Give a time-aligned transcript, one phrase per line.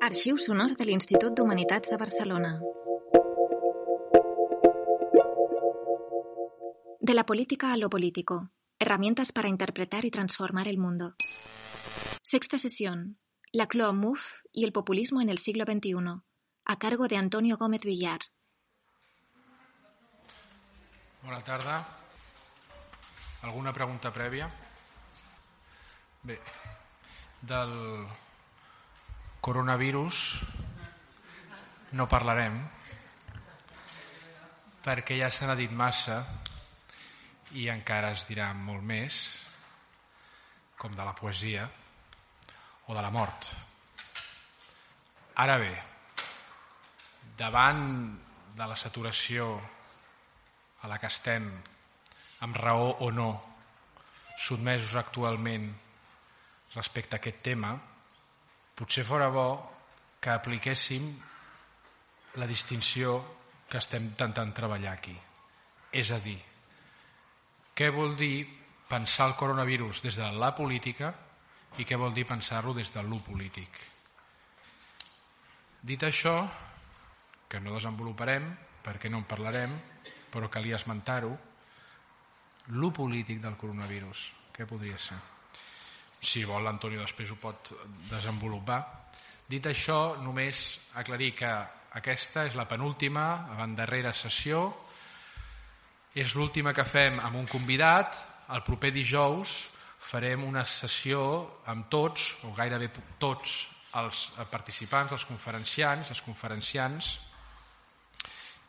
[0.00, 2.60] Arxiu sonor de l'Institut d'Humanitats de Barcelona.
[7.00, 8.50] De la política a lo político.
[8.78, 11.14] Herramientas para interpretar y transformar el mundo.
[12.22, 13.18] Sexta sesión.
[13.52, 16.22] La Cloa MUF y el populismo en el siglo XXI.
[16.64, 18.20] A cargo de Antonio Gómez Villar.
[21.22, 21.86] Bona tarda.
[23.42, 24.50] Alguna pregunta prèvia?
[26.22, 26.38] Bé,
[27.40, 28.06] del
[29.40, 30.16] coronavirus
[31.96, 32.60] no parlarem
[34.84, 36.20] perquè ja se n'ha dit massa
[37.56, 39.16] i encara es dirà molt més
[40.80, 41.66] com de la poesia
[42.86, 43.50] o de la mort.
[45.40, 45.74] Ara bé,
[47.36, 47.84] davant
[48.56, 49.52] de la saturació
[50.80, 51.46] a la que estem,
[52.44, 53.30] amb raó o no,
[54.40, 55.68] sotmesos actualment
[56.74, 57.74] respecte a aquest tema,
[58.76, 59.48] potser fora bo
[60.20, 61.10] que apliquéssim
[62.38, 63.18] la distinció
[63.70, 65.16] que estem intentant treballar aquí.
[65.92, 66.38] És a dir,
[67.74, 68.46] què vol dir
[68.90, 71.12] pensar el coronavirus des de la política
[71.78, 73.70] i què vol dir pensar-lo des de l'ú polític.
[75.80, 76.34] Dit això,
[77.48, 78.50] que no desenvoluparem,
[78.84, 79.72] perquè no en parlarem,
[80.30, 81.32] però calia esmentar-ho,
[82.76, 85.18] l'ú polític del coronavirus, què podria ser?
[86.20, 87.72] Si vol, l'Antonio després ho pot
[88.10, 88.80] desenvolupar.
[89.48, 91.50] Dit això, només aclarir que
[91.98, 94.68] aquesta és la penúltima, avant darrera sessió,
[96.14, 98.18] és l'última que fem amb un convidat,
[98.54, 99.56] el proper dijous
[100.10, 101.22] farem una sessió
[101.70, 107.10] amb tots, o gairebé tots, els participants, els conferenciants, els conferenciants,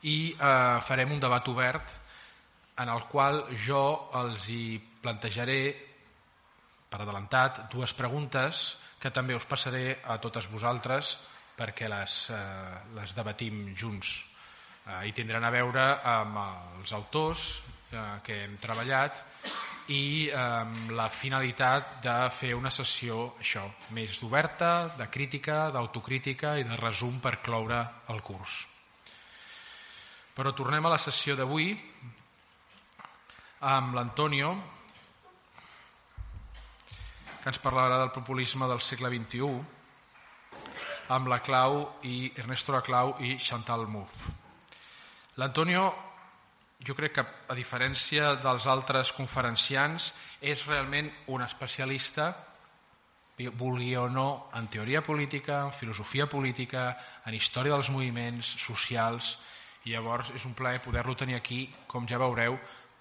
[0.02, 1.94] i eh, farem un debat obert
[2.81, 3.83] en el qual jo
[4.17, 5.91] els hi plantejaré
[6.92, 8.61] per adelantat dues preguntes
[9.00, 11.16] que també us passaré a totes vosaltres
[11.56, 14.11] perquè les, eh, les debatim junts
[14.86, 17.46] eh, i tindran a veure amb els autors
[17.91, 19.24] eh, que hem treballat
[19.91, 23.63] i amb la finalitat de fer una sessió això,
[23.96, 27.81] més d'oberta, de crítica, d'autocrítica i de resum per cloure
[28.13, 28.59] el curs.
[30.35, 31.73] Però tornem a la sessió d'avui
[33.68, 34.53] amb l'Antonio,
[37.41, 39.50] que ens parlarà del populisme del segle XXI,
[41.12, 44.31] amb la Clau i Ernesto la Clau i Chantal Mouffe.
[45.41, 45.88] L'Antonio,
[46.85, 52.31] jo crec que a diferència dels altres conferenciants, és realment un especialista,
[53.58, 56.91] vulgui o no, en teoria política, en filosofia política,
[57.25, 59.34] en història dels moviments socials,
[59.85, 62.59] i llavors és un plaer poder-lo tenir aquí, com ja veureu,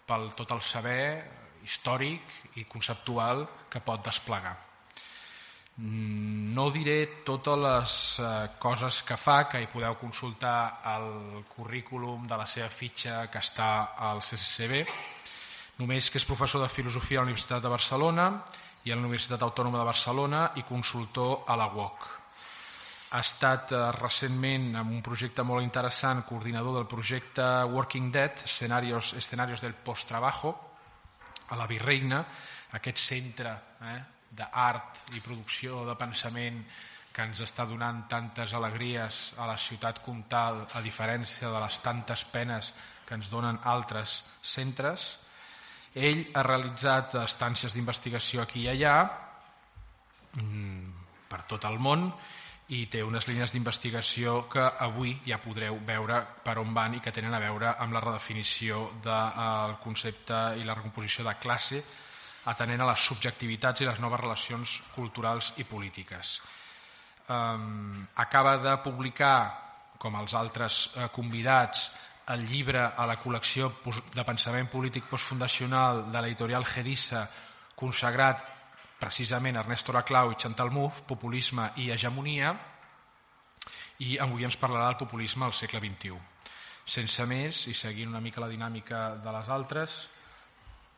[0.09, 1.05] pel tot el saber
[1.65, 4.56] històric i conceptual que pot desplegar.
[5.81, 12.37] No diré totes les eh, coses que fa, que hi podeu consultar el currículum de
[12.37, 14.82] la seva fitxa que està al CCCB,
[15.81, 18.28] només que és professor de Filosofia a la Universitat de Barcelona
[18.84, 22.09] i a la Universitat Autònoma de Barcelona i consultor a la UOC.
[23.16, 29.15] Ha estat eh, recentment amb un projecte molt interessant, coordinador del projecte Working Dead, escenarios,
[29.15, 30.59] escenarios del post-trabajo,
[31.50, 32.22] a la Virreina,
[32.78, 33.53] aquest centre
[33.83, 33.99] eh,
[34.31, 36.62] d'art i producció de pensament
[37.11, 42.22] que ens està donant tantes alegries a la ciutat comtal, a diferència de les tantes
[42.31, 42.71] penes
[43.06, 45.16] que ens donen altres centres.
[45.94, 48.94] Ell ha realitzat estàncies d'investigació aquí i allà,
[50.39, 50.93] mm,
[51.28, 52.12] per tot el món,
[52.71, 57.13] i té unes línies d'investigació que avui ja podreu veure per on van i que
[57.15, 61.83] tenen a veure amb la redefinició del concepte i la recomposició de classe
[62.53, 66.39] atenent a les subjectivitats i les noves relacions culturals i polítiques.
[67.31, 69.35] Um, acaba de publicar,
[70.01, 71.91] com els altres eh, convidats,
[72.31, 73.69] el llibre a la col·lecció
[74.15, 77.27] de pensament polític postfundacional de l'editorial Gedissa,
[77.77, 78.43] consagrat
[79.00, 82.53] precisament Ernesto Laclau i Chantal Mouffe, Populisme i Hegemonia,
[84.04, 86.16] i avui ens parlarà del populisme al segle XXI.
[86.84, 90.01] Sense més, i seguint una mica la dinàmica de les altres,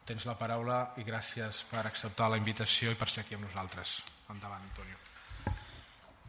[0.07, 4.01] tens la paraula i gràcies per acceptar la invitació i per ser aquí amb nosaltres.
[4.31, 4.99] Endavant, Antonio.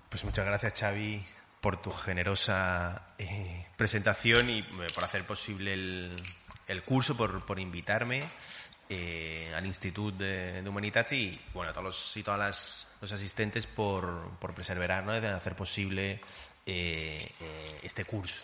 [0.09, 1.25] Pues muchas gracias, Xavi,
[1.61, 6.23] por tu generosa eh, presentación y eh, por hacer posible el,
[6.67, 8.23] el curso, por, por invitarme
[8.89, 13.67] eh, al Instituto de, de, y bueno, a todos los, y todas las, los asistentes
[13.67, 15.13] por, por perseverar, ¿no?
[15.19, 16.21] de hacer posible
[16.65, 18.43] eh, eh, este curso.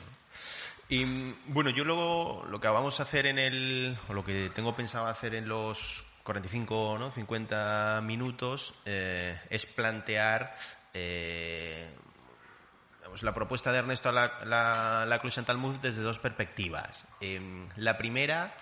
[0.88, 1.06] Y
[1.48, 5.08] bueno, yo luego lo que vamos a hacer en el, o lo que tengo pensado
[5.08, 7.12] hacer en los 45, ¿no?
[7.12, 10.56] 50 minutos es plantear
[13.22, 15.40] la propuesta de Ernesto la, la, la Cruz
[15.82, 17.06] desde dos perspectivas.
[17.22, 18.56] Em, la primera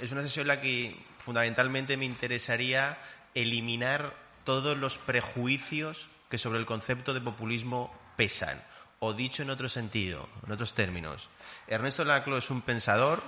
[0.00, 2.98] es una sesión en la que fundamentalmente me interesaría
[3.34, 4.14] eliminar
[4.44, 8.60] todos los prejuicios que sobre el concepto de populismo pesan.
[8.98, 11.28] O dicho en otro sentido, en otros términos,
[11.66, 13.22] Ernesto Laclau es un pensador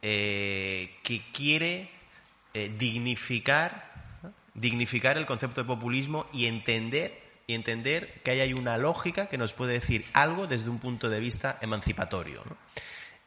[0.00, 1.90] eh, que quiere
[2.54, 3.90] eh, dignificar,
[4.54, 9.38] dignificar el concepto de populismo y entender y entender que ahí hay una lógica que
[9.38, 12.42] nos puede decir algo desde un punto de vista emancipatorio.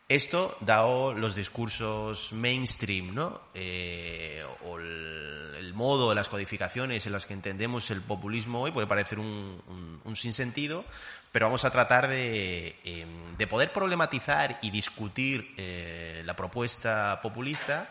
[0.08, 3.42] Esto, dado los discursos mainstream, ¿no?
[3.56, 9.18] Eh, o el, modo, las codificaciones en las que entendemos el populismo hoy, puede parecer
[9.18, 10.86] un, sinsentido,
[11.32, 17.90] pero vamos a tratar de, em, poder problematizar y discutir eh, la propuesta populista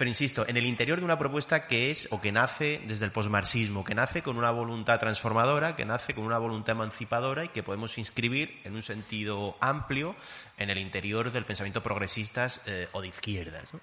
[0.00, 3.12] pero insisto, en el interior de una propuesta que es o que nace desde el
[3.12, 7.62] posmarxismo, que nace con una voluntad transformadora, que nace con una voluntad emancipadora y que
[7.62, 10.16] podemos inscribir en un sentido amplio
[10.56, 13.74] en el interior del pensamiento progresistas eh, o de izquierdas.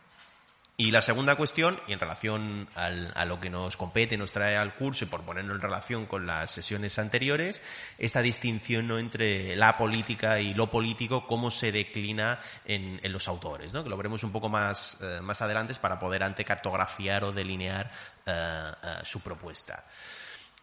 [0.79, 4.75] Y la segunda cuestión, y en relación a lo que nos compete, nos trae al
[4.75, 7.63] curso y por ponerlo en relación con las sesiones anteriores,
[7.97, 8.99] esta distinción ¿no?
[8.99, 13.83] entre la política y lo político, cómo se declina en, los autores, ¿no?
[13.83, 17.89] que lo veremos un poco más, eh, más adelante para poder antecartografiar o delinear
[18.27, 19.83] eh, eh, su propuesta.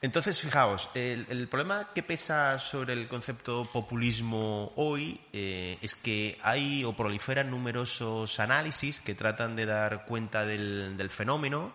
[0.04, 6.84] Entonces, fijaos, el, problema que pesa sobre el concepto populismo hoy eh, es que hay
[6.84, 11.72] o proliferan numerosos análisis que tratan de dar cuenta del, del fenómeno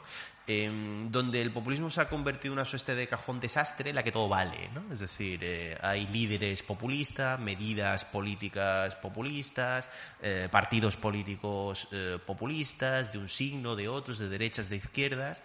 [0.52, 4.02] Em, donde el populismo se ha convertido en una suerte de cajón desastre en la
[4.02, 4.72] que todo vale.
[4.92, 9.88] Es decir, eh, hay líderes populistas, medidas políticas populistas,
[10.24, 15.44] eh, partidos políticos eh, populistas, de un signo, de otros, de derechas, de izquierdas,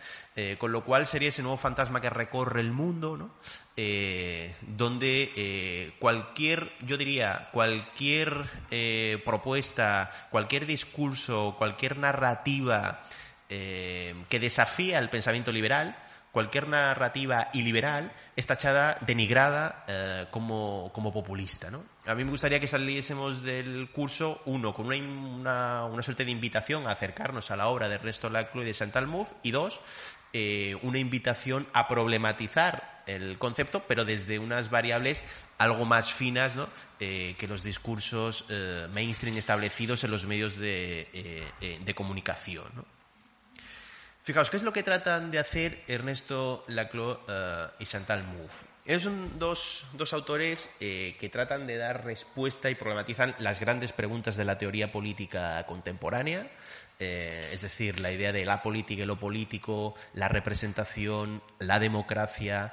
[0.59, 3.31] con lo cual sería ese nuevo fantasma que recorre el mundo, ¿no?
[4.63, 8.51] donde cualquier, yo diría, cualquier
[9.25, 13.05] propuesta, cualquier discurso, cualquier narrativa,
[13.51, 15.95] eh, que desafía el pensamiento liberal,
[16.33, 21.69] cualquier narrativa iliberal es tachada, denigrada eh, como, populista.
[22.07, 26.87] A mí me gustaría que saliésemos del curso, uno, con una, una, suerte de invitación
[26.87, 29.83] a acercarnos a la obra de Ernesto Laclau y de Chantal Mouffe, y dos,
[30.33, 35.23] eh, una invitación a problematizar el concepto, pero desde unas variables
[35.59, 36.57] algo más finas
[36.99, 38.47] que los discursos
[38.95, 41.53] mainstream establecidos en los medios de,
[41.85, 42.65] de comunicación.
[42.75, 42.94] ¿no?
[44.25, 48.65] Fijaos, ¿qué es lo que tratan de hacer Ernesto Laclau eh, y Chantal Mouffe?
[48.99, 54.47] Son dos, autores eh, que tratan de dar respuesta y problematizan las grandes preguntas de
[54.47, 56.51] la teoría política contemporánea,
[56.99, 62.73] eh, es decir, la idea de la política y lo político, la representación, la democracia,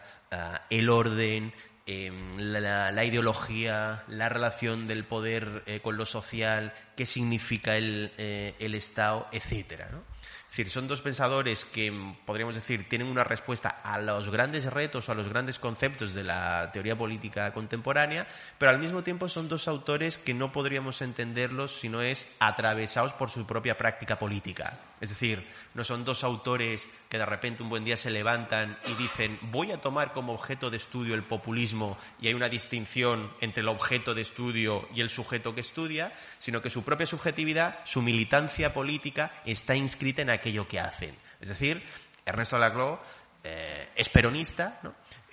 [0.70, 1.54] el orden,
[1.86, 9.28] em, la, ideología, la relación del poder con lo social, qué significa el, el Estado,
[9.34, 9.90] etcétera.
[9.92, 10.12] ¿no?
[10.52, 11.94] Es decir, son dos pensadores que,
[12.26, 16.26] podríamos decir, tienen una respuesta a los grandes retos o a los grandes conceptos de
[16.26, 18.28] la teoría política contemporánea,
[18.58, 23.14] pero al mismo tiempo son dos autores que no podríamos entenderlos si no es atravesados
[23.14, 24.78] por su propia práctica política.
[25.02, 28.94] Es decir, no son dos autores que de repente un buen día se levantan y
[29.02, 33.62] dicen voy a tomar como objeto de estudio el populismo y hay una distinción entre
[33.62, 38.04] el objeto de estudio y el sujeto que estudia, sino que su propia subjetividad, su
[38.04, 41.16] militancia política está inscrita en aquello que hacen.
[41.40, 41.84] Es decir,
[42.24, 43.00] Ernesto Laclau
[43.44, 44.80] eh, es peronista,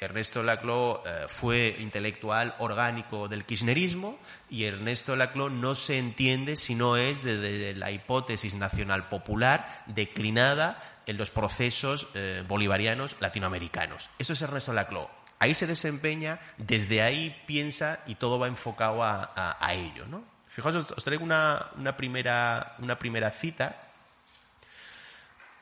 [0.00, 6.74] Ernesto Laclau eh, fue intelectual orgánico del kirchnerismo y Ernesto Laclau no se entiende si
[6.74, 14.08] no es desde la hipótesis nacional popular declinada en los procesos eh, bolivarianos latinoamericanos.
[14.18, 15.08] Eso es Ernesto Laclau.
[15.40, 20.04] Ahí se desempeña, desde ahí piensa y todo va enfocado a, ello.
[20.48, 23.87] Fijaos, os, traigo una, primera, una primera cita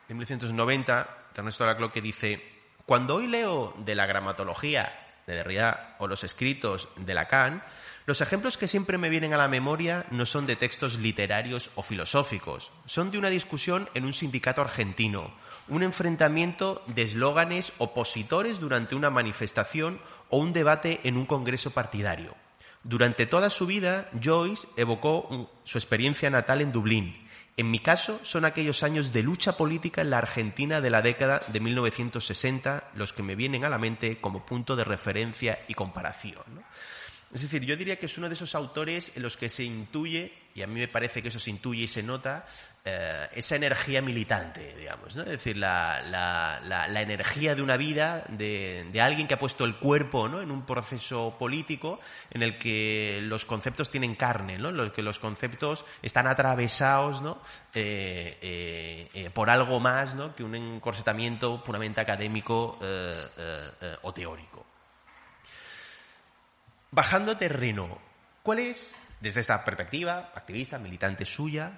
[0.09, 2.43] de 1990 Ernesto Laclau que dice,
[2.85, 4.93] cuando hoy leo de la gramatología
[5.27, 7.63] de Derrida o los escritos de Lacan,
[8.07, 11.83] los ejemplos que siempre me vienen a la memoria no son de textos literarios o
[11.83, 15.35] filosóficos, son de una discusión en un sindicato argentino,
[15.69, 22.35] un enfrentamiento de eslóganes opositores durante una manifestación o un debate en un congreso partidario.
[22.85, 27.26] Durante toda su vida, Joyce evocó su experiencia natal en Dublín,
[27.59, 31.41] en mi caso, son aquellos años de lucha política en la Argentina de la década
[31.49, 36.45] de 1960 los que me vienen a la mente como punto de referencia y comparación.
[37.33, 40.33] Es decir, yo diría que es uno de esos autores en los que se intuye,
[40.57, 42.47] y a mí me parece que eso se intuye y se nota,
[42.83, 45.23] eh, esa energía militante, digamos, ¿no?
[45.25, 50.41] Es decir, la, energía de una vida, de, alguien que ha puesto el cuerpo ¿no?
[50.41, 54.71] en un proceso político en el que los conceptos tienen carne, ¿no?
[54.71, 57.43] En el que los conceptos están atravesados ¿no?
[57.75, 60.35] Eh, eh, por algo más ¿no?
[60.35, 62.79] que un encorsetamiento puramente académico
[64.03, 64.65] o teórico.
[66.93, 67.99] Bajando terreno,
[68.43, 71.73] ¿cuál es, desde esta perspectiva activista, militante suya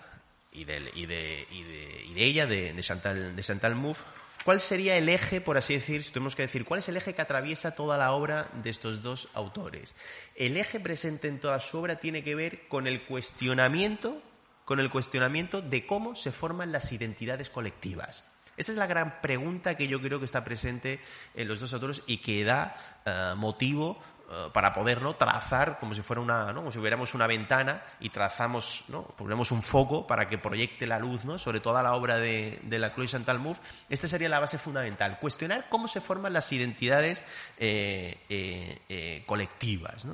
[0.52, 4.02] y de, y de, y de, y de ella, de, Chantal, de Chantal Mouffe,
[4.44, 7.14] cuál sería el eje, por así decir, si tenemos que decir, cuál es el eje
[7.14, 9.94] que atraviesa toda la obra de estos dos autores?
[10.34, 14.22] El eje presente en toda su obra tiene que ver con el cuestionamiento,
[14.64, 18.24] con el cuestionamiento de cómo se forman las identidades colectivas.
[18.56, 20.98] Esa es la gran pregunta que yo creo que está presente
[21.36, 22.76] en los dos autores y que da
[23.06, 25.16] eh, motivo eh, para poder ¿no?
[25.16, 29.04] trazar como si fuera una, como si hubiéramos una ventana y trazamos, ¿no?
[29.16, 32.94] ponemos un foco para que proyecte la luz sobre toda la obra de, de la
[32.94, 33.62] Chloe Chantal Mouffe.
[33.88, 37.24] Esta sería la base fundamental, cuestionar cómo se forman las identidades
[37.56, 40.06] eh, eh, colectivas.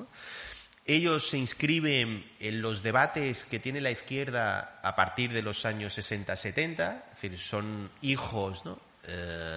[0.87, 5.99] Ellos se inscriben en los debates que tiene la izquierda a partir de los años
[5.99, 8.63] 60-70, es decir, son hijos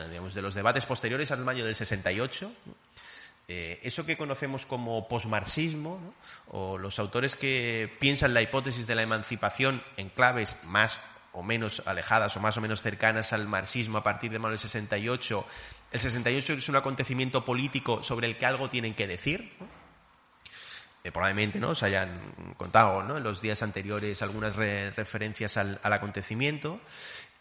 [0.10, 2.52] digamos, de los debates posteriores al año del 68.
[3.50, 6.14] Eh, eso que conocemos como posmarxismo,
[6.48, 11.00] o los autores que piensan la hipótesis de la emancipación en claves más
[11.32, 15.46] o menos alejadas o más o menos cercanas al marxismo a partir de del 68.
[15.92, 19.54] El 68 es un acontecimiento político sobre el que algo tienen que decir.
[21.04, 21.70] Eh, probablemente ¿no?
[21.70, 22.20] os hayan
[22.58, 26.82] contado en los días anteriores algunas referencias al, acontecimiento.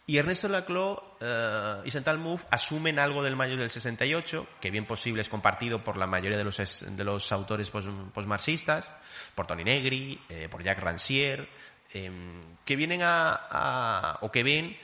[0.09, 4.85] Y Ernesto Laclau eh, y Chantal Mouffe asumen algo del mayo del 68, que bien
[4.85, 8.93] posible es compartido por la mayoría de los, de los autores postmarxistas,
[9.35, 11.45] por Tony Negri, eh, por Jacques Rancière,
[11.93, 14.77] em, que vienen a, o que ven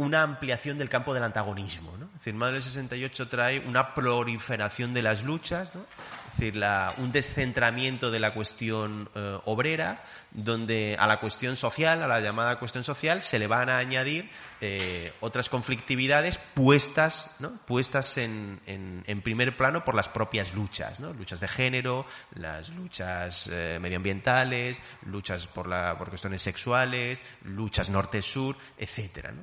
[0.00, 1.94] una ampliación del campo del antagonismo.
[1.98, 2.06] ¿no?
[2.06, 5.82] Es decir, Mayo del 68 trae una proliferación de las luchas, ¿no?
[5.82, 6.64] es decir,
[6.96, 12.58] un descentramiento de la cuestión eh, obrera, donde a la cuestión social, a la llamada
[12.58, 14.30] cuestión social, se le van a añadir
[14.62, 17.58] eh, otras conflictividades puestas, ¿no?
[17.66, 21.12] puestas en, en, primer plano por las propias luchas, ¿no?
[21.12, 28.56] luchas de género, las luchas eh, medioambientales, luchas por, la, por cuestiones sexuales, luchas norte-sur,
[28.78, 29.32] etcétera.
[29.32, 29.42] ¿no?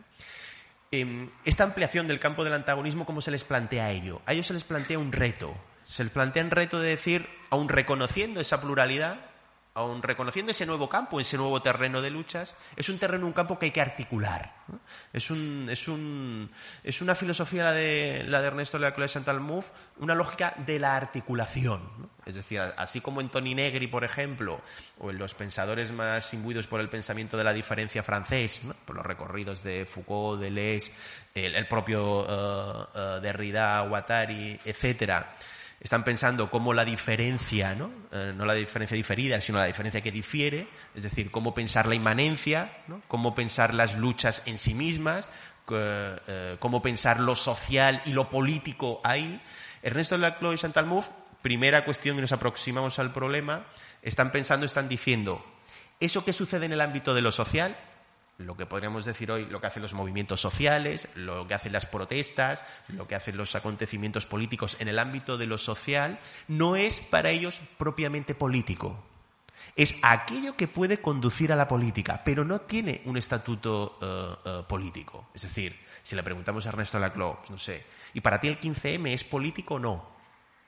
[0.92, 4.22] Em, esta ampliación del campo del antagonismo, ¿cómo se les plantea a ello?
[4.26, 5.54] A ellos se les plantea un reto.
[5.84, 9.20] Se les plantea un reto de decir, aun reconociendo esa pluralidad,
[9.78, 13.60] aun reconociendo ese nuevo campo, ese nuevo terreno de luchas, es un terreno, un campo
[13.60, 14.52] que hay que articular.
[15.14, 16.50] Es, un, es, un,
[16.84, 19.40] es, una filosofía, la de, la de Ernesto de Chantal
[20.00, 22.10] una lógica de la articulación.
[22.26, 24.62] Es decir, así como en Tony Negri, por ejemplo,
[24.98, 29.06] o en los pensadores más imbuidos por el pensamiento de la diferencia francés, por los
[29.06, 30.92] recorridos de Foucault, Deleuze,
[31.36, 35.38] el, el propio uh, uh, Derrida, Guattari, etcétera,
[35.80, 37.92] están pensando cómo la diferencia, ¿no?
[38.12, 41.96] Eh, no la diferencia diferida, sino la diferencia que difiere, es decir, cómo pensar la
[41.96, 42.72] inmanencia,
[43.08, 45.30] cómo pensar las luchas en sí mismas,
[45.70, 49.42] eh, cómo pensar lo social y lo político ahí.
[49.84, 53.66] Ernesto Laclau y Chantal Mouffe, primera cuestión que nos aproximamos al problema,
[54.02, 55.46] están pensando, están diciendo,
[56.00, 57.76] eso que sucede en el ámbito de lo social
[58.38, 61.86] lo que podríamos decir hoy, lo que hacen los movimientos sociales, lo que hacen las
[61.86, 67.00] protestas, lo que hacen los acontecimientos políticos en el ámbito de lo social, no es
[67.00, 69.04] para ellos propiamente político.
[69.76, 74.64] Es aquello que puede conducir a la política, pero no tiene un estatuto eh, eh,
[74.68, 75.30] político.
[75.34, 79.14] Es decir, si le preguntamos a Ernesto Laclau, no sé, ¿y para ti el 15M
[79.14, 80.18] es político o no?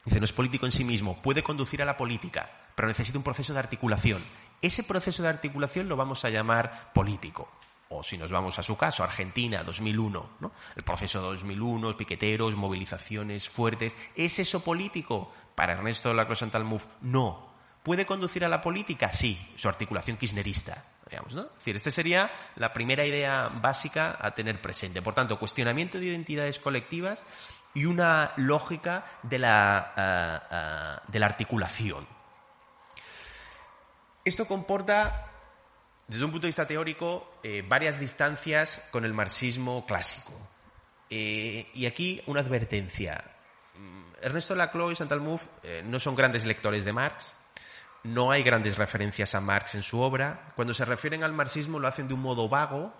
[0.05, 3.23] Dice, no es político en sí mismo, puede conducir a la política, pero necesita un
[3.23, 4.23] proceso de articulación.
[4.61, 7.49] Ese proceso de articulación lo vamos a llamar político.
[7.91, 10.51] O si nos vamos a su caso, Argentina, 2001, ¿no?
[10.75, 13.97] el proceso 2001, piqueteros, movilizaciones fuertes.
[14.15, 15.31] ¿Es eso político?
[15.55, 17.49] Para Ernesto Lacroix Santalmuf, no.
[17.81, 19.11] ¿Puede conducir a la política?
[19.11, 20.85] Sí, su articulación kirchnerista.
[21.09, 21.41] Digamos, ¿no?
[21.41, 25.01] Es decir, esta sería la primera idea básica a tener presente.
[25.01, 27.23] Por tanto, cuestionamiento de identidades colectivas
[27.73, 32.18] y una lógica de la, eh, eh, de la articulación.
[34.25, 35.31] Esto comporta,
[36.07, 40.33] desde un punto de vista teórico, eh, varias distancias con el marxismo clásico.
[41.09, 43.23] Eh, y aquí una advertencia.
[43.75, 47.33] Mm, Ernesto Laclau y Chantal Mouffe eh, no son grandes lectores de Marx,
[48.03, 50.53] no hay grandes referencias a Marx en su obra.
[50.56, 52.94] Cuando se refieren al marxismo lo hacen de un modo vago,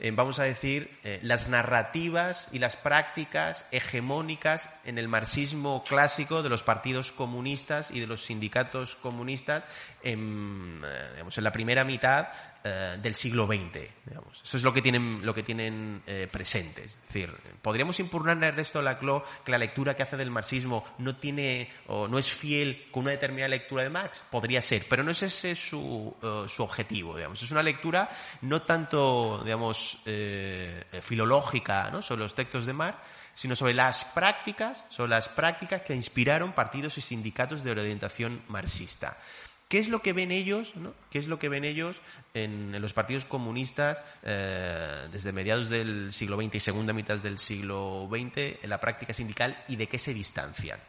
[0.00, 6.42] eh, vamos a decir, eh, las narrativas y las prácticas hegemónicas en el marxismo clásico
[6.42, 9.64] de los partidos comunistas y de los sindicatos comunistas
[10.02, 12.28] en, eh, en la primera mitad
[12.62, 13.88] eh, del siglo XX.
[14.04, 14.42] Digamos.
[14.42, 16.84] Eso es lo que tienen, lo que tienen eh, presente.
[16.84, 20.30] Es decir, podríamos impugnar el resto de la CLO que la lectura que hace del
[20.30, 24.22] marxismo no tiene o no es fiel con una determinada lectura de Marx.
[24.30, 27.16] Podría ser, pero no es ese su, eh, su objetivo.
[27.16, 27.42] Digamos.
[27.42, 28.10] Es una lectura
[28.42, 30.02] no tanto, digamos,
[31.02, 32.02] filológica ¿no?
[32.02, 32.98] sobre los textos de Marx,
[33.34, 39.16] sino sobre las prácticas, sobre las prácticas que inspiraron partidos y sindicatos de orientación marxista.
[39.70, 40.74] ¿Qué es lo que ven ellos?
[41.10, 42.00] ¿Qué es lo que ven ellos
[42.34, 48.08] en, los partidos comunistas eh, desde mediados del siglo XX y segunda mitad del siglo
[48.10, 50.80] XX en la práctica sindical y de qué se distancian?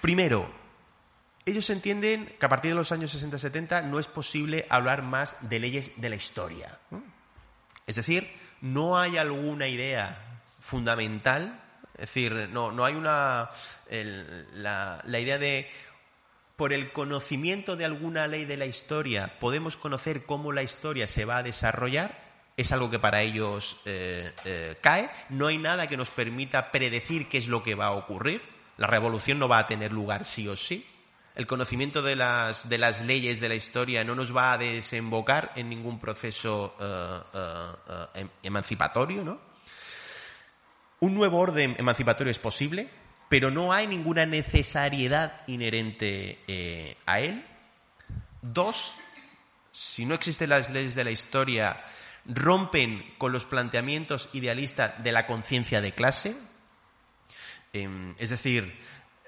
[0.00, 0.48] Primero,
[1.44, 5.58] ellos entienden que a partir de los años 60-70 no es posible hablar más de
[5.58, 6.78] leyes de la historia.
[7.88, 11.60] Es decir, no hay alguna idea fundamental,
[11.94, 13.50] es decir, no, no hay una.
[14.54, 15.68] la idea de
[16.60, 21.24] por el conocimiento de alguna ley de la historia podemos conocer cómo la historia se
[21.24, 22.22] va a desarrollar,
[22.54, 25.08] es algo que para ellos eh, eh, cae.
[25.30, 28.42] No hay nada que nos permita predecir qué es lo que va a ocurrir.
[28.76, 30.86] La revolución no va a tener lugar sí o sí.
[31.34, 35.52] El conocimiento de las, de las leyes de la historia no nos va a desembocar
[35.56, 39.24] en ningún proceso eh, em, emancipatorio.
[39.24, 39.40] ¿no?
[41.00, 42.90] Un nuevo orden emancipatorio es posible,
[43.30, 47.46] pero no hay ninguna necesariedad inherente eh, a él.
[48.42, 48.96] Dos,
[49.70, 51.80] si no existen las leyes de la historia,
[52.26, 56.36] rompen con los planteamientos idealistas de la conciencia de clase.
[57.72, 58.76] Em, es decir,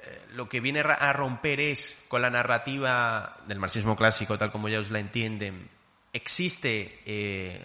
[0.02, 4.68] eh, lo que viene a romper es con la narrativa del marxismo clásico, tal como
[4.68, 5.70] ya os la entienden,
[6.12, 7.64] existe eh,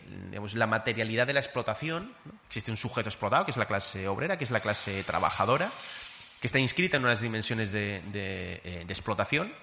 [0.54, 2.14] la materialidad de la explotación,
[2.46, 5.74] existe un sujeto explotado, que es la clase obrera, que es la clase trabajadora,
[6.40, 9.54] que está inscrita en unas dimensiones de, eh, explotación.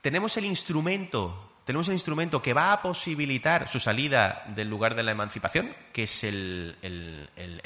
[0.00, 5.02] Tenemos el instrumento tenemos el instrumento que va a posibilitar su salida del lugar de
[5.02, 6.76] la emancipación, que es el,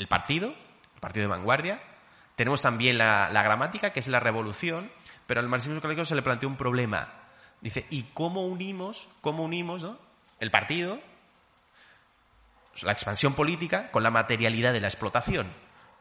[0.08, 1.82] partido, el partido de vanguardia.
[2.36, 4.88] Tenemos también la, gramática, que es la revolución,
[5.26, 7.12] pero al marxismo clásico se le plantea un problema.
[7.60, 9.84] Dice, ¿y cómo unimos, cómo unimos
[10.38, 11.00] el partido,
[12.82, 15.52] la expansión política, con la materialidad de la explotación?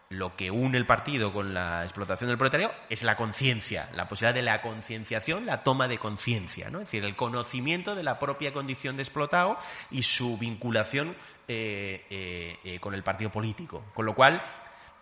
[0.10, 4.34] Lo que une el partido con la explotación del proletariado es la conciencia, la posibilidad
[4.34, 6.80] de la concienciación, la toma de conciencia, ¿no?
[6.80, 9.58] es decir, el conocimiento de la propia condición de explotado
[9.91, 11.15] y su vinculación
[11.48, 13.84] eh, eh, eh, con el partido político.
[13.93, 14.41] Con lo cual,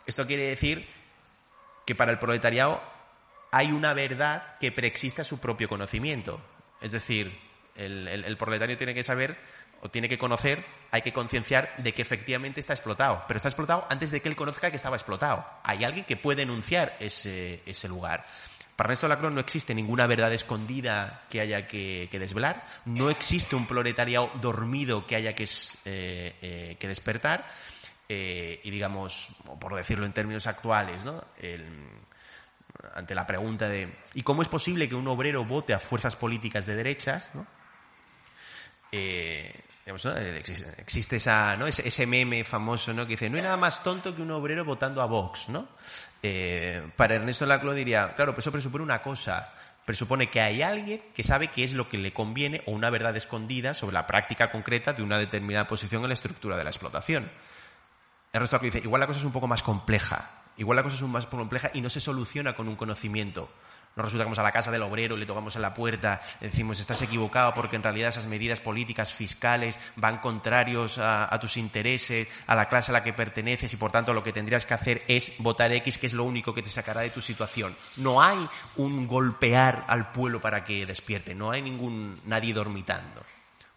[0.08, 0.88] esto quiere decir
[1.86, 2.82] que para el proletariado
[3.52, 6.42] hay una verdad que preexiste a su propio conocimiento.
[6.82, 7.40] Es decir,
[7.76, 9.38] el proletario tiene que saber
[9.86, 13.24] o tiene que conocer, hay que concienciar de que efectivamente está explotado.
[13.28, 15.46] Pero está explotado antes de que él conozca que estaba explotado.
[15.64, 18.26] Hay alguien que puede denunciar ese, lugar.
[18.76, 23.68] Para Ernesto Lacroix no existe ninguna verdad escondida que haya que, desvelar, no existe un
[23.68, 27.46] proletariado dormido que haya que, eh, eh, despertar,
[28.10, 31.04] eh, y digamos, por decirlo en términos actuales,
[32.96, 36.66] ante la pregunta de ¿y cómo es posible que un obrero vote a fuerzas políticas
[36.66, 37.32] de derechas?
[39.88, 40.44] Eh,
[40.78, 41.68] existe esa, ¿no?
[41.68, 43.04] ese, meme famoso ¿no?
[43.04, 45.50] que dice, no hay nada más tonto que un obrero votando a Vox.
[45.50, 45.68] ¿no?
[46.24, 49.54] Eh, para Ernesto Laclau diría, claro, pues eso presupone una cosa,
[49.86, 53.16] presupone que hay alguien que sabe qué es lo que le conviene o una verdad
[53.16, 57.30] escondida sobre la práctica concreta de una determinada posición en la estructura de la explotación.
[58.34, 61.04] Ernesto Laclau dice, igual la cosa es un poco más compleja, igual la cosa es
[61.04, 63.52] un más compleja y no se soluciona con un conocimiento.
[63.96, 66.82] No resulta que vamos a la casa del obrero, le tocamos a la puerta, decimos
[66.82, 72.56] estás equivocado porque en realidad esas medidas políticas fiscales van contrarios a, tus intereses, a
[72.56, 75.32] la clase a la que perteneces y por tanto lo que tendrías que hacer es
[75.40, 77.74] votar X, que es lo único que te sacará de tu situación.
[77.96, 83.22] No hay un golpear al pueblo para que despierte, no hay ningún nadie dormitando.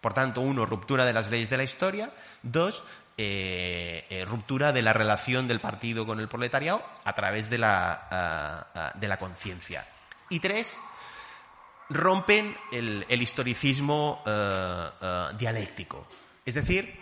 [0.01, 2.13] Por tanto, uno, ruptura de las leyes de la historia.
[2.43, 2.83] Dos,
[3.17, 8.93] eh, eh, ruptura de la relación del partido con el proletariado a través de la,
[8.95, 9.85] de la conciencia.
[10.31, 10.79] Y tres,
[11.91, 16.07] rompen el, historicismo eh, eh, dialéctico.
[16.45, 17.01] Es decir,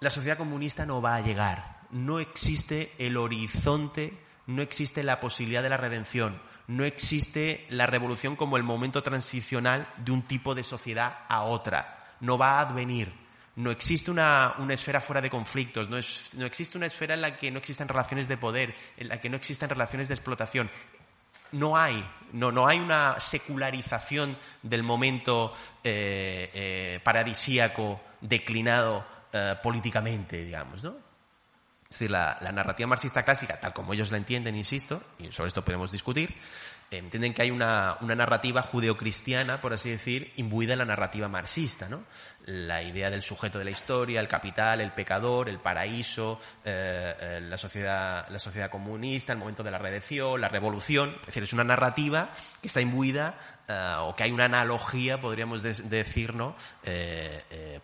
[0.00, 1.80] la sociedad comunista no va a llegar.
[1.90, 8.36] No existe el horizonte, no existe la posibilidad de la redención, no existe la revolución
[8.36, 12.16] como el momento transicional de un tipo de sociedad a otra.
[12.20, 13.12] No va a advenir.
[13.56, 15.96] No existe una, esfera fuera de conflictos, no,
[16.34, 19.28] no, existe una esfera en la que no existen relaciones de poder, en la que
[19.28, 20.70] no existen relaciones de explotación
[21.52, 30.44] no hay no, no hay una secularización del momento eh, eh, paradisíaco declinado eh, políticamente,
[30.44, 30.96] digamos, ¿no?
[31.84, 35.48] Es decir, la, la, narrativa marxista clásica, tal como ellos la entienden, insisto, y sobre
[35.48, 36.36] esto podemos discutir,
[36.90, 41.88] entienden que hay una, una narrativa judeocristiana, por así decir, imbuida en la narrativa marxista,
[41.88, 42.02] ¿no?
[42.46, 47.40] La idea del sujeto de la historia, el capital, el pecador, el paraíso, eh, eh,
[47.42, 51.14] la, sociedad, la sociedad comunista, el momento de la redención, la revolución.
[51.20, 52.30] Es decir, es una narrativa
[52.62, 53.34] que está imbuida
[53.68, 56.56] eh, o que hay una analogía, podríamos de, decir, ¿no?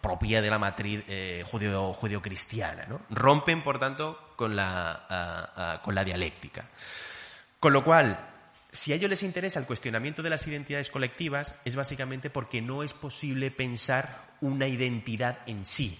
[0.00, 1.04] propia de la matriz
[1.44, 2.86] judeo, judeocristiana.
[2.88, 3.02] ¿no?
[3.10, 6.64] Rompen, por tanto, con la, con la dialéctica.
[7.60, 8.33] Con lo cual,
[8.74, 12.82] si a ellos les interesa el cuestionamiento de las identidades colectivas, es básicamente porque no
[12.82, 15.96] es posible pensar una identidad en sí.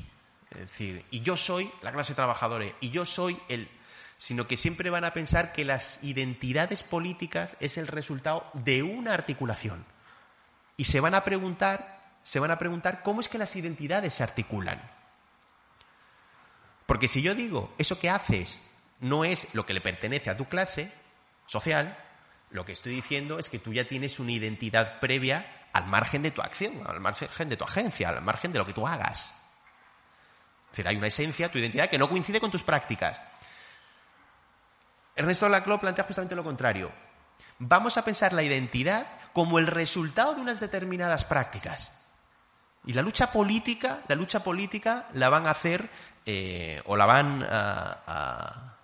[0.51, 3.69] Es decir, y yo soy la clase trabajadora, y yo soy el
[4.19, 9.15] sino que siempre van a pensar que las identidades políticas es el resultado de una
[9.15, 9.85] articulación.
[10.77, 14.23] Y se van a preguntar, se van a preguntar cómo es que las identidades se
[14.23, 14.81] articulan.
[16.87, 18.61] Porque si yo digo, eso que haces
[19.01, 20.93] no es lo que le pertenece a tu clase
[21.47, 22.04] social,
[22.55, 26.31] lo que estoy diciendo es que tú ya tienes una identidad previa al margen de
[26.31, 29.35] tu acción, al margen de tu agencia, al margen de lo que tú hagas.
[30.67, 33.21] Es decir, hay una esencia, tu identidad, que no coincide con tus prácticas.
[35.17, 36.93] Ernesto Laclau plantea justamente lo contrario.
[37.59, 42.01] Vamos a pensar la identidad como el resultado de unas determinadas prácticas.
[42.85, 45.91] Y la lucha política, la lucha política la van a hacer
[46.25, 48.75] eh, o la van a a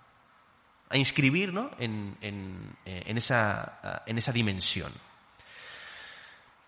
[0.97, 4.91] inscribir en, eh, en, esa, en, esa, dimensión.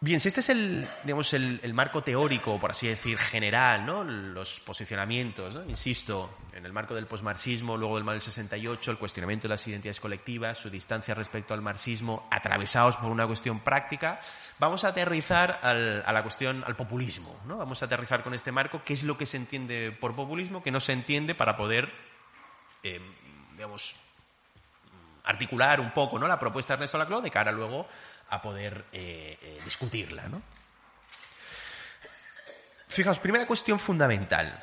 [0.04, 4.04] Bien, si este es el, digamos, el, marco teórico, por así decir, general, ¿no?
[4.04, 9.54] los posicionamientos, insisto, en el marco del posmarxismo, luego del mal 68, el cuestionamiento de
[9.54, 14.20] las identidades colectivas, su distancia respecto al marxismo, atravesados por una cuestión práctica,
[14.60, 17.34] vamos a aterrizar a la cuestión, al populismo.
[17.46, 17.56] ¿no?
[17.56, 20.72] Vamos a aterrizar con este marco, qué es lo que se entiende por populismo, qué
[20.72, 21.90] no se entiende para poder,
[22.84, 23.00] eh,
[23.54, 23.96] digamos,
[25.24, 26.28] articular un poco ¿no?
[26.28, 27.88] la propuesta de Ernesto Laclau de cara luego
[28.30, 30.28] a poder eh, eh, discutirla.
[30.28, 30.42] ¿no?
[32.88, 34.62] Fijaos, primera cuestión fundamental.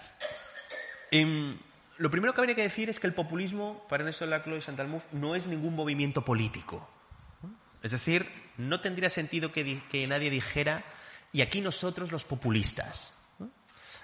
[1.10, 1.58] Em,
[1.98, 5.04] lo primero que habría que decir es que el populismo, para Ernesto Laclau y Santalmuf,
[5.12, 6.88] no es ningún movimiento político.
[7.82, 10.84] Es decir, no tendría sentido que, que, nadie dijera,
[11.32, 13.14] y aquí nosotros los populistas.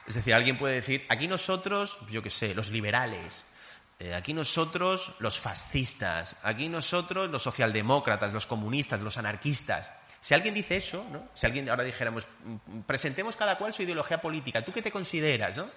[0.06, 3.46] Es decir, alguien puede decir, aquí nosotros, yo qué sé, los liberales,
[3.98, 9.90] eh, aquí nosotros, los fascistas, aquí nosotros, los socialdemócratas, los comunistas, los anarquistas.
[10.20, 11.28] Si alguien dice eso, ¿no?
[11.32, 15.56] si alguien ahora dijéramos, mm, presentemos cada cual su ideología política, ¿tú qué te consideras?
[15.56, 15.70] ¿no?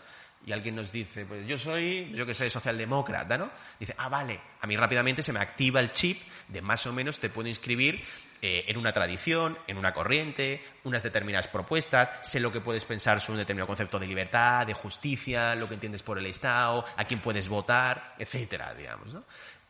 [0.46, 3.52] Y alguien nos dice, pues yo soy, yo que sé, socialdemócrata, ¿no?
[3.80, 7.20] Dice, ah, vale, a mí rápidamente se me activa el chip de más o menos
[7.20, 8.04] te puedo inscribir
[8.42, 13.20] eh, en una tradición, en una corriente, unas determinadas propuestas, sé lo que puedes pensar
[13.20, 17.04] sobre un determinado concepto de libertad, de justicia, lo que entiendes por el Estado, a
[17.04, 19.16] quién puedes votar, etcétera, digamos.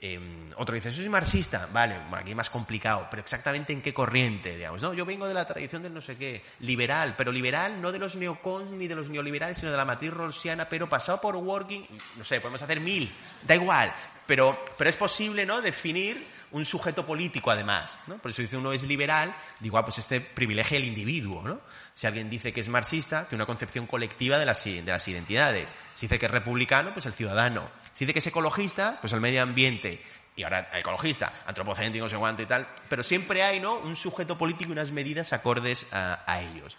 [0.01, 4.55] Em, otro dice, soy marxista, vale, aquí es más complicado, pero exactamente en qué corriente,
[4.55, 4.93] digamos, ¿no?
[4.93, 8.15] Yo vengo de la tradición del no sé qué, liberal, pero liberal no de los
[8.15, 12.23] neocons ni de los neoliberales, sino de la matriz rolsiana, pero pasado por working, no
[12.23, 13.13] sé, podemos hacer mil,
[13.45, 13.91] da igual,
[14.25, 17.99] pero, pero es posible, ¿no?, definir un sujeto político además.
[18.07, 18.17] ¿no?
[18.17, 21.41] Por eso dice uno es liberal, digo, ah, pues este privilegia el individuo.
[21.43, 21.61] ¿no?
[21.93, 25.73] Si alguien dice que es marxista, tiene una concepción colectiva de las, de las identidades.
[25.93, 27.69] Si dice que es republicano, pues el ciudadano.
[27.93, 30.01] Si dice que es ecologista, pues el medio ambiente.
[30.35, 32.67] Y ahora ecologista, antropocéntrico, no sé cuánto y tal.
[32.87, 33.79] Pero siempre hay ¿no?
[33.79, 36.77] un sujeto político y unas medidas acordes a, a ellos.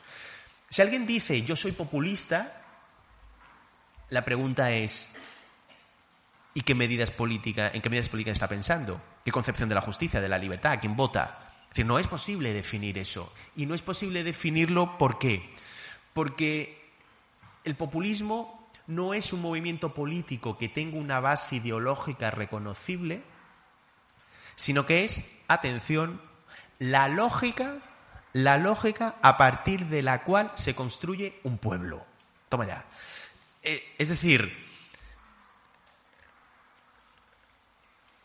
[0.69, 2.63] Si alguien dice yo soy populista,
[4.09, 5.13] la pregunta es,
[6.53, 9.01] ¿Y qué medidas políticas, en qué medidas políticas está pensando?
[9.25, 10.73] ¿Qué concepción de la justicia, de la libertad?
[10.73, 11.53] ¿A quién vota?
[11.63, 13.33] Es decir, no es posible definir eso.
[13.55, 15.55] Y no es posible definirlo ¿por qué?
[16.13, 16.91] Porque
[17.63, 23.23] el populismo no es un movimiento político que tenga una base ideológica reconocible,
[24.57, 26.21] sino que es, atención,
[26.81, 27.77] la lógica,
[28.33, 32.05] la lógica a partir de la cual se construye un pueblo.
[32.49, 32.85] Toma ya.
[33.63, 34.70] Eh, es decir,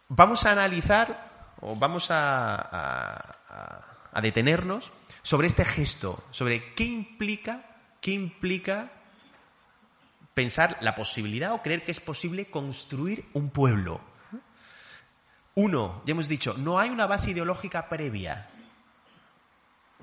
[0.08, 3.42] vamos a analizar o vamos a,
[4.22, 4.92] detenernos
[5.22, 7.66] sobre este gesto, sobre qué implica,
[8.00, 8.92] qué implica
[10.34, 14.00] pensar la posibilidad o creer que es posible construir un pueblo.
[15.56, 18.50] Uno, ya hemos dicho, no hay una base ideológica previa.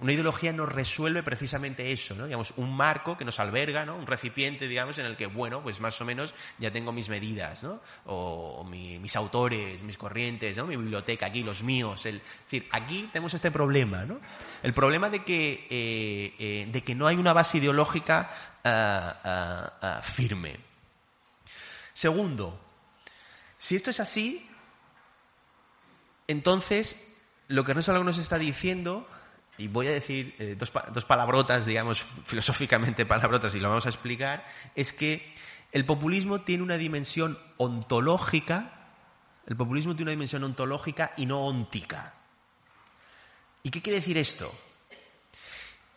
[0.03, 2.25] Una ideología nos resuelve precisamente eso, ¿no?
[2.25, 3.95] Digamos, un marco que nos alberga, ¿no?
[3.95, 7.63] Un recipiente, digamos, en el que, bueno, pues más o menos ya tengo mis medidas,
[7.63, 7.81] ¿no?
[8.07, 10.67] O, mis autores, mis corrientes, ¿no?
[10.67, 12.05] Mi biblioteca aquí, los míos.
[12.05, 14.19] El, es decir, aquí tenemos este problema, ¿no?
[14.65, 18.29] El problema de que, eh, eh, de que no hay una base ideológica
[18.65, 20.57] ah, ah, ah, firme.
[21.93, 22.61] Segundo,
[23.57, 24.51] si esto es así,
[26.27, 27.09] entonces
[27.47, 29.07] lo que Ernesto nos está diciendo
[29.59, 34.45] y voy a decir eh, dos, palabrotas, digamos, filosóficamente palabrotas, y lo vamos a explicar,
[34.75, 35.35] es que
[35.73, 38.89] el populismo tiene una dimensión ontológica,
[39.47, 42.15] el populismo tiene una dimensión ontológica y no óntica.
[43.63, 44.53] ¿Y qué quiere decir esto?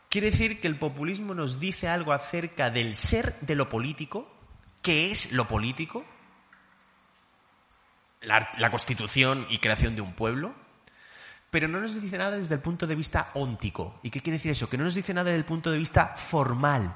[0.09, 4.31] Quiere decir que el populismo nos dice algo acerca del ser de lo político,
[4.81, 6.05] qué es lo político,
[8.21, 10.55] la constitución y creación de un pueblo,
[11.49, 13.99] pero no nos dice nada desde el punto de vista óntico.
[14.03, 14.69] ¿Y qué quiere decir eso?
[14.69, 16.93] Que no nos dice nada desde el punto de vista formal.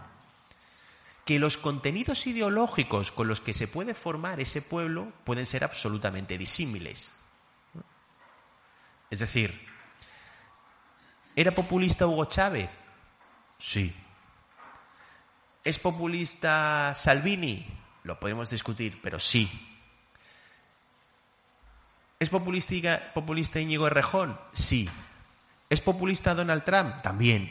[1.25, 6.38] Que los contenidos ideológicos con los que se puede formar ese pueblo pueden ser absolutamente
[6.38, 7.13] disímiles.
[9.09, 9.65] Es decir,
[11.35, 12.69] ¿era populista Hugo Chávez?
[13.57, 13.95] Sí.
[15.63, 17.65] ¿Es populista Salvini?
[18.03, 19.68] Lo podemos discutir, pero sí.
[22.19, 24.38] ¿Es populista, populista Íñigo Errejón?
[24.51, 24.89] Sí.
[25.69, 27.01] ¿Es populista Donald Trump?
[27.01, 27.43] También.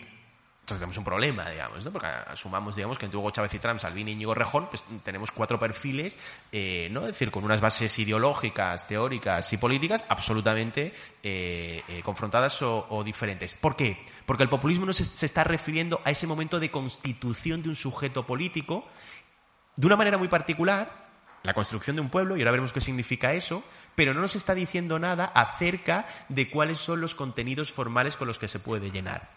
[0.61, 1.91] Entonces tenemos un problema, digamos, ¿no?
[1.91, 5.31] Porque asumamos, digamos, que entre Hugo Chávez y Trump, Salvini y Íñigo Errejón, pues tenemos
[5.31, 6.19] cuatro perfiles,
[6.53, 7.01] eh, ¿no?
[7.01, 13.55] Es decir, con unas bases ideológicas, teóricas y políticas absolutamente eh, eh, confrontadas o, diferentes.
[13.55, 14.05] ¿Por qué?
[14.27, 18.27] Porque el populismo no se está refiriendo a ese momento de constitución de un sujeto
[18.27, 18.85] político
[19.77, 20.93] de una manera muy particular,
[21.45, 23.65] la construcción de un pueblo, y ahora veremos qué significa eso,
[23.99, 28.39] pero no nos está diciendo nada acerca de cuáles son los contenidos formales con los
[28.39, 29.29] que se puede llenar.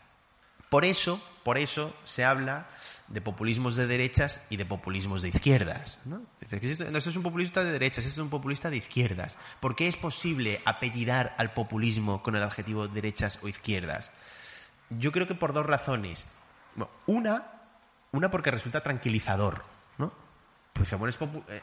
[0.69, 2.67] Por eso, por eso se habla
[3.07, 5.99] de populismos de derechas y de populismos de izquierdas.
[6.05, 6.21] ¿no?
[6.51, 9.39] Es un populista de derechas, este es un populista de izquierdas.
[9.59, 14.11] ¿Por qué es posible apellidar al populismo con el adjetivo derechas o izquierdas?
[14.91, 16.27] Yo creo que por dos razones.
[17.07, 17.47] una,
[18.11, 19.63] una porque resulta tranquilizador.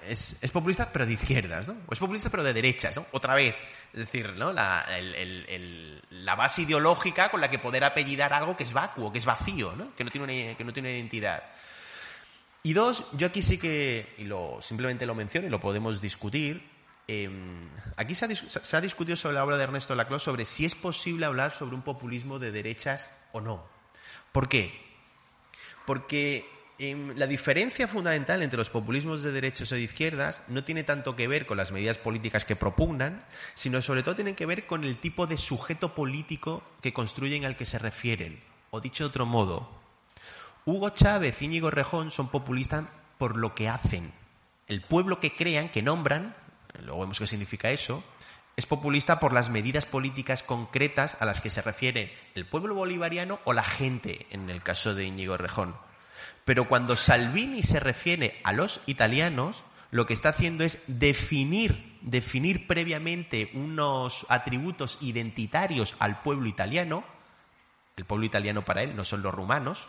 [0.06, 1.74] Es, es, populista pero de izquierdas, ¿no?
[1.86, 3.06] O es populista pero de derechas, ¿no?
[3.12, 3.54] Otra vez.
[3.92, 4.52] Es decir, ¿no?
[4.52, 4.84] La,
[6.36, 9.94] base ideológica con la que poder apellidar algo que es vacuo, que es vacío, ¿no?
[9.94, 11.42] Que no tiene una, que no tiene identidad.
[12.62, 16.68] Y dos, yo aquí sí que, y simplemente lo menciono y lo podemos discutir,
[17.06, 20.64] em, aquí se ha, se ha, discutido sobre la obra de Ernesto Laclau sobre si
[20.64, 23.64] es posible hablar sobre un populismo de derechas o no.
[24.32, 24.78] ¿Por qué?
[25.86, 31.16] Porque la diferencia fundamental entre los populismos de derechas o de izquierdas no tiene tanto
[31.16, 34.84] que ver con las medidas políticas que propugnan, sino sobre todo tiene que ver con
[34.84, 38.40] el tipo de sujeto político que construyen al que se refieren.
[38.70, 39.68] O dicho de otro modo,
[40.66, 42.84] Hugo Chávez y Íñigo Rejón son populistas
[43.18, 44.12] por lo que hacen.
[44.68, 46.36] El pueblo que crean, que nombran,
[46.84, 48.04] luego vemos qué significa eso,
[48.54, 53.40] es populista por las medidas políticas concretas a las que se refiere el pueblo bolivariano
[53.44, 55.74] o la gente, en el caso de Íñigo Rejón.
[56.48, 62.66] Pero cuando Salvini se refiere a los italianos, lo que está haciendo es definir, definir
[62.66, 67.04] previamente unos atributos identitarios al pueblo italiano.
[67.98, 69.88] El pueblo italiano para él no son los rumanos,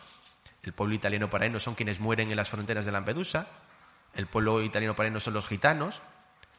[0.63, 3.47] el pueblo italiano para él no son quienes mueren en las fronteras de Lampedusa,
[4.13, 6.01] el pueblo italiano para él no son los gitanos.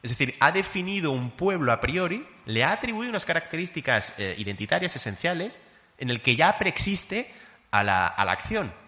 [0.01, 4.95] Es decir, ha definido un pueblo a priori, le ha atribuido unas características eh, identitarias
[4.95, 5.59] esenciales
[5.99, 7.31] en el que ya preexiste
[7.69, 8.80] a la acción.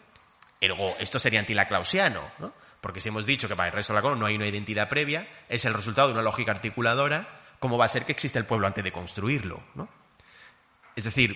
[0.63, 2.54] Ergo, esto sería antilaclausiano, ¿no?
[2.80, 4.88] Porque si hemos dicho que para el resto de la cosa no hay una identidad
[4.88, 8.45] previa, es el resultado de una lógica articuladora, ¿cómo va a ser que existe el
[8.45, 9.62] pueblo antes de construirlo?
[9.76, 9.89] ¿no?
[10.95, 11.36] Es decir,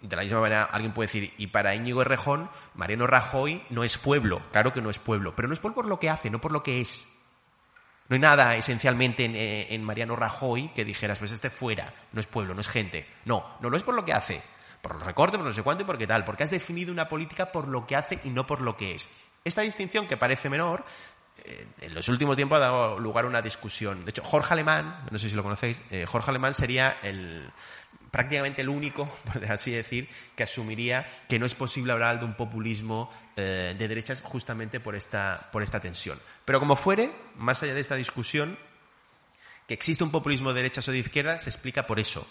[0.00, 3.96] de la misma manera alguien puede decir, y para Íñigo Errejón, Mariano Rajoy no es
[3.96, 6.40] pueblo, claro que no es pueblo, pero no es pueblo por lo que hace, no
[6.40, 7.10] por lo que es.
[8.08, 12.20] No hay nada esencialmente en, eh, en Mariano Rajoy que dijeras, pues este fuera, no
[12.20, 13.06] es pueblo, no es gente.
[13.24, 14.42] No, no lo es por lo que hace,
[14.82, 17.08] por los recortes, por no sé cuánto y por qué tal, porque has definido una
[17.08, 19.08] política por lo que hace y no por lo que es.
[19.44, 20.84] Esta distinción que parece menor,
[21.44, 24.04] eh, en los últimos tiempos ha dado lugar a una discusión.
[24.04, 27.50] De hecho, Jorge Alemán, no sé si lo conocéis, eh, Jorge Alemán sería el,
[28.10, 32.34] prácticamente el único, por así decir, que asumiría que no es posible hablar de un
[32.34, 36.18] populismo eh, de derechas justamente por esta, por esta tensión.
[36.44, 38.58] Pero como fuere, más allá de esta discusión,
[39.68, 42.26] que existe un populismo de derechas o de izquierdas se explica por eso,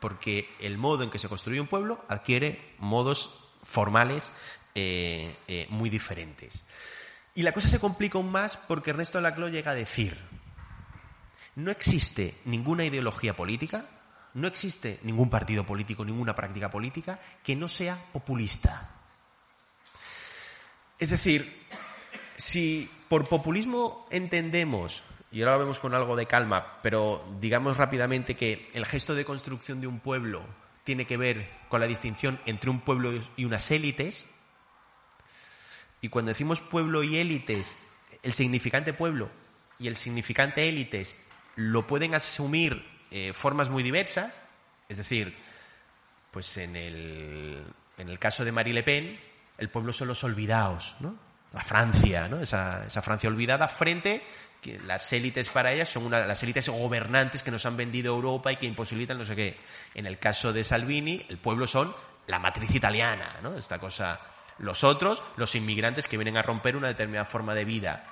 [0.00, 4.32] porque el modo en que se construye un pueblo adquiere modos formales
[4.74, 6.64] eh, eh, muy diferentes.
[7.34, 10.18] Y la cosa se complica aún más porque Ernesto Laclau llega a decir,
[11.56, 13.86] no existe ninguna ideología política,
[14.34, 18.90] no existe ningún partido político, ninguna práctica política que no sea populista.
[20.98, 21.66] Es decir,
[22.36, 25.02] si por populismo entendemos,
[25.34, 29.24] y ahora lo vemos con algo de calma, pero digamos rápidamente que el gesto de
[29.24, 30.46] construcción de un pueblo
[30.84, 34.28] tiene que ver con la distinción entre un pueblo y unas élites,
[36.00, 37.76] y cuando decimos pueblo y élites,
[38.22, 39.28] el significante pueblo
[39.80, 41.16] y el significante élites
[41.56, 44.40] lo pueden asumir eh, formas muy diversas,
[44.88, 45.36] es decir,
[46.30, 47.64] pues en el,
[47.98, 49.18] en el caso de Marie Le Pen,
[49.58, 51.18] el pueblo son los olvidados, ¿no?
[51.52, 52.40] La Francia, ¿no?
[52.40, 54.22] Esa, esa Francia olvidada frente
[54.64, 58.50] que las élites para ellas son una, las élites gobernantes que nos han vendido Europa
[58.50, 59.58] y que imposibilitan no sé qué.
[59.94, 61.94] En el caso de Salvini, el pueblo son
[62.28, 63.58] la matriz italiana, ¿no?
[63.58, 64.18] Esta cosa.
[64.56, 68.06] Los otros, los inmigrantes que vienen a romper una determinada forma de vida.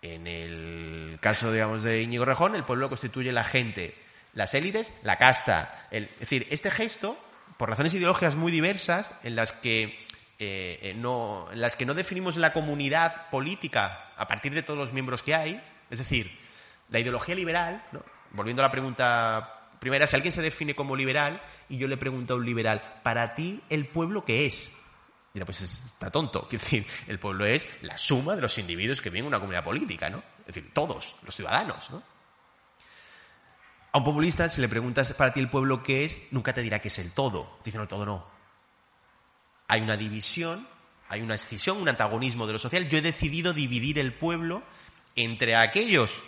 [0.00, 3.94] En el caso, digamos, de Íñigo Rejón, el pueblo constituye la gente,
[4.32, 5.88] las élites, la casta.
[5.90, 7.18] es decir, este gesto,
[7.58, 9.98] por razones ideológicas muy diversas, en las que
[10.38, 14.78] eh, eh, no, en las que no definimos la comunidad política a partir de todos
[14.78, 16.38] los miembros que hay, es decir,
[16.90, 17.82] la ideología liberal,
[18.32, 22.34] volviendo a la pregunta primera, si alguien se define como liberal y yo le pregunto
[22.34, 24.72] a un liberal, ¿para ti el pueblo qué es?
[25.32, 26.48] Dirá, pues está tonto.
[26.48, 29.64] Quiero decir, el pueblo es la suma de los individuos que viven en una comunidad
[29.64, 30.22] política, ¿no?
[30.40, 32.02] Es decir, todos, los ciudadanos, ¿no?
[33.92, 36.80] A un populista, si le preguntas para ti el pueblo qué es, nunca te dirá
[36.80, 37.58] que es el todo.
[37.64, 38.35] Dice, no, el todo no.
[39.68, 40.66] Hay una división,
[41.08, 42.88] hay una escisión, un antagonismo de lo social.
[42.88, 44.62] Yo he decidido dividir el pueblo
[45.14, 46.22] entre aquellos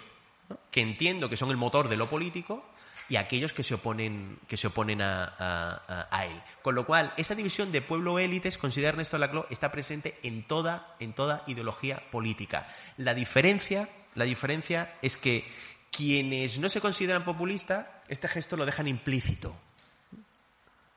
[0.71, 2.65] que entiendo que son el motor de lo político
[3.09, 6.43] y aquellos que se oponen, que se oponen a, él.
[6.63, 11.13] Con lo cual, esa división de pueblo-élites, considera Ernesto Laclau, está presente en toda, en
[11.13, 12.69] toda ideología política.
[12.97, 15.47] La diferencia, la diferencia es que
[15.91, 19.57] quienes no se consideran populistas, este gesto lo dejan implícito.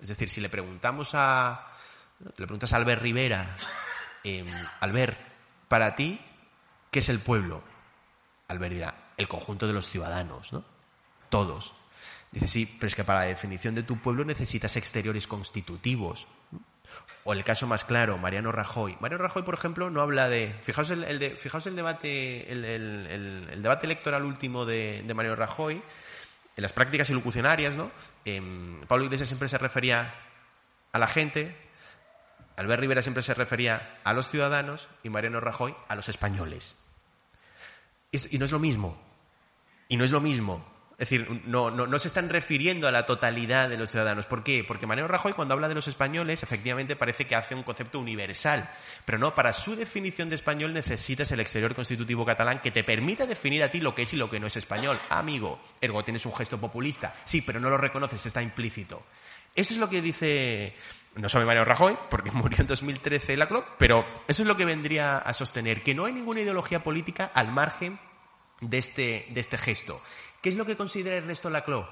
[0.01, 1.70] Es decir, si le preguntamos a,
[2.37, 3.55] le preguntas a Albert Rivera,
[4.23, 4.45] eh,
[4.79, 5.17] Albert,
[5.67, 6.19] para ti,
[6.89, 7.63] ¿qué es el pueblo?
[8.47, 10.63] Albert dirá, el conjunto de los ciudadanos, ¿no?
[11.29, 11.73] Todos.
[12.31, 16.27] Dice, sí, pero es que para la definición de tu pueblo necesitas exteriores constitutivos.
[17.23, 18.97] O el caso más claro, Mariano Rajoy.
[18.99, 20.53] Mariano Rajoy, por ejemplo, no habla de.
[20.63, 25.75] Fijaos el, el fijaos el debate, el, debate electoral último de, Mariano Rajoy,
[26.55, 27.91] en las prácticas ilocucionarias, ¿no?
[28.25, 30.13] Em, Pablo Iglesias siempre se refería
[30.91, 31.55] a la gente,
[32.61, 36.77] Albert Rivera siempre se refería a los ciudadanos y Mariano Rajoy a los españoles.
[38.11, 38.97] y no es lo mismo.
[39.87, 40.65] Y no es lo mismo.
[41.01, 44.27] Es decir, no, no, se están refiriendo a la totalidad de los ciudadanos.
[44.27, 44.63] ¿Por qué?
[44.63, 48.69] Porque Mariano Rajoy, cuando habla de los españoles, efectivamente parece que hace un concepto universal.
[49.03, 53.25] Pero no, para su definición de español necesitas el exterior constitutivo catalán que te permita
[53.25, 55.01] definir a ti lo que es y lo que no es español.
[55.09, 57.15] amigo, ergo tienes un gesto populista.
[57.25, 59.03] Sí, pero no lo reconoces, está implícito.
[59.55, 60.75] Eso es lo que dice,
[61.15, 63.47] no sabe Mariano Rajoy, porque murió en 2013 la
[63.77, 67.51] pero eso es lo que vendría a sostener, que no hay ninguna ideología política al
[67.51, 67.99] margen
[68.61, 70.01] de este, de este gesto.
[70.41, 71.85] ¿Qué es lo que considera Ernesto Laclau?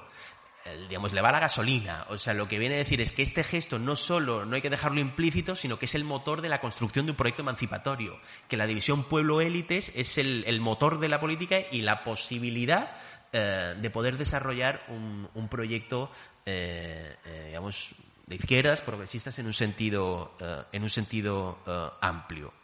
[0.88, 2.06] digamos, le va la gasolina.
[2.08, 4.62] O sea, lo que viene a decir es que este gesto no solo no hay
[4.62, 8.18] que dejarlo implícito, sino que es el motor de la construcción de un proyecto emancipatorio.
[8.48, 12.90] Que la división pueblo-élites es el, motor de la política y la posibilidad
[13.32, 16.10] eh, de poder desarrollar un, proyecto,
[16.44, 17.94] eh, eh, digamos,
[18.30, 20.32] de izquierdas, progresistas en un sentido,
[20.72, 21.58] en un sentido
[22.00, 22.54] amplio.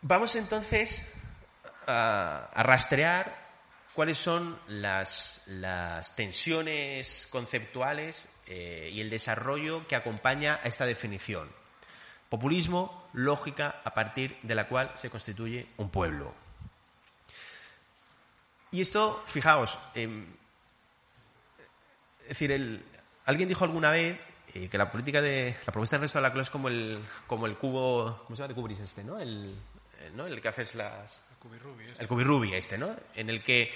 [0.00, 1.10] Vamos entonces
[1.86, 3.44] a rastrear
[3.94, 5.44] cuáles son las,
[6.16, 11.48] tensiones conceptuales eh, y el desarrollo que acompaña a esta definición.
[12.28, 16.34] Populismo, lógica a partir de la cual se constituye un pueblo.
[18.72, 20.26] Y esto, fijaos, em,
[22.22, 22.50] es decir,
[23.24, 24.18] alguien dijo alguna vez
[24.54, 27.56] eh, que la política de la propuesta de la Claus es como el, como el
[27.56, 28.48] cubo, ¿cómo se llama?
[28.48, 29.18] De Cubris este, ¿no?
[29.18, 29.54] El,
[30.14, 30.26] ¿no?
[30.26, 31.22] el que haces las,
[31.98, 32.94] el cubirrubi este, ¿no?
[33.14, 33.72] En el que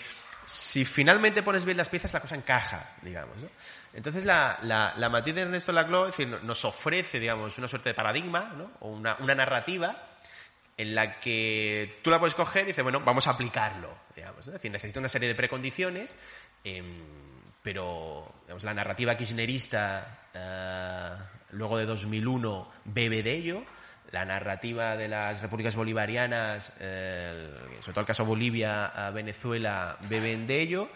[0.49, 3.37] si finalmente pones bien las piezas, la cosa encaja, digamos.
[3.43, 3.49] ¿no?
[3.93, 6.11] Entonces, la, la, la matiz de Ernesto Laclau
[6.43, 8.71] nos ofrece, digamos, una suerte de paradigma, ¿no?
[8.81, 10.07] O una, una, narrativa
[10.79, 14.47] en la que tú la puedes coger y dices, bueno, vamos a aplicarlo, digamos.
[14.47, 16.15] Es decir, necesita una serie de precondiciones,
[16.65, 17.03] em,
[17.63, 21.15] pero, digamos, la narrativa kirchnerista, eh,
[21.51, 23.65] luego de 2001, bebe de ello,
[24.11, 30.61] la narrativa de las repúblicas bolivarianas, eh, sobre todo el caso Bolivia, Venezuela, beben de
[30.61, 30.89] ello.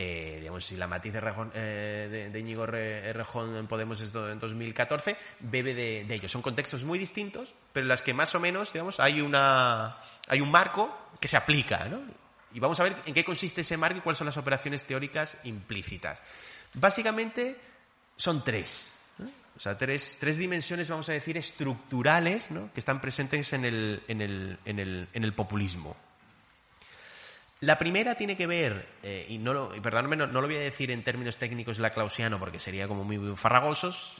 [0.00, 1.20] Eh, digamos, si la matiz de,
[1.54, 6.28] eh, de, Íñigo Rejón en Podemos es en 2014, bebe de, de, ello.
[6.28, 9.96] Son contextos muy distintos, pero en las que más o menos, digamos, hay, una,
[10.28, 12.00] hay un marco que se aplica, ¿no?
[12.52, 15.38] Y vamos a ver en qué consiste ese marco y cuáles son las operaciones teóricas
[15.44, 16.22] implícitas.
[16.74, 17.56] Básicamente
[18.16, 18.92] son tres.
[19.56, 24.20] O sea, tres, tres, dimensiones, vamos a decir, estructurales que están presentes en el, en
[24.20, 25.96] el, en el, en el populismo.
[27.60, 31.02] La primera tiene que ver, eh, y no lo, no, lo voy a decir en
[31.02, 34.18] términos técnicos laclausiano porque sería como muy, farragosos,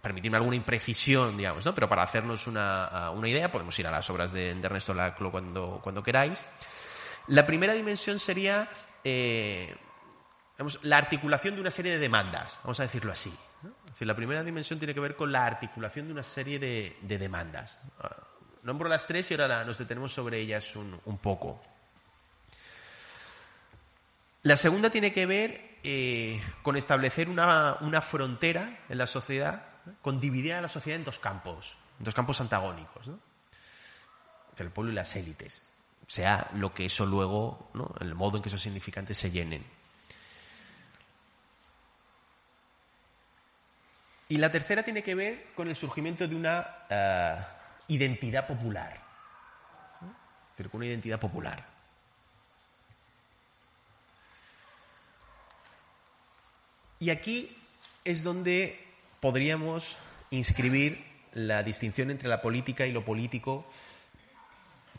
[0.00, 1.76] permitirme alguna imprecisión, digamos, ¿no?
[1.76, 6.02] pero para hacernos una, idea podemos ir a las obras de, Ernesto Laclau cuando, cuando
[6.02, 6.42] queráis.
[7.28, 8.68] La primera dimensión sería
[9.04, 9.74] eh,
[10.82, 13.32] la articulación de una serie de demandas, vamos a decirlo así.
[14.00, 17.78] La primera dimensión tiene que ver con la articulación de una serie de, demandas.
[18.00, 18.16] Ah,
[18.62, 21.62] nombro las tres y ahora nos detenemos sobre ellas un poco.
[24.42, 29.66] La segunda tiene que ver eh, con establecer una, frontera en la sociedad,
[30.00, 33.18] con dividir a la sociedad en dos campos, en dos campos antagónicos, ¿no?
[34.58, 35.66] el pueblo y las élites,
[36.12, 39.64] sea lo que eso luego, el modo en que esos significantes se llenen.
[44.28, 47.36] Y la tercera tiene que ver con el surgimiento de una eh,
[47.88, 48.92] identidad popular,
[50.02, 51.66] es decir, con una identidad popular.
[57.00, 57.56] Y aquí
[58.04, 58.78] es donde
[59.20, 59.96] podríamos
[60.30, 61.02] inscribir
[61.32, 63.66] la distinción entre la política y lo político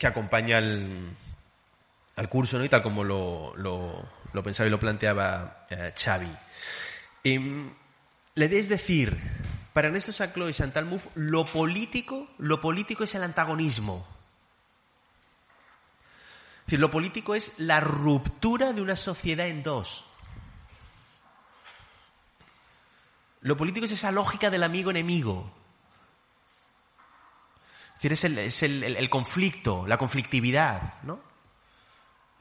[0.04, 1.16] que acompaña al,
[2.28, 2.66] curso, ¿no?
[2.66, 3.54] y tal como lo,
[4.44, 6.28] pensaba y lo planteaba eh, Xavi.
[7.24, 7.72] Em,
[8.36, 9.18] le es decir,
[9.72, 14.06] para Ernesto Saclo y Chantal Mouffe, lo político, lo político es el antagonismo.
[16.60, 20.06] Es decir, lo político es la ruptura de una sociedad en dos.
[23.40, 25.63] Lo político es esa lógica del amigo-enemigo.
[28.04, 31.20] Es decir, es, el, el, conflicto, la conflictividad, ¿no?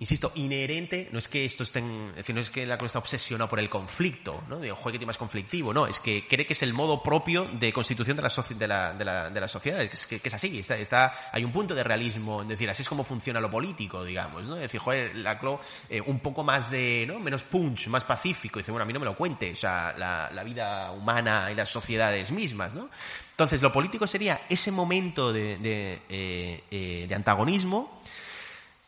[0.02, 3.48] Insisto, inherente, no es que esto estén, es decir, no es que la está obsesionada
[3.48, 4.58] por el conflicto, ¿no?
[4.58, 8.16] De juegue más conflictivo, no, es que cree que es el modo propio de constitución
[8.16, 8.22] de
[8.66, 12.42] la, de la, sociedad, es que, es así, está, está, hay un punto de realismo,
[12.42, 14.56] es decir, así es como funciona lo político, digamos, ¿no?
[14.56, 17.20] Es decir, joder, la CLO, eh, un poco más de, ¿no?
[17.20, 20.30] Menos punch, más pacífico, dice, bueno, a mí no me lo cuente, o sea, la,
[20.32, 22.90] la vida humana y las sociedades mismas, ¿no?
[23.30, 28.02] Entonces, lo político sería ese momento de, de, eh, eh, de antagonismo,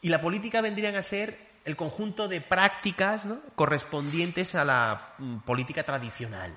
[0.05, 1.35] y la política vendrían a ser
[1.65, 6.55] el conjunto de prácticas correspondientes a la mm, política tradicional.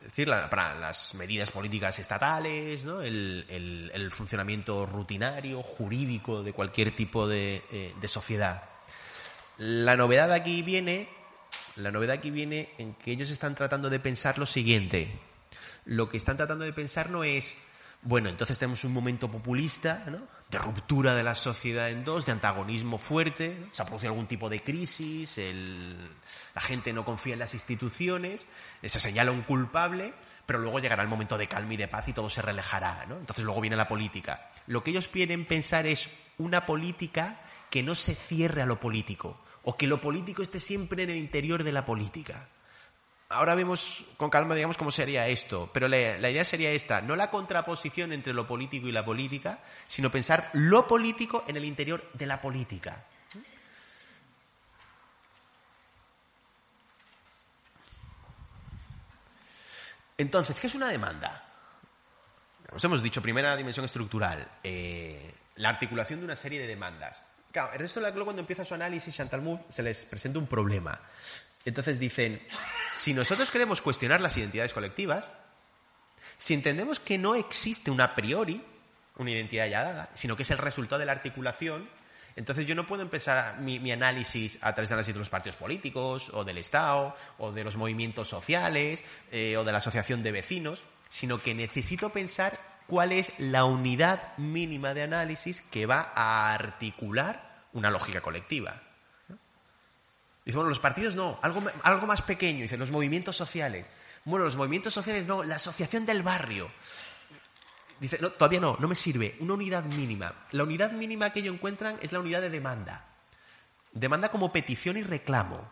[0.00, 7.62] Es decir, para las medidas políticas estatales, el, funcionamiento rutinario, jurídico de cualquier tipo de,
[7.70, 8.64] eh, de, sociedad.
[9.58, 11.08] La novedad aquí viene,
[11.76, 15.16] la novedad aquí viene en que ellos están tratando de pensar lo siguiente.
[15.84, 17.56] Lo que están tratando de pensar no es
[18.04, 20.20] bueno, entonces tenemos un momento populista, ¿no?
[20.50, 24.48] de ruptura de la sociedad en dos, de antagonismo fuerte, se ha producido algún tipo
[24.48, 25.40] de crisis,
[26.54, 28.46] la gente no confía en las instituciones,
[28.82, 30.12] se señala un culpable,
[30.44, 33.06] pero luego llegará el momento de calma y de paz y todo se relajará.
[33.06, 33.16] ¿no?
[33.16, 34.50] Entonces luego viene la política.
[34.66, 37.40] Lo que ellos quieren pensar es una política
[37.70, 41.16] que no se cierre a lo político, o que lo político esté siempre en el
[41.16, 42.48] interior de la política
[43.34, 45.68] ahora vemos con calma, digamos, cómo sería esto.
[45.72, 50.10] Pero la, idea sería esta, no la contraposición entre lo político y la política, sino
[50.10, 53.04] pensar lo político en el interior de la política.
[60.16, 61.44] Entonces, ¿qué es una demanda?
[62.72, 67.20] Nos hemos dicho, primera dimensión estructural, eh, la articulación de una serie de demandas.
[67.50, 70.46] Claro, el resto de la cuando empieza su análisis, Chantal Mouffe se les presenta un
[70.48, 71.00] problema.
[71.64, 72.42] Entonces dicen,
[72.90, 75.32] si nosotros queremos cuestionar las identidades colectivas,
[76.36, 78.62] si entendemos que no existe una a priori
[79.16, 81.88] una identidad ya dada, sino que es el resultado de la articulación,
[82.36, 86.30] entonces yo no puedo empezar mi, análisis a través de análisis de los partidos políticos,
[86.34, 90.82] o del Estado, o de los movimientos sociales, eh, o de la asociación de vecinos,
[91.08, 92.58] sino que necesito pensar
[92.88, 98.82] cuál es la unidad mínima de análisis que va a articular una lógica colectiva.
[100.44, 103.86] Dice, bueno, los partidos no, algo, algo más pequeño, dice, los movimientos sociales.
[104.24, 106.70] Bueno, los movimientos sociales no, la asociación del barrio.
[107.98, 109.36] Dice, no, todavía no, no me sirve.
[109.40, 110.34] Una unidad mínima.
[110.50, 113.06] La unidad mínima que ellos encuentran es la unidad de demanda.
[113.92, 115.66] Demanda como petición y reclamo.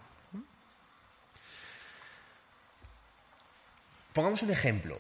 [4.12, 4.98] Pongamos un ejemplo.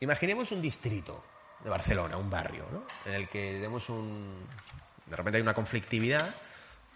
[0.00, 1.24] Imaginemos un distrito
[1.64, 2.84] de Barcelona, un barrio, ¿no?
[3.06, 4.46] en el que tenemos un...
[5.06, 6.34] De repente hay una conflictividad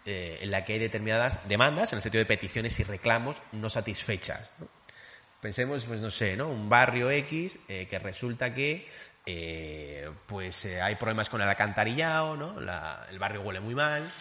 [0.05, 3.69] eh, en la que hay determinadas demandas, en el sentido de peticiones y reclamos no
[3.69, 4.51] satisfechas.
[5.41, 6.49] Pensemos, pues no sé, ¿no?
[6.49, 8.87] Un barrio X eh, que resulta que
[9.25, 12.59] eh, pues eh, hay problemas con el alcantarillado, ¿no?
[12.59, 14.11] el barrio huele muy mal.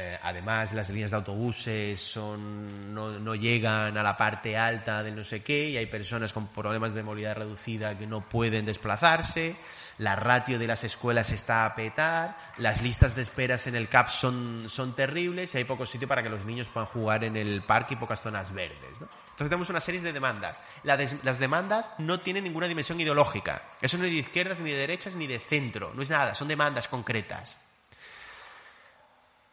[0.00, 5.24] Eh, además, las líneas de autobuses son, no, llegan a la parte alta de no
[5.24, 9.56] sé qué y hay personas con problemas de movilidad reducida que no pueden desplazarse.
[9.98, 12.38] La ratio de las escuelas está a petar.
[12.58, 16.28] Las listas de esperas en el CAP son, terribles y hay poco sitio para que
[16.28, 19.00] los niños puedan jugar en el parque y pocas zonas verdes.
[19.00, 20.60] Entonces tenemos una serie de demandas.
[20.84, 23.62] las demandas no tienen ninguna dimensión ideológica.
[23.80, 25.90] Eso no es de izquierdas, ni de derechas, ni de centro.
[25.92, 27.58] No es nada, son demandas concretas.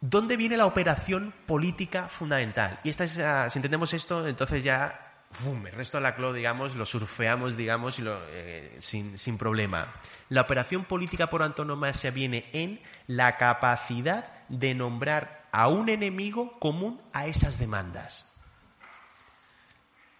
[0.08, 2.78] ¿Dónde viene la operación política fundamental?
[2.84, 6.76] Y esta es, ah, si entendemos esto, entonces ya el resto de la CLO, digamos,
[6.76, 9.92] lo surfeamos, digamos, eh, sin, sin, problema.
[10.28, 17.02] La operación política por antonomasia viene en la capacidad de nombrar a un enemigo común
[17.12, 18.32] a esas demandas.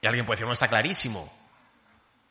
[0.02, 1.32] Y alguien puede decir, bueno, está clarísimo.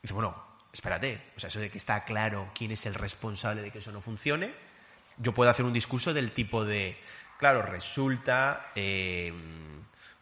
[0.01, 0.35] dice, bueno,
[0.73, 3.93] espérate, o sea, eso de que está claro quién es el responsable de que eso
[3.93, 4.53] no funcione,
[5.17, 6.99] yo puedo hacer un discurso del tipo de,
[7.38, 9.31] claro, resulta eh,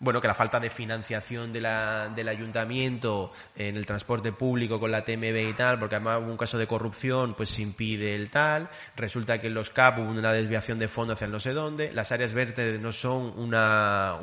[0.04, 4.92] bueno, que la falta de financiación de la, del ayuntamiento en el transporte público con
[4.92, 8.30] la TMB y tal, porque además hubo un caso de corrupción, pues se impide el
[8.30, 8.70] tal.
[8.98, 11.94] Resulta que en los CAP hubo una desviación de fondos hacia el no sé dónde.
[11.94, 14.18] Las áreas verdes no son una,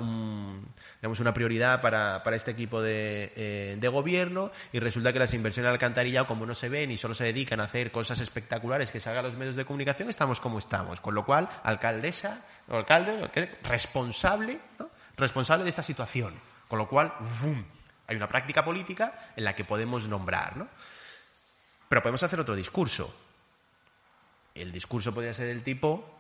[1.01, 5.33] digamos, una prioridad para, para este equipo de, eh, de, gobierno y resulta que las
[5.33, 8.93] inversiones en alcantarillado, como no se ven y solo se dedican a hacer cosas espectaculares
[8.93, 11.01] que salgan a los medios de comunicación, estamos como estamos.
[11.01, 13.31] Con lo cual, alcaldesa o alcalde,
[13.63, 14.90] responsable, ¿no?
[15.21, 16.35] Responsable de esta situación.
[16.69, 17.13] Con lo cual,
[18.07, 20.57] hay una práctica política en la que podemos nombrar.
[20.57, 20.69] ¿no?
[21.89, 23.15] Pero podemos hacer otro discurso.
[24.55, 26.20] El discurso podría ser del tipo,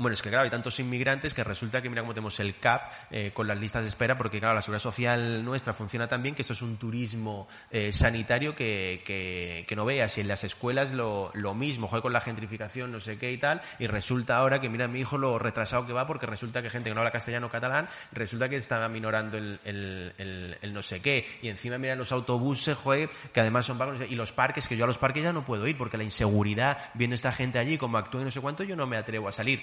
[0.00, 2.90] bueno, es que claro, hay tantos inmigrantes que resulta que mira cómo tenemos el CAP
[3.10, 6.34] eh, con las listas de espera, porque claro, la seguridad social nuestra funciona tan bien
[6.34, 10.16] que esto es un turismo eh, sanitario que, que, no veas.
[10.16, 13.38] Y en las escuelas lo, lo mismo, joder, con la gentrificación, no sé qué y
[13.38, 16.70] tal, y resulta ahora que mira mi hijo lo retrasado que va, porque resulta que
[16.70, 20.82] gente que no habla castellano o catalán, resulta que está minorando el, el, el, no
[20.82, 21.26] sé qué.
[21.42, 24.84] Y encima mira los autobuses, joder, que además son pagos, y los parques, que yo
[24.84, 27.98] a los parques ya no puedo ir, porque la inseguridad, viendo esta gente allí, como
[27.98, 29.62] actúa y no sé cuánto, yo no me atrevo a salir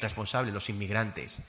[0.51, 1.43] los inmigrantes.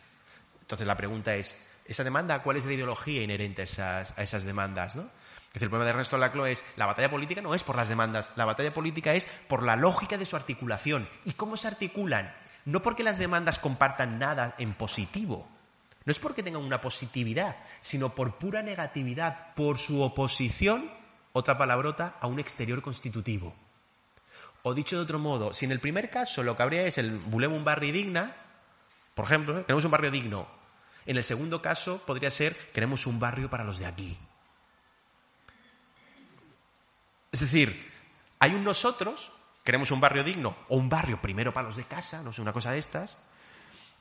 [0.60, 4.44] Entonces la pregunta es, ¿esa demanda cuál es la ideología inherente a esas, a esas
[4.44, 4.96] demandas?
[4.96, 5.08] ¿no?
[5.54, 8.44] el problema de Ernesto Laclo es, la batalla política no es por las demandas, la
[8.44, 11.08] batalla política es por la lógica de su articulación.
[11.24, 12.32] ¿Y cómo se articulan?
[12.64, 15.48] No porque las demandas compartan nada en positivo,
[16.04, 20.90] no es porque tengan una positividad, sino por pura negatividad, por su oposición,
[21.32, 23.54] otra palabrota, a un exterior constitutivo.
[24.62, 27.18] O dicho de otro modo, si en el primer caso lo que habría es el
[27.18, 28.36] bulem un barri digna,
[29.18, 29.62] por ejemplo, ¿eh?
[29.62, 30.46] queremos un barrio digno.
[31.04, 34.16] En el segundo caso podría ser queremos un barrio para los de aquí.
[37.32, 37.90] Es decir,
[38.38, 39.32] hay un nosotros,
[39.64, 42.52] queremos un barrio digno, o un barrio primero para los de casa, no sé, una
[42.52, 43.18] cosa de estas,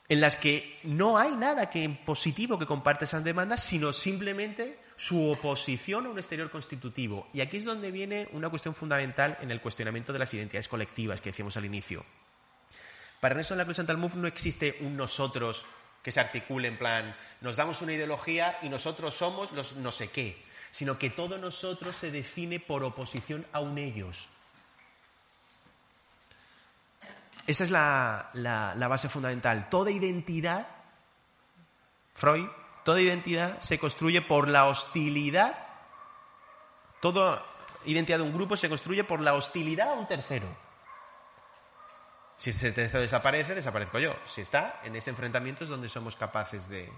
[0.07, 5.32] en las que no hay nada que positivo que comparte esas demandas, sino simplemente su
[5.32, 7.28] oposición a un exterior constitutivo.
[7.34, 11.22] Y aquí es donde viene una cuestión fundamental en el cuestionamiento de las identidades colectivas
[11.22, 12.05] que decíamos al inicio.
[13.20, 15.65] Para Ernesto en la Cruz Santal no existe un nosotros
[16.03, 20.09] que se articule en plan, nos damos una ideología y nosotros somos los no sé
[20.09, 20.41] qué,
[20.72, 24.30] sino que todo nosotros se define por oposición a un ellos.
[27.45, 29.70] Esa es la, la base fundamental.
[29.70, 30.68] Toda identidad,
[32.13, 32.47] Freud,
[32.84, 35.57] toda identidad se construye por la hostilidad,
[37.01, 37.43] toda
[37.86, 40.66] identidad de un grupo se construye por la hostilidad a un tercero.
[42.38, 44.15] Si ese tercero desaparece, desaparezco yo.
[44.25, 46.89] Si está, en ese enfrentamiento es donde somos capaces de...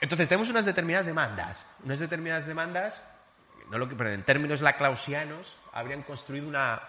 [0.00, 1.66] Entonces, tenemos unas determinadas demandas.
[1.84, 3.04] Unas determinadas demandas,
[3.70, 6.80] no lo que, pero en términos laclausianos, habrían construido una,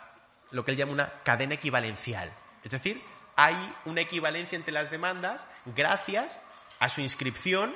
[0.52, 2.32] lo que él llama una cadena equivalencial.
[2.64, 3.02] Es decir,
[3.36, 3.56] hay
[3.86, 6.40] una equivalencia entre las demandas gracias
[6.80, 7.74] a su inscripción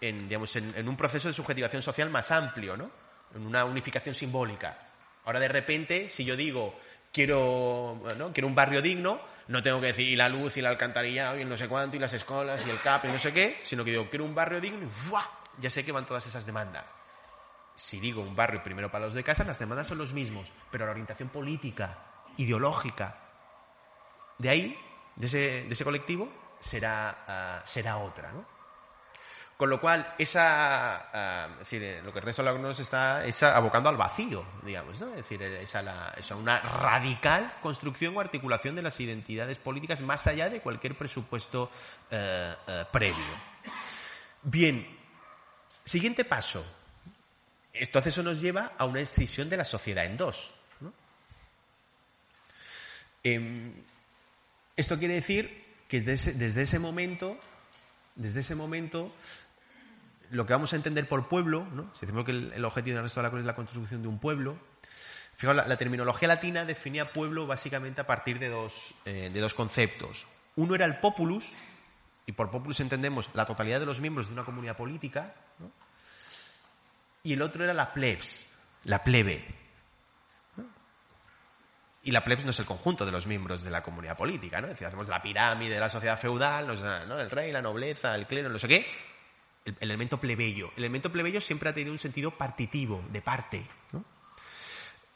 [0.00, 2.90] en, digamos, en, un proceso de subjetivación social más amplio, ¿no?
[3.34, 4.78] en una unificación simbólica.
[5.24, 6.78] Ahora, de repente, si yo digo
[7.12, 8.00] quiero,
[8.32, 11.42] quiero un barrio digno, no tengo que decir y la luz y la alcantarilla y
[11.42, 13.84] el no sé cuánto y las escuelas y el CAP y no sé qué, sino
[13.84, 16.94] que digo, quiero un barrio digno y ya sé que van todas esas demandas.
[17.74, 20.84] Si digo un barrio primero para los de casa, las demandas son los mismos, pero
[20.84, 21.98] la orientación política,
[22.36, 23.16] ideológica,
[24.38, 24.78] de ahí,
[25.16, 26.30] de ese, de ese colectivo,
[26.60, 28.32] será, ah, será otra.
[28.32, 28.59] ¿no?
[29.60, 33.26] Con lo cual, esa, ah, es decir, eh, lo que el resto de la está
[33.26, 35.08] es abocando al vacío, digamos, ¿no?
[35.08, 40.48] Es decir, esa, la, una radical construcción o articulación de las identidades políticas más allá
[40.48, 41.70] de cualquier presupuesto
[42.10, 43.22] eh, eh, previo.
[44.44, 44.98] Bien,
[45.84, 46.64] siguiente paso.
[47.74, 50.54] Entonces eso nos lleva a una escisión de la sociedad en dos.
[53.22, 53.74] Em,
[54.74, 57.38] esto quiere decir que desde ese, momento,
[58.14, 59.12] desde ese momento,
[60.30, 61.90] lo que vamos a entender por pueblo, ¿no?
[61.94, 64.18] si decimos que el, objetivo del resto de la cruz es la construcción de un
[64.18, 64.56] pueblo,
[65.36, 70.26] fijaos, la, terminología latina definía pueblo básicamente a partir de dos, eh, de dos conceptos.
[70.56, 71.52] Uno era el populus,
[72.26, 75.34] y por populus entendemos la totalidad de los miembros de una comunidad política,
[77.22, 78.50] y el otro era la plebs,
[78.84, 79.44] la plebe.
[82.02, 84.68] Y la plebs no es el conjunto de los miembros de la comunidad política, ¿no?
[84.68, 87.20] Es decir, hacemos la pirámide de la sociedad feudal, ¿no?
[87.20, 88.86] el rey, la nobleza, el clero, no sé qué.
[89.64, 90.70] El, elemento plebeyo.
[90.76, 93.66] El elemento plebeyo siempre ha tenido un sentido partitivo, de parte.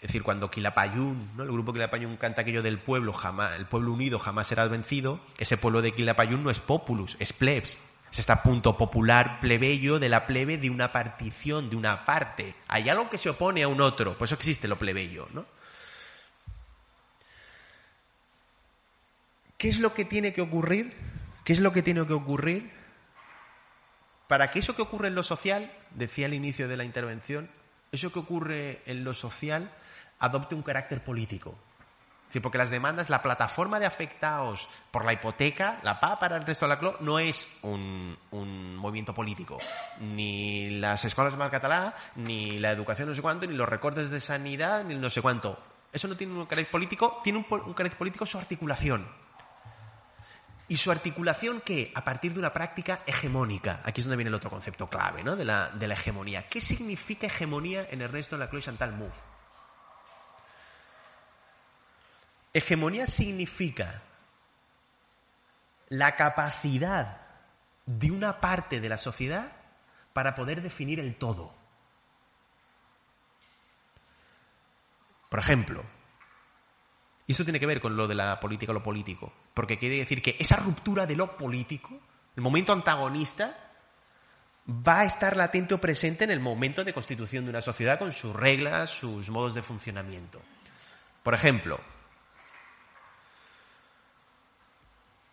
[0.01, 1.45] Es decir, cuando Quilapayún, ¿no?
[1.45, 5.57] el grupo Quilapayún canta aquello del pueblo, jamás, el pueblo unido jamás será vencido, ese
[5.57, 7.79] pueblo de Quilapayún no es populus, es plebs.
[8.13, 12.55] Es este punto popular plebeyo de la plebe de una partición, de una parte.
[12.69, 15.47] Hay algo que se opone a un otro, por eso existe lo plebeyo, ¿no?
[19.57, 20.95] ¿Qué es lo que tiene que ocurrir?
[21.45, 22.71] ¿Qué es lo que tiene que ocurrir
[24.29, 27.51] para que eso que ocurre en lo social, decía al inicio de la intervención,
[27.93, 29.71] eso que ocurre en lo social
[30.19, 31.55] adopte un carácter político?
[32.35, 36.45] Sí, porque las demandas, la plataforma de afectados por la hipoteca, la PA para el
[36.45, 38.19] resto de la CLO, no es un,
[38.77, 39.59] movimiento político.
[40.01, 44.19] Ni las escuelas de catalá, ni la educación no sé cuánto, ni los recortes de
[44.19, 45.57] sanidad, ni no sé cuánto.
[45.93, 49.07] Eso no tiene un carácter político, tiene un, un carácter político su articulación.
[50.69, 53.81] Y su articulación que a partir de una práctica hegemónica.
[53.85, 55.37] Aquí es donde viene el otro concepto clave ¿no?
[55.37, 56.49] de, la, hegemonía.
[56.49, 59.29] ¿Qué significa hegemonía en el resto de la Chloe Chantal Mouffe?
[62.55, 64.03] Hegemonía significa
[65.89, 67.21] la capacidad
[67.85, 69.53] de una parte de la sociedad
[70.13, 71.53] para poder definir el todo.
[75.29, 75.85] Por ejemplo,
[77.27, 80.21] y eso tiene que ver con lo de la política lo político, porque quiere decir
[80.21, 81.99] que esa ruptura de lo político,
[82.37, 83.57] el momento antagonista,
[84.69, 88.13] va a estar latente o presente en el momento de constitución de una sociedad con
[88.13, 90.41] sus reglas, sus modos de funcionamiento.
[91.23, 91.81] Por ejemplo,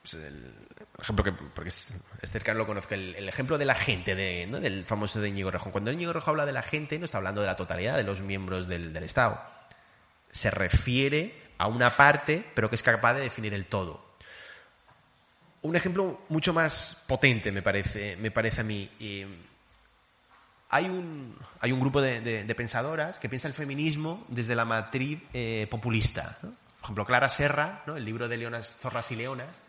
[0.02, 0.54] pues el
[1.00, 5.30] ejemplo que porque es, cercano lo conozco, el, ejemplo de la gente, del famoso de
[5.30, 5.72] Íñigo Rejo.
[5.72, 8.22] Cuando Íñigo Rejo habla de la gente, no está hablando de la totalidad de los
[8.22, 9.42] miembros del Estado.
[10.32, 14.04] Se refiere a una parte, pero que es capaz de definir el todo.
[15.62, 18.90] Un ejemplo mucho más potente, me parece, me parece a mí.
[20.70, 25.68] hay, un, hay un grupo de, pensadoras que piensa el feminismo desde la matriz eh,
[25.70, 26.38] populista.
[26.42, 26.52] Por
[26.84, 27.96] ejemplo, Clara Serra, ¿no?
[27.96, 29.62] el libro de Leonas, Zorras y Leonas,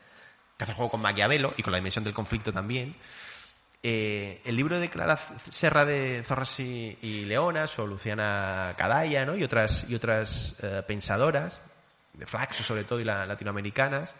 [0.56, 2.96] que hace juego con Maquiavelo y con la dimensión del conflicto también.
[3.84, 5.16] Eh, el libro de Clara
[5.50, 9.36] Serra de Zorras y, Leonas, o Luciana Cadaya, ¿no?
[9.36, 11.60] y otras, y otras eh, pensadoras,
[12.12, 14.14] de Flaxo sobre todo y las latinoamericanas,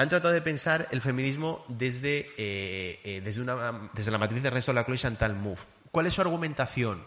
[0.00, 4.48] han tratado de pensar el feminismo desde, eh, eh, desde, una, desde la matriz de
[4.48, 5.66] resto de la Chloe Chantal Mouffe.
[5.90, 7.04] ¿Cuál es su argumentación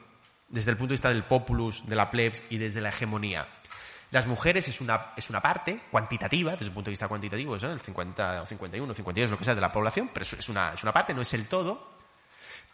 [0.47, 3.47] desde el punto de vista del populus, de la plebs y desde la hegemonía?
[4.13, 7.79] Las mujeres es una, es una parte cuantitativa, desde un punto de vista cuantitativo, el
[7.79, 10.93] 50 o 51, 52, lo que sea de la población, pero es una, es una
[10.93, 11.89] parte, no es el todo,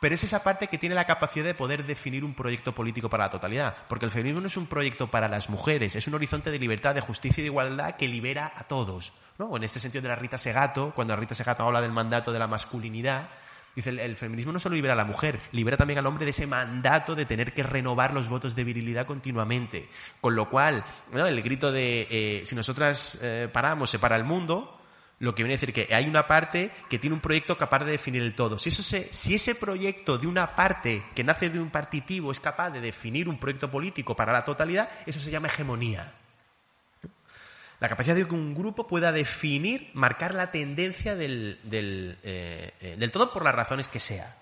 [0.01, 3.23] pero es esa parte que tiene la capacidad de poder definir un proyecto político para
[3.23, 3.73] la totalidad.
[3.87, 6.93] Porque el feminismo no es un proyecto para las mujeres, es un horizonte de libertad,
[6.93, 9.13] de justicia y de igualdad que libera a todos.
[9.37, 9.55] ¿no?
[9.55, 12.39] En este sentido de la Rita Segato, cuando la Rita Segato habla del mandato de
[12.39, 13.29] la masculinidad,
[13.75, 16.47] dice el, feminismo no solo libera a la mujer, libera también al hombre de ese
[16.47, 19.89] mandato de tener que renovar los votos de virilidad continuamente.
[20.21, 24.79] Con lo cual, el grito de eh, si nosotras eh, paramos, se para el mundo,
[25.19, 27.91] lo que viene a decir que hay una parte que tiene un proyecto capaz de
[27.91, 28.57] definir el todo.
[28.57, 32.71] Si, eso si ese proyecto de una parte que nace de un partitivo es capaz
[32.71, 36.13] de definir un proyecto político para la totalidad, eso se llama hegemonía.
[37.79, 43.07] La capacidad de que un grupo pueda definir, marcar la tendencia del, del, eh, eh,
[43.09, 44.35] todo por las razones que sea.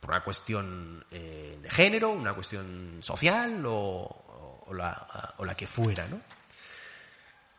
[0.00, 6.06] Por una cuestión eh, de género, una cuestión social o, la, o la que fuera.
[6.08, 6.20] ¿no?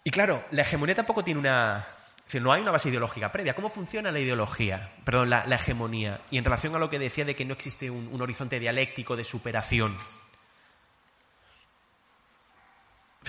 [0.03, 1.87] Y claro, la hegemonía tampoco tiene una...
[2.33, 3.55] no hay una base ideológica previa.
[3.55, 4.91] ¿Cómo funciona la ideología?
[5.05, 6.21] Perdón, la, hegemonía.
[6.29, 9.23] Y en relación a lo que decía de que no existe un, horizonte dialéctico de
[9.23, 9.97] superación.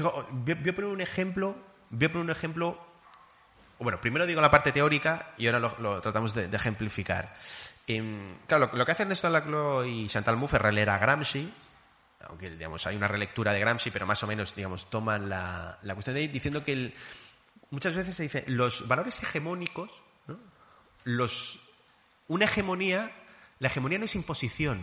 [0.03, 1.57] Voy, a poner un ejemplo.
[1.91, 2.79] Voy a poner un ejemplo.
[3.79, 7.37] Bueno, primero digo la parte teórica y ahora lo, tratamos de, ejemplificar.
[7.87, 11.53] Em, claro, lo, que hacen Néstor Laclau y Chantal Mouffe es releer a Gramsci
[12.29, 16.15] aunque digamos, hay una relectura de Gramsci, pero más o menos digamos, toman la, cuestión
[16.15, 16.95] de ahí diciendo que
[17.71, 19.91] muchas veces se dice los valores hegemónicos,
[21.05, 21.61] los,
[22.29, 23.13] una hegemonía,
[23.59, 24.83] la hegemonía no es imposición.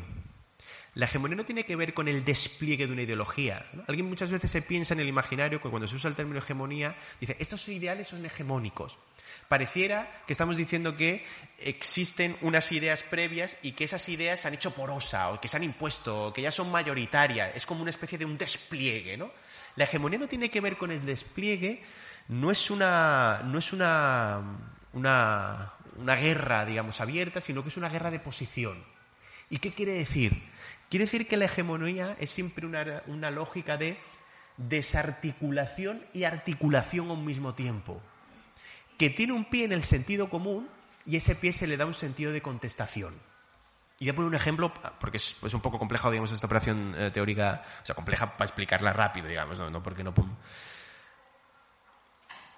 [0.93, 3.65] La hegemonía no tiene que ver con el despliegue de una ideología.
[3.87, 7.37] Alguien muchas veces se piensa en el imaginario, cuando se usa el término hegemonía, dice,
[7.39, 8.99] estos ideales son hegemónicos.
[9.47, 11.25] Pareciera que estamos diciendo que
[11.59, 15.55] existen unas ideas previas y que esas ideas se han hecho porosa o que se
[15.55, 17.55] han impuesto o que ya son mayoritarias.
[17.55, 19.31] Es como una especie de un despliegue, ¿no?
[19.77, 21.81] La hegemonía no tiene que ver con el despliegue,
[22.27, 23.41] no es una,
[24.93, 28.83] una guerra, digamos, abierta, sino que es una guerra de posición.
[29.49, 30.51] ¿Y qué quiere decir?
[30.91, 33.97] Quiere decir que la hegemonía es siempre una, lógica de
[34.57, 38.01] desarticulación y articulación a un mismo tiempo,
[38.97, 40.67] que tiene un pie en el sentido común
[41.05, 43.13] y ese pie se le da un sentido de contestación.
[43.99, 47.09] Y voy a poner un ejemplo, porque es, un poco complejo, digamos, esta operación eh,
[47.09, 50.13] teórica, o sea, compleja para explicarla rápido, digamos, no porque no...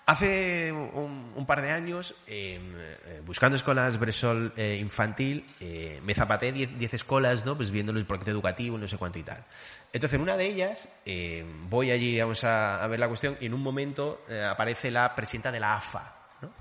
[0.06, 6.52] Hace un, par de años, em, eh, buscando escuelas Bresol eh, infantil, eh, me zapaté
[6.52, 7.56] 10 escuelas, ¿no?
[7.56, 9.46] Pues viendo el proyecto educativo, no sé cuánto y tal.
[9.94, 13.54] Entonces, en una de ellas, em, voy allí, vamos a, ver la cuestión, y en
[13.54, 16.52] un momento aparece la presidenta de la AFA, ¿no?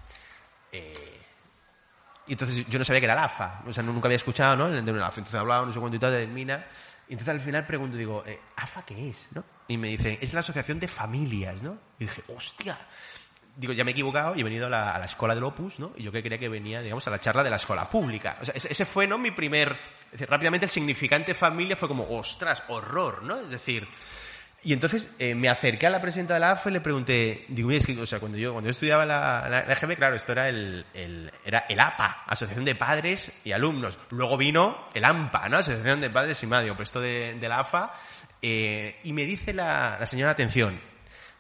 [2.25, 4.73] y entonces yo no sabía que era la AFA, o sea, nunca había escuchado, ¿no?
[4.73, 6.65] Entonces hablaba, no sé cuánto y tal, de Mina.
[7.09, 8.23] Y entonces al final pregunto, digo,
[8.57, 9.29] ¿AFA qué es?
[9.33, 9.45] ¿no?
[9.67, 11.77] Y me dicen, es la Asociación de Familias, ¿no?
[11.99, 12.79] Y dije, hostia,
[13.57, 15.93] digo, ya me he equivocado y he venido a la, a escuela del Opus, ¿no?
[15.97, 18.39] Y yo que creía que venía, digamos, a la charla de la escuela pública.
[18.41, 19.19] O sea, ese, fue, ¿no?
[19.19, 19.79] Mi primer...
[20.07, 23.41] Es decir, rápidamente el significante familia fue como, ostras, horror, ¿no?
[23.41, 23.87] Es decir...
[24.65, 27.73] Y entonces eh, me acerqué a la presidenta de la AFE y le pregunté, digo,
[27.73, 30.49] es que, o sea, cuando yo, cuando yo estudiaba la, la, EGB, claro, esto era
[30.49, 33.99] el, el, era el APA, Asociación de Padres y Alumnos.
[34.11, 35.57] Luego vino el AMPA, ¿no?
[35.57, 37.93] Asociación de Padres y Medio, pues esto de, de la AFA.
[38.41, 40.79] Eh, y me dice la, la señora, atención,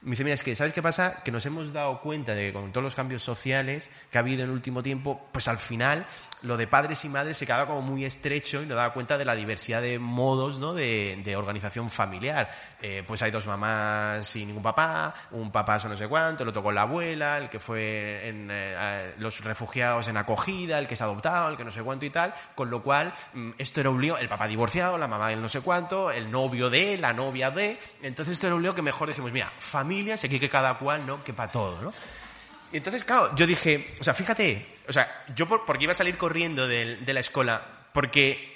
[0.03, 1.23] me dice, mira, es que, ¿sabes qué pasa?
[1.25, 4.43] Que nos hemos dado cuenta de que con todos los cambios sociales que ha habido
[4.43, 6.07] en el último tiempo, pues al final
[6.43, 9.25] lo de padres y madres se quedaba como muy estrecho y nos daba cuenta de
[9.25, 10.75] la diversidad de modos ¿no?
[10.75, 12.51] de, organización familiar.
[12.81, 16.49] Eh, pues hay dos mamás sin ningún papá, un papá son no sé cuánto, el
[16.49, 20.97] otro con la abuela, el que fue en eh, los refugiados en acogida, el que
[20.97, 23.81] se ha adoptado, el que no sé cuánto y tal, con lo cual mm, esto
[23.81, 26.99] era un lío, el papá divorciado, la mamá el no sé cuánto, el novio de,
[26.99, 30.39] la novia de, entonces esto era un lío que mejor decimos, mira, familia familias, aquí
[30.39, 31.23] que cada cual, ¿no?
[31.23, 31.93] Que para todo, ¿no?
[32.73, 36.17] Entonces, claro, yo dije, o sea, fíjate, o sea, yo por, porque iba a salir
[36.17, 37.63] corriendo de, la escuela,
[37.93, 38.51] porque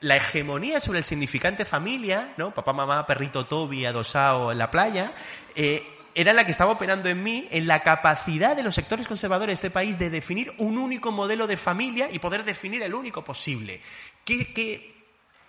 [0.00, 2.52] la hegemonía sobre el significante familia, ¿no?
[2.52, 5.12] Papá, mamá, perrito Toby adosado en la playa,
[5.54, 5.82] eh,
[6.14, 9.66] era la que estaba operando en mí en la capacidad de los sectores conservadores de
[9.66, 13.80] este país de definir un único modelo de familia y poder definir el único posible.
[14.24, 14.94] ¿Qué,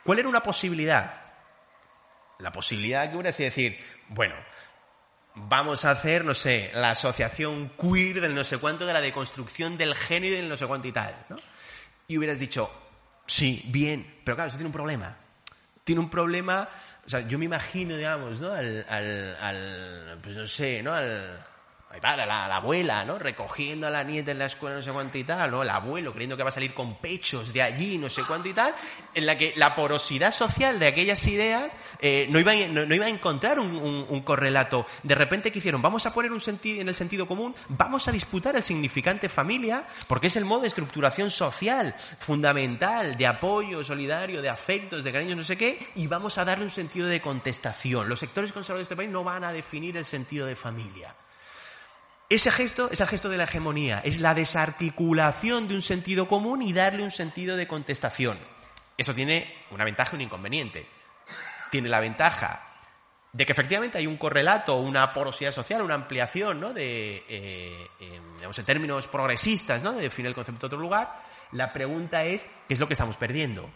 [0.03, 1.21] cuál era una posibilidad?
[2.39, 3.77] La posibilidad que hubiera sido decir,
[4.09, 4.35] bueno,
[5.35, 9.77] vamos a hacer, no sé, la asociación queer del no sé cuánto, de la deconstrucción
[9.77, 11.35] del género y del no sé cuánto y tal, ¿no?
[12.07, 12.69] Y hubieras dicho,
[13.25, 15.17] sí, bien, pero claro, eso tiene un problema.
[15.83, 16.69] Tiene un problema,
[17.05, 18.51] o sea, yo me imagino, digamos, ¿no?
[18.51, 20.93] Al, al, al pues no sé, ¿no?
[20.93, 21.37] Al,
[22.01, 23.19] la, la, abuela, ¿no?
[23.19, 25.63] Recogiendo a la nieta en la escuela, no sé cuánto y tal, ¿no?
[25.63, 28.53] El abuelo creyendo que va a salir con pechos de allí, no sé cuánto y
[28.53, 28.73] tal,
[29.13, 33.09] en la que la porosidad social de aquellas ideas eh, no, iba, no, iba a
[33.09, 34.85] encontrar un, correlato.
[35.03, 35.81] De repente, ¿qué hicieron?
[35.81, 39.85] Vamos a poner un sentido en el sentido común, vamos a disputar el significante familia,
[40.07, 45.37] porque es el modo de estructuración social fundamental, de apoyo solidario, de afectos, de cariños,
[45.37, 48.09] no sé qué, y vamos a darle un sentido de contestación.
[48.09, 51.15] Los sectores conservadores de este país no van a definir el sentido de familia.
[52.33, 56.63] Ese gesto es el gesto de la hegemonía, es la desarticulación de un sentido común
[56.63, 58.39] y darle un sentido de contestación.
[58.97, 60.87] Eso tiene una ventaja y un inconveniente.
[61.69, 62.79] Tiene la ventaja
[63.31, 66.73] de que efectivamente hay un correlato, una porosidad social, una ampliación, ¿no?
[66.73, 67.87] De, eh,
[68.37, 69.91] digamos, en términos progresistas, ¿no?
[69.91, 71.21] De definir el concepto de otro lugar.
[71.51, 73.69] La pregunta es, ¿qué es lo que estamos perdiendo?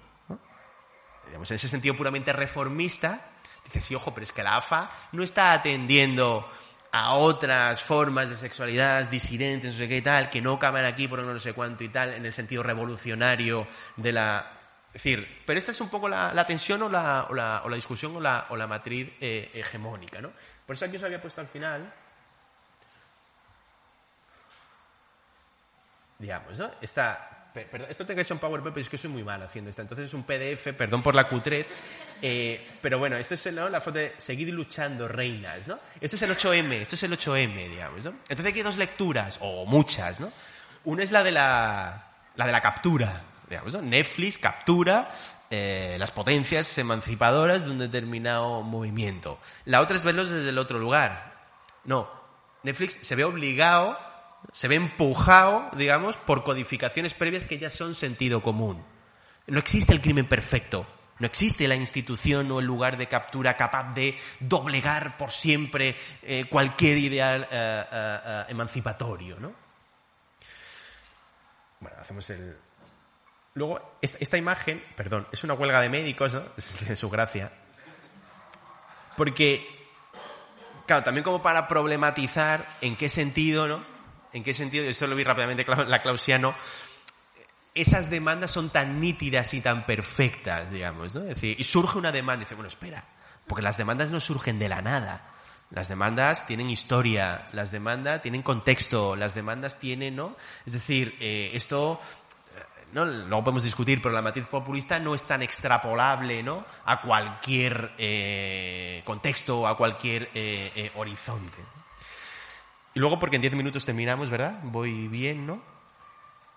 [1.31, 3.33] en ese sentido puramente reformista,
[3.65, 6.49] dice, sí, ojo, pero es que la AFA no está atendiendo
[6.91, 11.07] a otras formas de sexualidad disidentes, no sé qué y tal, que no caben aquí
[11.07, 14.51] por no sé cuánto y tal, en el sentido revolucionario de la...
[14.87, 17.75] Es decir, pero esta es un poco la, tensión o la, o, la, o la,
[17.75, 20.31] discusión o la, o la matriz eh, hegemónica, ¿no?
[20.65, 21.93] Por eso aquí os había puesto al final,
[26.17, 26.71] digamos, ¿no?
[26.81, 27.36] Esta
[27.89, 29.81] esto tengo que ser un PowerPoint, pero es que soy muy mal haciendo esto.
[29.81, 31.67] Entonces es un PDF, perdón por la cutrez.
[32.21, 35.79] Eh, pero bueno, esto es la foto de seguir luchando, reinas, ¿no?
[35.99, 38.11] Esto es el 8M, esto es el 8M, digamos, ¿no?
[38.29, 40.31] Entonces aquí hay dos lecturas, o muchas, ¿no?
[40.85, 43.81] Una es la de la, la, de la captura, digamos, ¿no?
[43.81, 45.11] Netflix captura
[45.49, 49.39] eh, las potencias emancipadoras de un determinado movimiento.
[49.65, 51.35] La otra es verlos desde el otro lugar.
[51.85, 52.09] No,
[52.63, 53.97] Netflix se ve obligado
[54.57, 58.83] se ve empujado, digamos, por codificaciones previas que ya son sentido común.
[59.45, 60.87] No existe el crimen perfecto.
[61.19, 66.45] No existe la institución o el lugar de captura capaz de doblegar por siempre eh,
[66.49, 69.53] cualquier ideal eh, eh, emancipatorio, ¿no?
[71.79, 72.57] Bueno, hacemos el...
[73.53, 76.41] Luego, esta imagen, perdón, es una huelga de médicos, ¿no?
[76.57, 77.51] Es de su gracia.
[79.15, 79.67] Porque,
[80.87, 83.96] claro, también como para problematizar en qué sentido, ¿no?
[84.33, 86.53] En qué sentido, esto lo vi rápidamente la Clausiano,
[87.73, 91.21] esas demandas son tan nítidas y tan perfectas, digamos, ¿no?
[91.21, 93.03] Es decir, y surge una demanda y dice, bueno, espera,
[93.47, 95.21] porque las demandas no surgen de la nada.
[95.69, 100.35] Las demandas tienen historia, las demandas tienen contexto, las demandas tienen, ¿no?
[100.65, 101.99] Es decir, eh, esto
[102.55, 103.05] eh, ¿no?
[103.05, 106.65] luego podemos discutir, pero la matiz populista no es tan extrapolable ¿no?
[106.85, 110.29] a cualquier eh, contexto a cualquier
[110.95, 111.61] horizonte.
[112.97, 114.59] Y luego, porque en diez minutos terminamos, ¿verdad?
[114.63, 115.61] Voy bien, ¿no?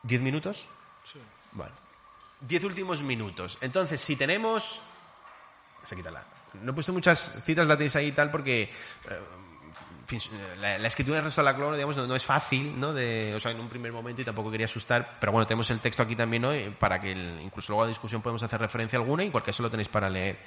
[0.03, 0.67] ¿Diez minutos?
[1.53, 1.75] Bueno.
[2.41, 3.59] Diez últimos minutos.
[3.61, 4.81] Entonces, si tenemos...
[5.85, 6.25] Se quítala.
[6.63, 8.73] No he puesto muchas citas, la tenéis ahí y tal, porque...
[9.11, 12.95] Eh, la, escritura del resto de la cloro, digamos, no, es fácil, ¿no?
[12.95, 15.81] De, o sea, en un primer momento y tampoco quería asustar, pero bueno, tenemos el
[15.81, 16.53] texto aquí también, ¿no?
[16.79, 19.71] Para que incluso luego a la discusión podemos hacer referencia alguna y cualquier eso lo
[19.71, 20.39] tenéis para leer.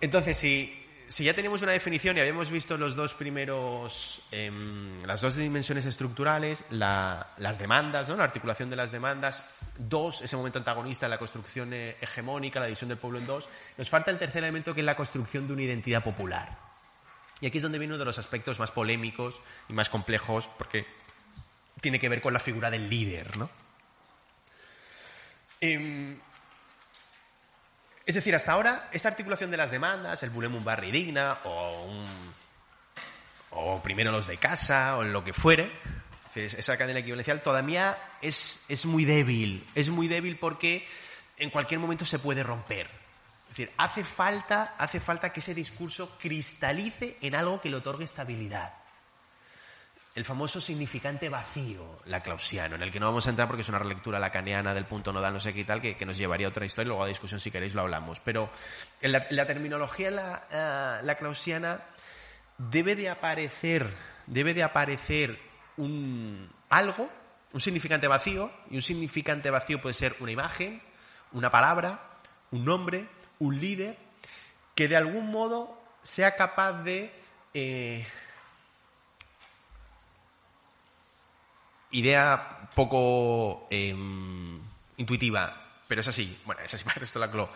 [0.00, 5.20] Entonces, si si ya tenemos una definición y habíamos visto los dos primeros, em, las
[5.20, 9.44] dos dimensiones estructurales, las demandas, la articulación de las demandas,
[9.78, 13.88] dos, ese momento antagonista, la construcción eh, hegemónica, la división del pueblo en dos, nos
[13.88, 16.58] falta el tercer elemento que es la construcción de una identidad popular.
[17.40, 20.86] Y aquí es donde viene uno de los aspectos más polémicos y más complejos, porque
[21.80, 23.36] tiene que ver con la figura del líder.
[23.36, 23.50] ¿no?
[25.60, 26.18] Em,
[28.06, 31.88] es decir, hasta ahora, esta articulación de las demandas, el Bulem un barri digna, o,
[33.50, 35.72] o primero los de casa, o lo que fuere,
[36.34, 39.66] esa cadena equivalencial todavía es, es muy débil.
[39.74, 40.86] Es muy débil porque
[41.38, 42.90] en cualquier momento se puede romper.
[43.44, 48.04] Es decir, hace falta, hace falta que ese discurso cristalice en algo que le otorgue
[48.04, 48.74] estabilidad
[50.14, 53.80] el famoso significante vacío laclausiano, en el que no vamos a entrar porque es una
[53.80, 56.64] relectura lacaniana del punto nodal, no sé qué y tal, que, nos llevaría a otra
[56.64, 58.20] historia, luego a discusión si queréis lo hablamos.
[58.20, 58.48] Pero
[59.00, 61.80] en la, terminología la, uh, laclausiana
[62.58, 63.92] debe de aparecer,
[64.26, 65.36] debe de aparecer
[65.78, 67.10] un algo,
[67.52, 70.80] un significante vacío, y un significante vacío puede ser una imagen,
[71.32, 72.00] una palabra,
[72.52, 73.08] un nombre,
[73.40, 73.98] un líder,
[74.76, 77.12] que de algún modo sea capaz de
[77.52, 78.06] eh,
[81.94, 84.60] idea poco em,
[84.96, 85.56] intuitiva,
[85.88, 87.50] pero es así, bueno, es así para de la CLO,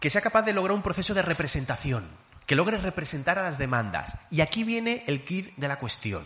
[0.00, 2.08] que sea capaz de lograr un proceso de representación,
[2.46, 4.16] que logre representar a las demandas.
[4.30, 6.24] Y aquí viene el kit de la cuestión.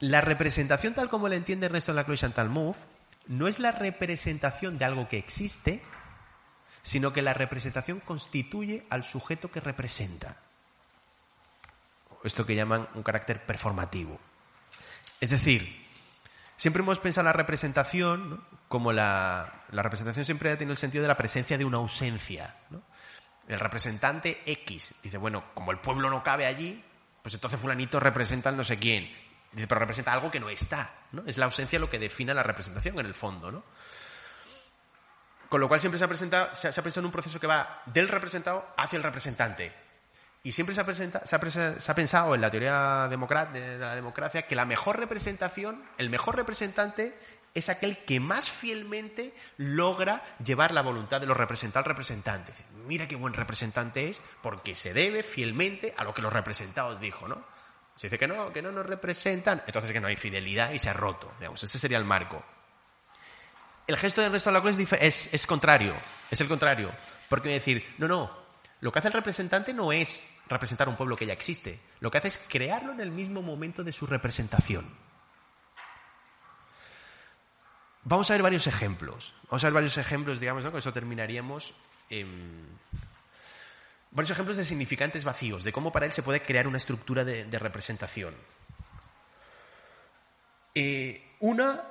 [0.00, 2.86] La representación tal como la entiende Ernesto Laclau y Chantal Mouffe
[3.26, 5.82] no es la representación de algo que existe,
[6.82, 10.38] sino que la representación constituye al sujeto que representa.
[12.24, 14.18] Esto que llaman un carácter performativo.
[15.20, 15.86] Es decir,
[16.56, 21.16] siempre hemos pensado la representación como la, representación siempre ha tenido el sentido de la
[21.16, 22.56] presencia de una ausencia.
[23.46, 26.82] El representante X dice, bueno, como el pueblo no cabe allí,
[27.22, 29.12] pues entonces fulanito representa al no sé quién.
[29.52, 30.94] Dice, pero representa algo que no está.
[31.12, 31.24] ¿no?
[31.26, 33.50] Es la ausencia lo que define la representación en el fondo.
[33.50, 33.64] ¿no?
[35.48, 38.08] Con lo cual siempre se ha, se ha pensado en un proceso que va del
[38.08, 39.89] representado hacia el representante.
[40.42, 45.84] Y siempre se ha, pensado en la teoría de la democracia que la mejor representación,
[45.98, 47.14] el mejor representante
[47.54, 52.52] es aquel que más fielmente logra llevar la voluntad de los representantes al representante.
[52.86, 57.28] Mira qué buen representante es porque se debe fielmente a lo que los representados dijo,
[57.28, 57.44] ¿no?
[57.96, 60.88] Se dice que no, que no nos representan, entonces que no hay fidelidad y se
[60.88, 61.30] ha roto.
[61.38, 62.42] Digamos, ese sería el marco.
[63.86, 65.92] El gesto del resto de la clase es, es contrario,
[66.30, 66.90] es el contrario.
[67.28, 68.39] Porque decir, no, no,
[68.80, 72.18] lo que hace el representante no es representar un pueblo que ya existe, lo que
[72.18, 74.90] hace es crearlo en el mismo momento de su representación.
[78.04, 79.34] Vamos a ver varios ejemplos.
[79.44, 80.70] Vamos a ver varios ejemplos, digamos, ¿no?
[80.70, 81.74] con eso terminaríamos.
[84.10, 87.58] varios ejemplos de significantes vacíos, de cómo para él se puede crear una estructura de,
[87.58, 88.34] representación.
[90.74, 91.84] Eh, una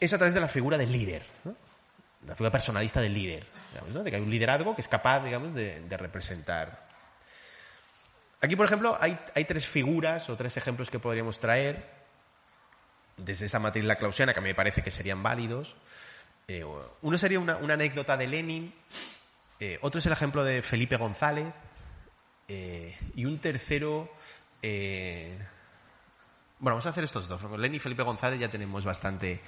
[0.00, 1.24] es a través de la figura del líder.
[2.26, 5.96] la figura personalista del líder, de que hay un liderazgo que es capaz, digamos, de,
[5.96, 6.86] representar.
[8.40, 12.02] Aquí, por ejemplo, hay, tres figuras o tres ejemplos que podríamos traer
[13.16, 15.76] desde esa matriz la clausiana que a mí me parece que serían válidos.
[16.48, 16.64] Eh,
[17.02, 18.74] uno sería una, anécdota de Lenin,
[19.60, 21.46] eh, otro es el ejemplo de Felipe González
[22.48, 24.10] eh, y un tercero...
[24.60, 25.38] bueno,
[26.58, 27.42] vamos a hacer estos dos.
[27.58, 29.40] Lenin y Felipe González ya tenemos bastante...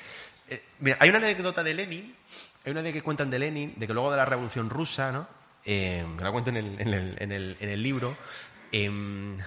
[0.78, 2.16] mira, hay una anécdota de Lenin
[2.64, 5.26] hay una idea que cuentan de Lenin, de que luego de la Revolución Rusa, ¿no?
[5.64, 8.14] Eh, que la cuento en el, libro,
[8.70, 9.38] em,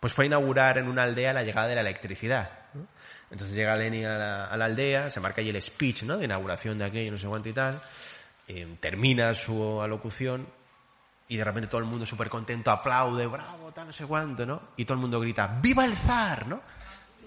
[0.00, 2.50] pues fue a inaugurar en una aldea la llegada de la electricidad.
[2.72, 2.86] ¿no?
[3.30, 6.16] Entonces llega Lenin a la, aldea, se marca ahí el speech ¿no?
[6.16, 7.80] de inauguración de aquello, no sé cuánto y tal,
[8.48, 10.46] eh, termina su alocución
[11.28, 14.60] y de repente todo el mundo súper contento aplaude, bravo, tal, no sé cuánto, ¿no?
[14.76, 16.46] Y todo el mundo grita, ¡viva el zar!
[16.46, 16.60] ¿no?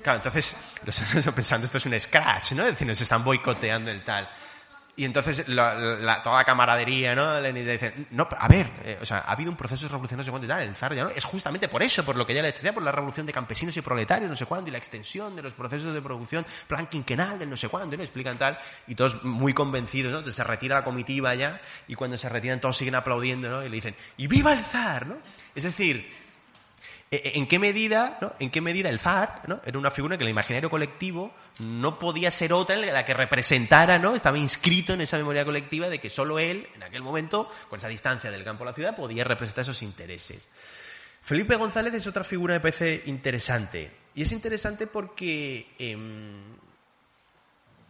[0.02, 0.74] Claro, entonces
[1.36, 2.64] pensando, esto es un scratch, ¿no?
[2.64, 4.30] Es decir, nos están boicoteando el tal.
[5.00, 7.40] Y entonces la, la, toda la camaradería, ¿no?
[7.40, 10.24] Lenin dice, no, a ver, eh, o sea, ha habido un proceso de revolución no
[10.24, 12.34] sé cuánto y tal, el zar ya no, es justamente por eso, por lo que
[12.34, 14.80] ya la electricidad, por la revolución de campesinos y proletarios, no sé cuánto, y la
[14.80, 18.02] extensión de los procesos de producción, plan quinquenal del no sé cuánto, ¿no?
[18.02, 20.18] Explican tal, y todos muy convencidos, ¿no?
[20.18, 23.64] Entonces se retira la comitiva ya, y cuando se retiran todos siguen aplaudiendo, ¿no?
[23.64, 25.06] Y le dicen, ¡y viva el zar!
[25.06, 25.18] ¿no?
[25.54, 26.12] Es decir,
[27.10, 28.34] ¿En qué medida, ¿no?
[28.38, 29.00] en qué medida el
[29.48, 29.62] ¿no?
[29.66, 33.98] era una figura que el imaginario colectivo no podía ser otra en la que representara,
[33.98, 34.14] ¿no?
[34.14, 37.88] estaba inscrito en esa memoria colectiva de que solo él, en aquel momento, con esa
[37.88, 40.50] distancia del campo a la ciudad, podía representar esos intereses.
[41.22, 43.90] Felipe González es otra figura que me parece interesante.
[44.14, 45.98] Y es interesante porque, eh,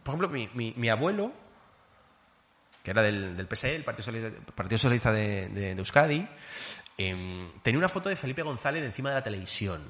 [0.04, 1.32] por ejemplo, mi, abuelo,
[2.84, 6.24] que era del, del PSE, el Partido Socialista, de Euskadi,
[6.98, 9.80] eh, tenía una foto de Felipe González encima de la televisión.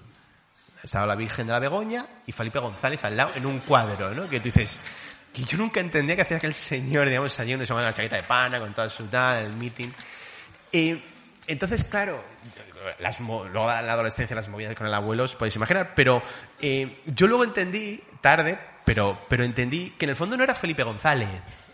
[0.82, 4.28] Estaba la Virgen de la Begoña y Felipe González al lado en un cuadro, ¿no?
[4.28, 4.80] Que tú dices,
[5.32, 8.60] que yo nunca entendía que hacía aquel señor, digamos, saliendo de la chaqueta de pana,
[8.60, 9.88] con toda su tal, el meeting.
[10.70, 11.02] Eh,
[11.46, 12.22] entonces, claro,
[12.98, 16.22] las, luego la adolescencia las movidas con el abuelo, os podéis imaginar, pero
[16.60, 20.82] eh, yo luego entendí, tarde, pero, pero entendí que en el fondo no era Felipe
[20.82, 21.28] González.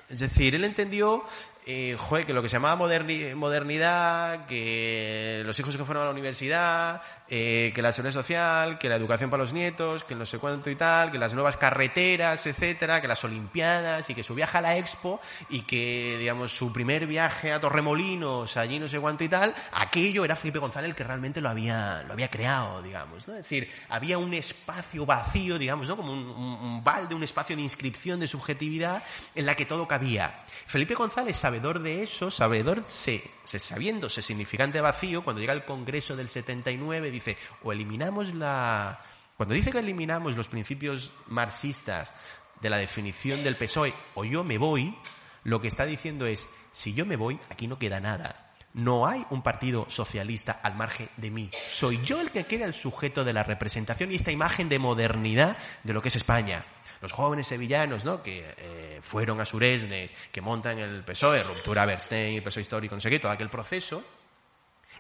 [0.09, 1.25] Es decir, él entendió
[1.67, 6.07] eh, joder, que lo que se llamaba moderni modernidad, que los hijos que fueron a
[6.07, 10.27] la universidad, eh, que la seguridad social, que la educación para los nietos, que no
[10.27, 14.35] sé cuánto y tal, que las nuevas carreteras, etcétera, que las olimpiadas y que su
[14.35, 19.01] viaje a la Expo y que, digamos, su primer viaje a Torremolinos, allí no sé
[19.01, 22.83] cuánto y tal, aquello era Felipe González el que realmente lo había, lo había creado,
[22.83, 23.35] digamos, ¿no?
[23.35, 25.97] Es decir, había un espacio vacío, digamos, ¿no?
[25.97, 29.03] Como un, un, un balde, un espacio de inscripción de subjetividad
[29.35, 30.45] en la que todo cabía.
[30.67, 36.17] Felipe González, sabedor de eso, sabedor, se, se sabiéndose significante vacío, cuando llega al Congreso
[36.17, 39.01] del 79, dice, o eliminamos la...
[39.37, 42.13] Cuando dice que eliminamos los principios marxistas
[42.61, 44.99] de la definición del PSOE, o yo me voy,
[45.45, 48.44] lo que está diciendo es, si yo me voy, aquí no queda nada.
[48.75, 51.51] No hay un partido socialista al margen de mí.
[51.69, 55.57] Soy yo el que quiere el sujeto de la representación y esta imagen de modernidad
[55.85, 56.65] de lo que es España.
[57.01, 58.23] Los jóvenes sevillanos, ¿no?
[58.23, 63.11] Que eh, fueron a Suresnes, que montan el PSOE, ruptura Bernstein, PSOE histórico, no sé
[63.11, 64.03] qué, todo aquel proceso,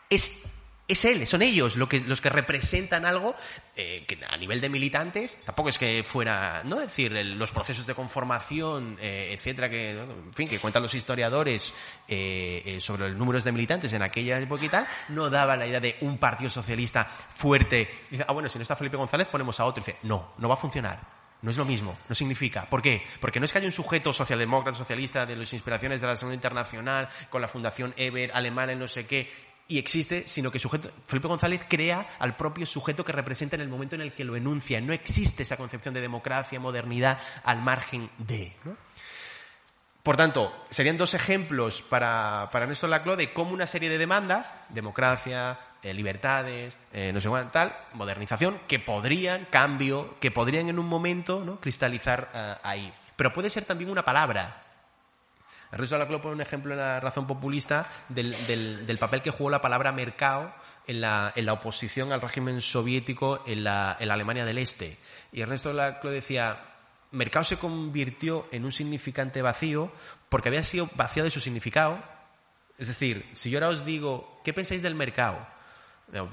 [0.08, 3.34] es es él, son ellos lo que, los que representan algo
[3.74, 6.80] eh, que a nivel de militantes tampoco es que fuera, ¿no?
[6.80, 10.04] Es decir, los procesos de conformación, eh, etcétera, que,
[10.34, 11.72] fin, que cuentan los historiadores
[12.06, 15.80] eh, sobre los números de militantes en aquella época y tal, no daba la idea
[15.80, 17.04] de un partido socialista
[17.34, 17.88] fuerte.
[18.10, 19.82] Dice, ah, bueno, si no está Felipe González, ponemos a otro.
[19.82, 21.24] Dice, no, no va a funcionar.
[21.40, 22.68] No es lo mismo, no significa.
[22.70, 23.02] ¿Por qué?
[23.20, 26.34] Porque no es que haya un sujeto socialdemócrata, socialista, de las inspiraciones de la Segunda
[26.34, 29.30] Internacional, con la Fundación Eber, alemana, no sé qué,
[29.66, 33.68] y existe, sino que sujeto, Felipe González crea al propio sujeto que representa en el
[33.68, 34.80] momento en el que lo enuncia.
[34.80, 38.54] No existe esa concepción de democracia, modernidad al margen de.
[38.64, 38.76] ¿no?
[40.02, 44.52] Por tanto, serían dos ejemplos para, para Néstor Laclau de cómo una serie de demandas,
[44.68, 50.78] democracia, eh, libertades, eh, no sé cuánto, tal, modernización, que podrían, cambio, que podrían en
[50.78, 51.58] un momento ¿no?
[51.58, 52.92] cristalizar uh, ahí.
[53.16, 54.63] Pero puede ser también una palabra,
[55.72, 59.60] Ernesto Laclau pone un ejemplo en la razón populista del, del, papel que jugó la
[59.60, 60.54] palabra mercado
[60.86, 64.98] en la, en la oposición al régimen soviético en la, en la, Alemania del Este.
[65.32, 66.60] Y Ernesto Laclau decía,
[67.10, 69.92] mercado se convirtió en un significante vacío
[70.28, 72.02] porque había sido vaciado de su significado.
[72.78, 75.53] Es decir, si yo ahora os digo, ¿qué pensáis del mercado?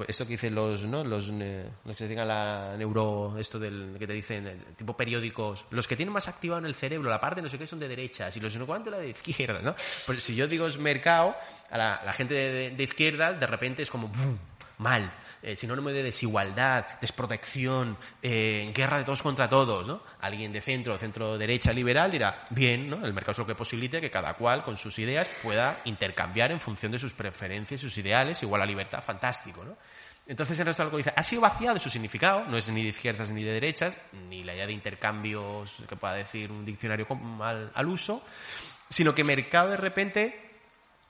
[0.07, 1.03] Esto que dicen los, ¿no?
[1.03, 5.95] los, los que digan la neuro, esto del que te dicen, tipo periódicos, los que
[5.95, 8.39] tienen más activado en el cerebro, la parte no sé qué son de derechas y
[8.39, 9.75] los no cuánto la de izquierda, ¿no?
[10.05, 11.35] Pues si yo digo es mercado,
[11.71, 14.37] a la, gente de, de, de, de repente es como ¡bum!
[14.81, 15.13] Mal,
[15.43, 20.01] eh, sinónimo de desigualdad, desprotección, eh, guerra de todos contra todos, ¿no?
[20.19, 23.05] Alguien de centro, centro derecha liberal dirá, bien, ¿no?
[23.05, 26.59] El mercado es lo que posibilita que cada cual con sus ideas pueda intercambiar en
[26.59, 29.75] función de sus preferencias, sus ideales, igual a libertad, fantástico, ¿no?
[30.27, 32.89] Entonces el resto algo dice, ha sido vaciado de su significado, no es ni de
[32.89, 33.97] izquierdas ni de derechas,
[34.29, 37.07] ni la idea de intercambios que pueda decir un diccionario
[37.41, 38.23] al, al uso,
[38.89, 40.51] sino que mercado de repente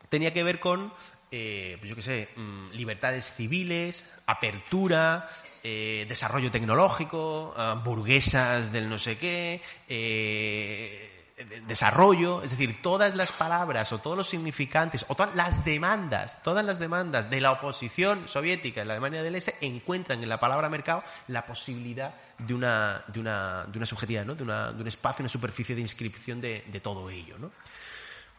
[0.08, 0.94] tenía que ver con
[1.32, 5.30] eh, pues yo qué sé, mmm, libertades civiles, apertura,
[5.64, 11.08] eh, desarrollo tecnológico, uh, burguesas del no sé qué, eh,
[11.68, 16.66] desarrollo, es decir, todas las palabras o todos los significantes o todas las demandas, todas
[16.66, 20.70] las demandas de la oposición soviética en la Alemania del Este encuentran en la palabra
[20.70, 24.36] mercado la posibilidad de una, de una, de una subjetividad, ¿no?
[24.36, 27.38] de, una, de un espacio, una superficie de inscripción de, de todo ello.
[27.40, 27.52] ¿no?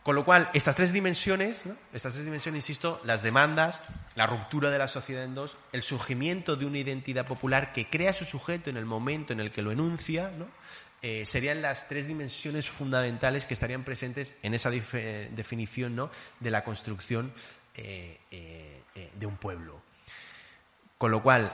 [0.03, 3.81] Con lo cual, estas tres dimensiones, estas tres dimensiones, insisto, las demandas,
[4.17, 8.13] la ruptura de la sociedad en dos, el surgimiento de una identidad popular que crea
[8.13, 10.33] su sujeto en el momento en el que lo enuncia,
[11.03, 17.33] eh, serían las tres dimensiones fundamentales que estarían presentes en esa definición de la construcción
[17.77, 18.83] eh, eh,
[19.15, 19.83] de un pueblo.
[20.99, 21.53] Con lo cual,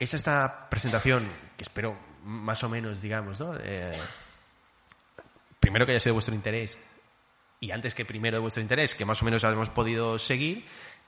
[0.00, 3.54] es esta presentación, que espero más o menos, digamos, ¿no?
[5.60, 6.78] primero que haya sido vuestro interés,
[7.60, 10.64] y antes que primero de vuestro interés, que más o menos hemos podido seguir,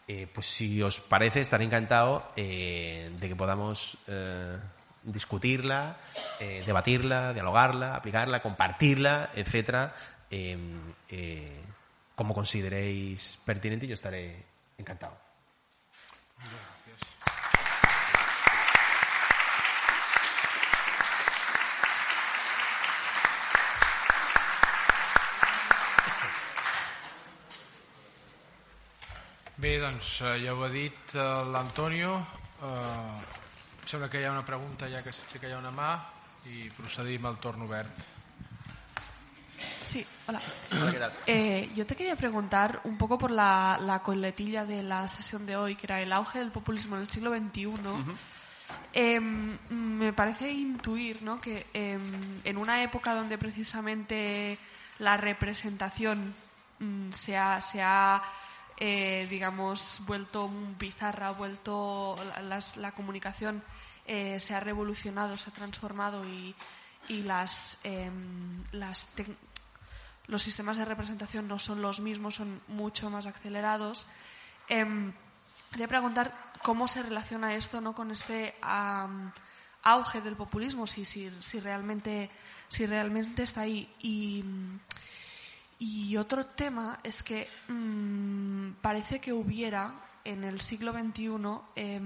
[0.09, 4.59] eh, pues si os parece, estaré encantado eh, de que podamos eh,
[5.05, 5.99] discutirla,
[6.67, 9.95] debatirla, dialogarla, aplicarla, compartirla, etcétera,
[12.15, 14.45] como consideréis pertinente yo estaré
[14.77, 15.17] encantado.
[29.61, 32.15] Bé, doncs eh, ja ho ha dit eh, l'Antonio.
[32.65, 35.91] Eh, sembla que hi ha una pregunta ja que sí que hi ha una mà
[36.49, 38.01] i procedim al torn obert.
[39.85, 40.41] Sí, hola.
[41.27, 45.57] Eh, yo te quería preguntar un poco por la, la, coletilla de la sesión de
[45.57, 47.67] hoy, que era el auge del populismo en el siglo XXI.
[47.67, 48.17] Uh -huh.
[48.95, 51.39] eh, me parece intuir ¿no?
[51.39, 51.99] que eh,
[52.45, 54.59] en una época donde precisamente
[54.99, 56.35] la representación
[56.79, 58.23] mm, se ha, se ha
[58.81, 62.17] eh, digamos, vuelto bizarra, vuelto
[62.77, 63.63] la comunicación
[64.07, 66.55] eh, se ha revolucionado, se ha transformado y,
[67.09, 69.09] y las, em, las
[70.27, 74.07] los sistemas de representación no son los mismos, son mucho más acelerados.
[74.69, 75.13] Eh,
[75.71, 77.95] quería preguntar cómo se relaciona esto ¿no?
[77.95, 78.55] con este
[79.83, 82.31] auge del populismo, si, si, si, realmente,
[82.69, 83.95] si realmente está ahí.
[84.01, 84.45] Y,
[85.81, 91.31] y otro tema es que mmm, parece que hubiera en el siglo XXI
[91.75, 92.01] eh,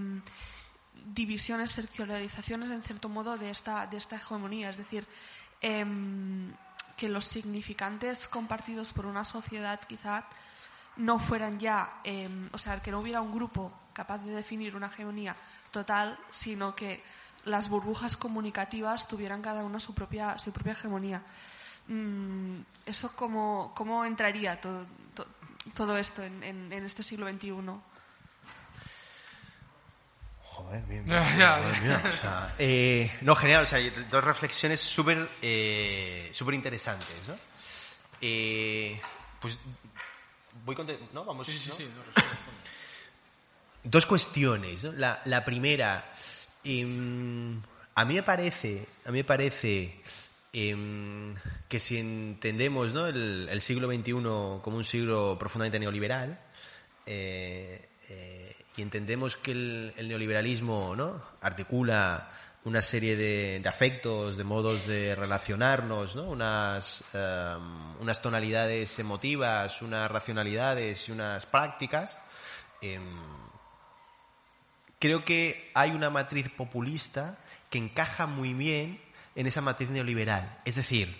[1.06, 5.06] divisiones, sectorializaciones en cierto modo de esta, de esta hegemonía, es decir,
[5.60, 5.84] eh,
[6.96, 10.24] que los significantes compartidos por una sociedad quizá
[10.96, 14.86] no fueran ya, eh, o sea, que no hubiera un grupo capaz de definir una
[14.86, 15.34] hegemonía
[15.72, 17.02] total, sino que
[17.44, 21.22] las burbujas comunicativas tuvieran cada una su propia, su propia hegemonía.
[21.88, 25.26] Mm, ¿Eso cómo, cómo entraría todo, to,
[25.74, 27.50] todo esto en, en, en, este siglo XXI?
[30.42, 33.78] Joder, bien, bien, bien, bien o sea, eh, no, genial, o sea,
[34.10, 37.36] dos reflexiones súper eh, super interesantes, ¿no?
[38.20, 38.98] Eh,
[39.40, 39.58] pues
[40.64, 40.86] voy con...
[41.12, 41.24] ¿No?
[41.24, 41.74] Vamos, sí, sí, ¿no?
[41.74, 41.88] sí,
[43.82, 44.92] Dos cuestiones, ¿no?
[44.92, 46.10] La, la primera,
[46.64, 46.82] eh,
[47.94, 50.02] a mí me parece, a mí me parece
[50.54, 51.34] eh,
[51.68, 56.40] que si entendemos el, siglo XXI como un siglo profundamente neoliberal
[57.06, 60.94] eh, eh, y entendemos que el, neoliberalismo
[61.40, 62.30] articula
[62.64, 66.30] una serie de, afectos, de modos de relacionarnos, ¿no?
[66.30, 67.04] unas,
[68.22, 72.18] tonalidades emotivas, unas racionalidades y unas prácticas,
[72.80, 72.98] eh,
[74.98, 77.38] creo que hay una matriz populista
[77.68, 79.03] que encaja muy bien
[79.34, 80.60] en esa matriz neoliberal.
[80.64, 81.14] Es decir,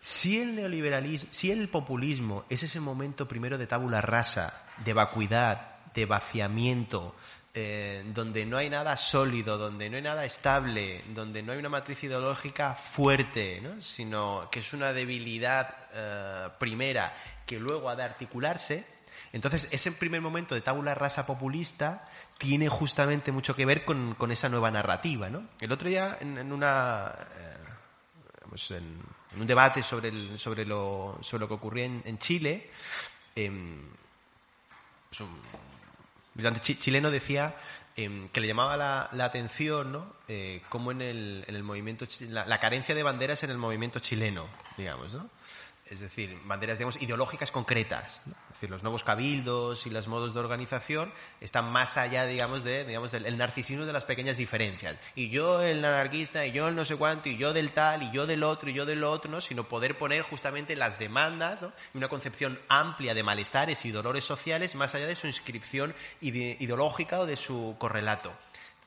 [0.00, 5.92] si el neoliberalismo, si el populismo es ese momento primero de tabula rasa, de vacuidad,
[5.94, 7.14] de vaciamiento,
[7.54, 11.68] eh, donde no hay nada sólido, donde no hay nada estable, donde no hay una
[11.68, 13.80] matriz ideológica fuerte, ¿no?
[13.80, 17.14] sino que es una debilidad eh, primera
[17.46, 18.84] que luego ha de articularse,
[19.34, 22.08] entonces, ese primer momento de tabula rasa populista
[22.38, 25.28] tiene justamente mucho que ver con, esa nueva narrativa.
[25.28, 25.48] ¿no?
[25.58, 27.12] El otro día, en, en una.
[27.36, 27.56] Eh,
[28.48, 29.02] pues en,
[29.36, 30.12] un debate sobre,
[30.64, 32.70] lo, que ocurría en, en Chile,
[33.34, 33.50] eh,
[35.08, 35.40] pues un
[36.34, 37.56] militante chileno decía
[37.96, 40.14] eh, que le llamaba la, la atención ¿no?
[40.28, 43.98] eh, cómo en el, en el movimiento la, la, carencia de banderas en el movimiento
[43.98, 44.46] chileno,
[44.76, 45.28] digamos, ¿no?
[45.90, 48.20] Es decir, banderas ideológicas concretas.
[48.26, 51.12] Es decir, los nuevos cabildos y los modos de organización
[51.42, 54.96] están más allá, digamos, de, digamos, del el narcisismo de las pequeñas diferencias.
[55.14, 58.10] Y yo el anarquista, y yo el no sé cuánto, y yo del tal, y
[58.12, 59.42] yo del otro, y yo del otro, ¿no?
[59.42, 64.74] sino poder poner justamente las demandas y una concepción amplia de malestares y dolores sociales
[64.74, 68.32] más allá de su inscripción ide ideológica o de su correlato.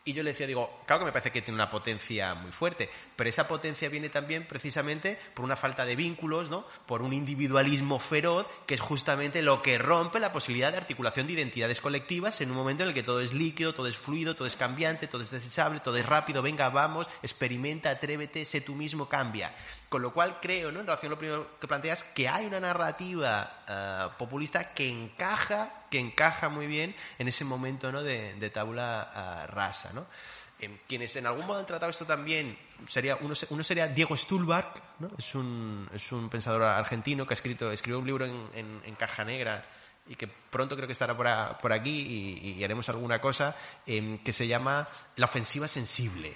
[0.07, 2.89] Y yo le decía, digo, claro que me parece que tiene una potencia muy fuerte,
[3.17, 6.65] pero esa potencia viene también precisamente por una falta de vínculos, ¿no?
[6.85, 11.33] por un individualismo feroz, que es justamente lo que rompe la posibilidad de articulación de
[11.33, 14.47] identidades colectivas en un momento en el que todo es líquido, todo es fluido, todo
[14.47, 19.09] es cambiante, todo es desechable, todo es rápido, venga, vamos, experimenta, atrévete, sé tú mismo,
[19.09, 19.51] cambia.
[19.89, 20.81] Con lo cual creo, ¿no?
[20.81, 25.85] en relación a lo primero que planteas, que hay una narrativa eh, populista que encaja,
[25.89, 28.03] que encaja muy bien en ese momento ¿no?
[28.03, 29.91] de, tabla eh, rasa.
[29.93, 30.05] ¿no?
[30.87, 32.57] Quienes en algún modo han tratado esto también,
[32.87, 35.11] sería, uno, sería Diego Stulbark, ¿no?
[35.17, 39.23] es, un, es un pensador argentino que ha escrito, escribió un libro en, en, caja
[39.23, 39.61] negra
[40.07, 43.55] y que pronto creo que estará por, aquí y, haremos alguna cosa,
[43.85, 46.35] em, que se llama La ofensiva sensible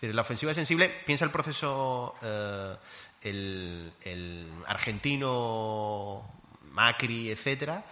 [0.00, 2.76] la ofensiva sensible, piensa el proceso, eh,
[3.22, 6.40] el, argentino,
[6.70, 7.84] Macri, etcétera,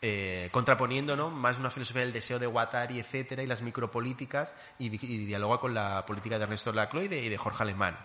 [0.00, 5.58] eh, contraponiendo más una filosofía del deseo de Guattari, etcétera, y las micropolíticas, y, dialoga
[5.58, 7.98] con la política de Ernesto Lacroix y de, Jorge Alemán.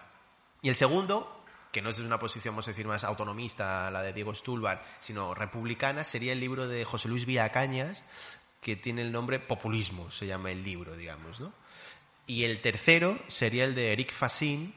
[0.61, 4.11] Y el segundo, que no es una posición, vamos a decir, más autonomista, la de
[4.11, 8.03] Diego Stulbar, sino republicana, sería el libro de José Luis Villacañas,
[8.59, 11.53] que tiene el nombre Populismo, se llama el libro, digamos, ¿no?
[12.25, 14.73] Y el tercero sería el de Eric Fassin,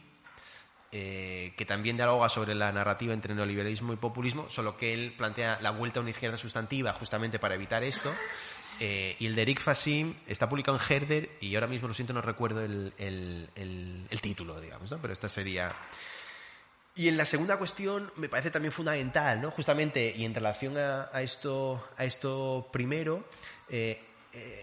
[0.93, 5.59] eh, que también dialoga sobre la narrativa entre neoliberalismo y populismo, solo que él plantea
[5.61, 8.15] la vuelta a una izquierda sustantiva justamente para evitar esto.
[8.79, 12.13] Eh, y el de Eric Fassin está publicado en Herder y ahora mismo, lo siento,
[12.13, 12.93] no recuerdo el,
[14.23, 14.99] título, digamos, ¿no?
[14.99, 15.75] pero esta sería...
[16.95, 19.51] Y en la segunda cuestión me parece también fundamental, ¿no?
[19.51, 23.29] justamente, y en relación a, esto, a esto primero,
[23.69, 24.03] eh,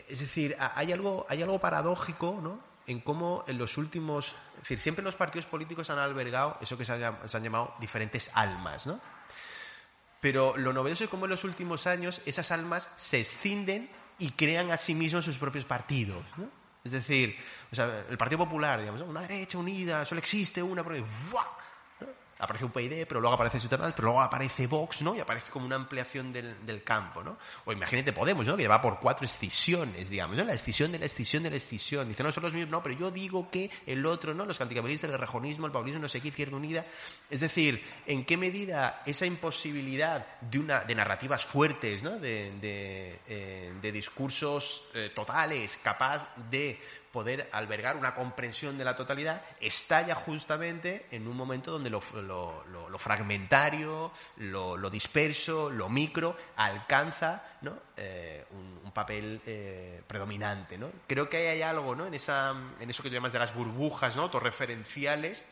[0.07, 2.73] es decir, hay algo, hay algo paradójico, ¿no?
[2.87, 4.33] en cómo en los últimos,
[4.63, 8.87] es decir, siempre los partidos políticos han albergado eso que se han, llamado diferentes almas,
[8.87, 8.97] ¿no?
[10.21, 14.71] Pero lo novedoso es cómo en los últimos años esas almas se escinden y crean
[14.71, 16.49] a sí mismos sus propios partidos, ¿no?
[16.81, 17.37] Es decir,
[18.09, 21.05] el Partido Popular, digamos, una derecha unida, solo existe una, pero
[22.39, 25.15] aparece un PID, pero luego aparece Ciudadanos, pero luego aparece Vox, ¿no?
[25.15, 27.37] Y aparece como una ampliación del, del campo, ¿no?
[27.65, 28.55] O imagínate Podemos, ¿no?
[28.57, 30.43] Que va por cuatro escisiones, digamos, ¿no?
[30.43, 32.07] La escisión de la escisión de la escisión.
[32.07, 34.45] Dice, no, son los mismos, no, pero yo digo que el otro, ¿no?
[34.45, 36.85] Los anticapitalistas, el rejonismo, el paulismo, no sé qué, Izquierda Unida.
[37.29, 42.11] Es decir, ¿en qué medida esa imposibilidad de, una, de narrativas fuertes, ¿no?
[42.11, 46.79] De, de, eh, discursos eh, totales, capaz de
[47.13, 52.01] poder albergar una comprensión de la totalidad, estalla justamente en un momento donde lo,
[52.97, 57.43] fragmentario, lo, disperso, lo micro, alcanza
[57.97, 60.79] eh, un, papel eh, predominante.
[61.07, 62.07] Creo que hay algo ¿no?
[62.07, 64.23] en, esa, en eso que tú llamas de las burbujas ¿no?
[64.23, 65.43] autorreferenciales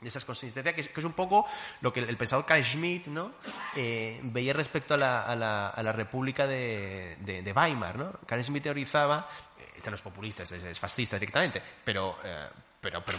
[0.00, 1.46] de esas consistencias, que es, un poco
[1.80, 3.32] lo que el, pensador Carl Schmitt ¿no?
[3.74, 7.96] Eh, veía respecto a la, a la, a la República de, de, Weimar.
[7.96, 8.12] ¿no?
[8.26, 9.28] Carl Schmitt teorizaba,
[9.78, 12.48] este no es es, fascista directamente, pero, eh,
[12.80, 13.18] pero, pero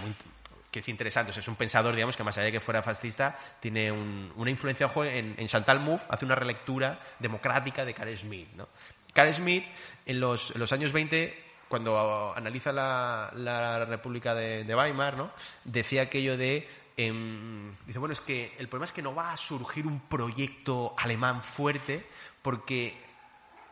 [0.72, 1.32] que es interesante.
[1.32, 5.04] es un pensador, digamos, que más allá de que fuera fascista, tiene una influencia, ojo,
[5.04, 8.54] en, en, Chantal Mouffe hace una relectura democrática de Carl Schmitt.
[8.54, 8.68] ¿no?
[9.14, 9.66] Carl Schmitt,
[10.06, 15.32] en los, en los años 20, cuando analiza la, República de, Weimar, ¿no?
[15.64, 16.68] decía aquello de
[16.98, 20.94] em, dice, bueno, es que el problema es que no va a surgir un proyecto
[20.98, 22.06] alemán fuerte
[22.42, 23.09] porque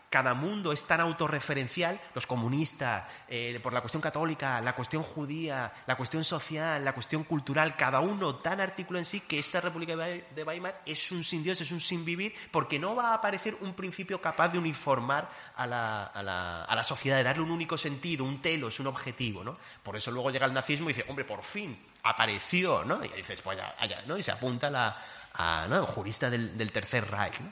[0.10, 5.72] cada mundo es tan autorreferencial, los comunistas, eh, por la cuestión católica, la cuestión judía,
[5.86, 9.96] la cuestión social, la cuestión cultural, cada uno tan artículo en sí que esta República
[9.96, 13.58] de Weimar es un sin Dios, es un sin vivir, porque no va a aparecer
[13.62, 18.24] un principio capaz de uniformar a la, la, la sociedad, de darle un único sentido,
[18.24, 19.44] un telos, un objetivo.
[19.44, 19.58] ¿no?
[19.84, 23.04] Por eso luego llega el nazismo y dice, hombre, por fin apareció, ¿no?
[23.04, 24.18] Y dices, pues allá, ¿no?
[24.18, 24.98] Y se apunta la,
[25.34, 25.86] a, ¿no?
[25.86, 27.52] jurista del, del Tercer Reich, ¿no?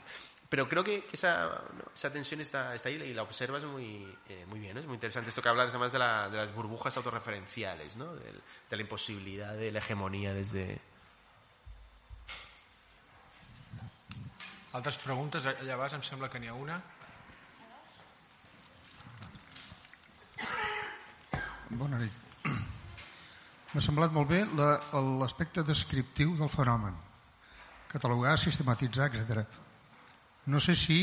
[0.56, 1.60] Pero creo que esa,
[1.94, 4.78] esa tensión está, está, ahí y la observas muy, eh, muy bien.
[4.78, 8.14] Es muy interesante esto que hablas además de, la, de las burbujas autorreferenciales, ¿no?
[8.14, 8.32] de,
[8.70, 10.80] de la imposibilidad de la hegemonía desde...
[14.72, 15.44] Altres preguntes?
[15.44, 16.80] Allà vas, em sembla que n'hi ha una.
[21.68, 22.48] Bona nit.
[23.74, 24.40] M'ha semblat molt bé
[25.20, 26.96] l'aspecte descriptiu del fenomen.
[27.92, 29.65] Catalogar, sistematitzar, etc
[30.46, 31.00] no sé si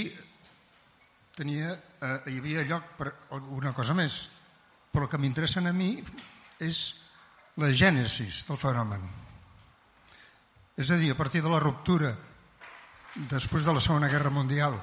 [1.35, 4.27] tenia, eh, hi havia lloc per alguna cosa més,
[4.91, 5.97] però el que m'interessa a mi
[6.59, 6.95] és
[7.57, 9.01] la gènesis del fenomen.
[10.77, 12.13] És a dir, a partir de la ruptura
[13.29, 14.73] després de la Segona Guerra Mundial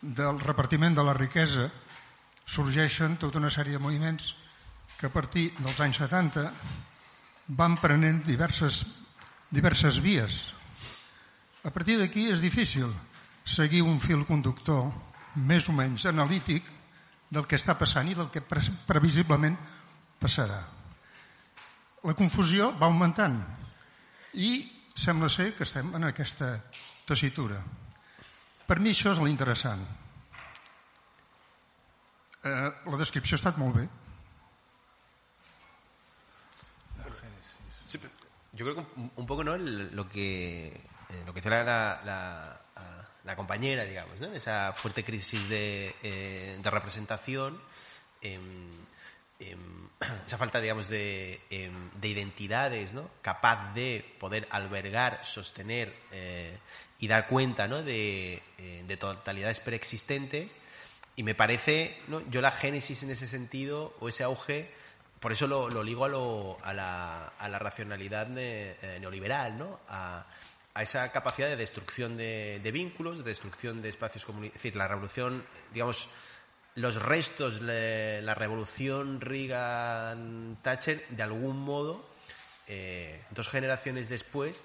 [0.00, 1.70] del repartiment de la riquesa
[2.44, 4.34] sorgeixen tota una sèrie de moviments
[4.98, 6.44] que a partir dels anys 70
[7.56, 8.82] van prenent diverses,
[9.50, 10.40] diverses vies.
[11.64, 12.92] A partir d'aquí és difícil
[13.50, 14.90] seguir un fil conductor
[15.50, 16.66] més o menys analític
[17.30, 19.56] del que està passant i del que pre previsiblement
[20.20, 20.60] passarà.
[22.06, 23.38] La confusió va augmentant
[24.34, 24.50] i
[24.94, 26.52] sembla ser que estem en aquesta
[27.08, 27.60] tessitura.
[28.66, 29.82] Per mi això és l'interessant.
[32.44, 33.88] Eh, la descripció ha estat molt bé.
[37.84, 37.98] Sí,
[38.52, 40.68] yo creo que un, un poco no lo que
[41.10, 42.59] eh, lo que dice la, la,
[43.24, 44.32] la, compañera, digamos, ¿no?
[44.32, 47.60] esa fuerte crisis de, eh, de representación,
[49.40, 49.56] eh,
[50.26, 53.10] esa falta, digamos, de, em, de, identidades, ¿no?
[53.22, 56.58] capaz de poder albergar, sostener eh,
[56.98, 57.82] y dar cuenta ¿no?
[57.82, 60.56] de, eh, de totalidades preexistentes.
[61.16, 62.22] Y me parece, ¿no?
[62.30, 64.70] yo la génesis en ese sentido, o ese auge,
[65.18, 69.80] por eso lo, lo ligo a, lo, a, la, a, la, racionalidad neoliberal, ¿no?
[69.88, 70.24] A,
[70.74, 74.56] a, esa capacidad de destrucción de, de, vínculos, de destrucción de espacios comunitarios.
[74.56, 76.10] Es decir, la revolución, digamos,
[76.74, 82.04] los restos, de la revolución Reagan-Thatcher, de algún modo,
[82.68, 84.62] eh, dos generaciones después,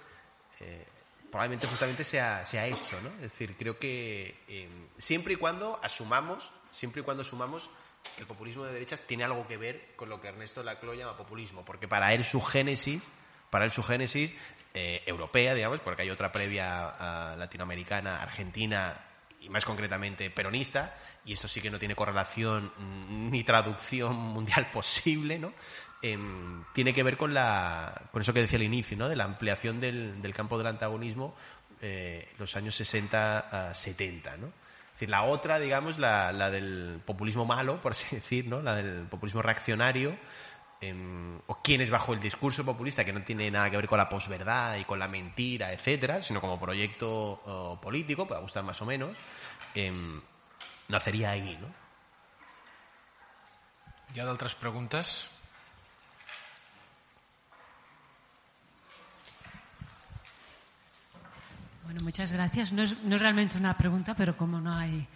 [0.60, 0.86] eh,
[1.32, 3.10] probablemente justamente sea, sea, esto, ¿no?
[3.16, 7.70] Es decir, creo que eh, siempre y cuando asumamos, siempre y cuando asumamos
[8.18, 11.66] el populismo de derechas tiene algo que ver con lo que Ernesto Laclau llama populismo,
[11.66, 13.10] porque para él su génesis,
[13.50, 14.34] para él su génesis
[14.74, 19.00] eh, europea, digamos, porque hay otra previa a latinoamericana, argentina
[19.40, 22.72] y más concretamente peronista, y eso sí que no tiene correlación
[23.32, 25.54] ni traducción mundial posible, ¿no?
[26.02, 26.18] Eh,
[26.74, 29.10] tiene que ver con, la, con eso que decía al inicio, ¿no?
[29.10, 31.36] de la ampliación del, del campo del antagonismo
[31.82, 34.38] eh, los años 60 a 70.
[34.38, 34.48] ¿no?
[34.48, 38.62] Es decir, la otra, digamos, la, la, del populismo malo, por así decir, ¿no?
[38.62, 40.18] la del populismo reaccionario,
[40.82, 44.10] eh, o quienes bajo el discurso populista, que no tiene nada que ver con la
[44.10, 47.10] posverdad y con la mentira, etcétera, sino como proyecto
[47.46, 49.16] oh, político, puede gustar más o menos,
[49.74, 49.92] eh,
[50.88, 51.86] nacería ahí, ¿no?
[54.16, 55.28] ¿Hi ha d'altres preguntes?
[61.84, 62.72] Bueno, muchas gracias.
[62.72, 65.08] No es, no es, realmente una pregunta, pero como no hay...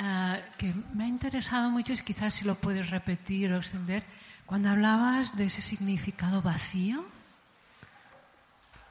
[0.00, 4.02] Uh, que me ha interesado mucho es quizás si lo puedes repetir o extender.
[4.50, 7.04] Cuando hablabas de ese significado vacío.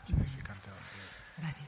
[0.06, 1.04] Significante vacío.
[1.38, 1.68] Gracias.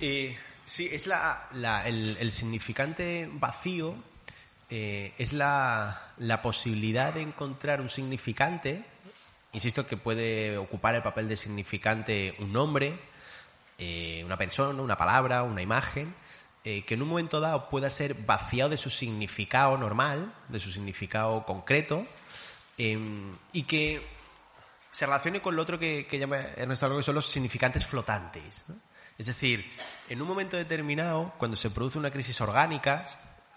[0.00, 3.96] Eh, sí, es la, la, el, el, significante vacío
[4.70, 8.82] eh, es la, la posibilidad de encontrar un significante,
[9.52, 12.98] insisto que puede ocupar el papel de significante un nombre,
[13.76, 16.14] eh, una persona, una palabra, una imagen,
[16.64, 20.70] eh, que en un momento dado pueda ser vaciado de su significado normal, de su
[20.70, 22.06] significado concreto,
[22.78, 22.98] eh,
[23.52, 24.00] y que
[24.90, 28.64] se relacione con lo otro que, que llama Ernesto Algo, que son los significantes flotantes.
[29.18, 29.68] Es decir,
[30.08, 33.04] en un momento determinado, cuando se produce una crisis orgánica,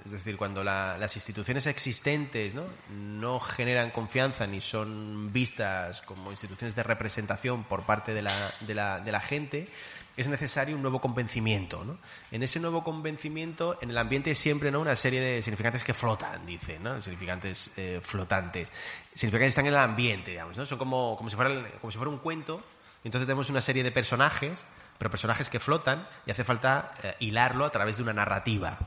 [0.03, 2.63] es decir, cuando la, las instituciones existentes ¿no?
[2.89, 8.73] no generan confianza ni son vistas como instituciones de representación por parte de la, de
[8.73, 9.69] la, de la gente,
[10.17, 11.83] es necesario un nuevo convencimiento.
[11.83, 11.97] ¿no?
[12.31, 14.81] En ese nuevo convencimiento, en el ambiente siempre ¿no?
[14.81, 17.01] una serie de significantes que flotan, dice, ¿no?
[17.01, 18.71] significantes eh, flotantes.
[19.13, 20.65] Significantes que están en el ambiente, digamos, ¿no?
[20.65, 22.63] son como, como, si fuera, como si fuera un cuento.
[23.03, 24.63] Entonces tenemos una serie de personajes,
[24.97, 28.77] pero personajes que flotan y hace falta eh, hilarlo a través de una narrativa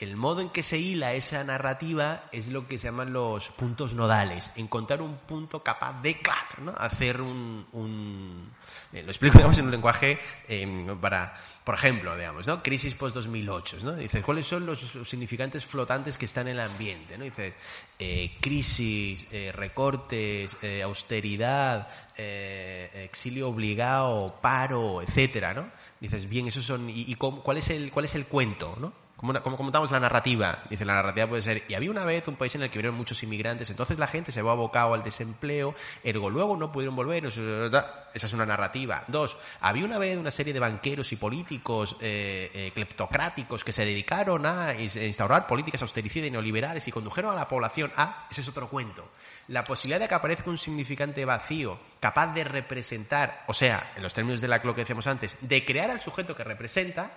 [0.00, 3.94] el modo en que se hila esa narrativa es lo que se llaman los puntos
[3.94, 4.50] nodales.
[4.56, 6.72] Encontrar un punto capaz de clac, ¿no?
[6.76, 7.66] hacer un.
[7.72, 8.50] un
[8.92, 10.18] eh, lo explico digamos, en un lenguaje
[10.48, 11.34] eh, para.
[11.64, 12.62] Por ejemplo, digamos, ¿no?
[12.62, 13.82] Crisis post-2008.
[13.82, 13.94] ¿no?
[13.94, 17.18] Dices, ¿cuáles son los significantes flotantes que están en el ambiente?
[17.18, 17.24] ¿no?
[17.24, 17.54] Dices,
[17.98, 25.68] eh, crisis, eh, recortes, austeridad, exilio obligado, paro, etcétera, ¿no?
[25.98, 26.88] Dices, bien, esos son.
[26.88, 28.76] ¿Y, y cómo, cuál, es el, cuál es el cuento?
[28.78, 29.05] ¿no?
[29.16, 30.62] ¿Cómo, cómo contamos la narrativa?
[30.68, 32.98] Dice, la narrativa puede ser, y había una vez un país en el que vinieron
[32.98, 35.74] muchos inmigrantes, entonces la gente se vio abocado al desempleo,
[36.04, 39.04] ergo luego no pudieron volver, esa es una narrativa.
[39.08, 43.86] Dos, había una vez una serie de banqueros y políticos eh, eh, cleptocráticos que se
[43.86, 48.48] dedicaron a instaurar políticas austericidas y neoliberales y condujeron a la población a, ese es
[48.48, 49.08] otro cuento,
[49.48, 54.12] la posibilidad de que aparezca un significante vacío capaz de representar, o sea, en los
[54.12, 57.10] términos de la, que decíamos antes, de crear al sujeto que representa,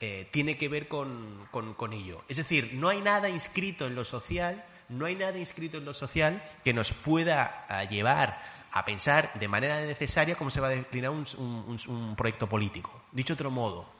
[0.00, 2.22] eh, tiene que ver con, con, con, ello.
[2.28, 5.94] Es decir, no hay nada inscrito en lo social, no hay nada inscrito en lo
[5.94, 8.40] social que nos pueda uh, llevar
[8.72, 13.04] a pensar de manera necesaria cómo se va a declinar un, un, proyecto político.
[13.10, 13.90] Dicho otro modo,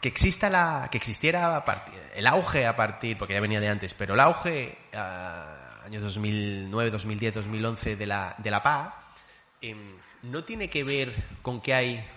[0.00, 3.92] que exista la, que existiera partir, el auge a partir, porque ya venía de antes,
[3.92, 9.12] pero el auge uh, años 2009, 2010, 2011 de la, de la PA,
[9.62, 9.74] eh,
[10.22, 11.12] no tiene que ver
[11.42, 12.08] con que hay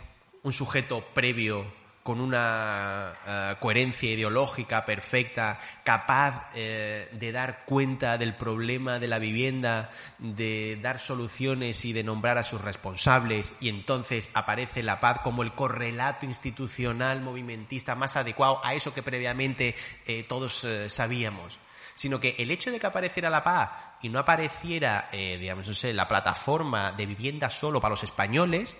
[0.43, 8.35] un sujeto previo con una eh, coherencia ideológica perfecta, capaz eh, de dar cuenta del
[8.35, 14.29] problema de la vivienda, de dar soluciones y de nombrar a sus responsables, y entonces
[14.33, 20.23] aparece la paz como el correlato institucional movimentista más adecuado a eso que previamente eh,
[20.23, 21.59] todos sabíamos.
[21.95, 23.71] Sino que el hecho de que apareciera la paz
[24.01, 28.77] y no apareciera, digamos, no sé, la plataforma de vivienda solo para los españoles,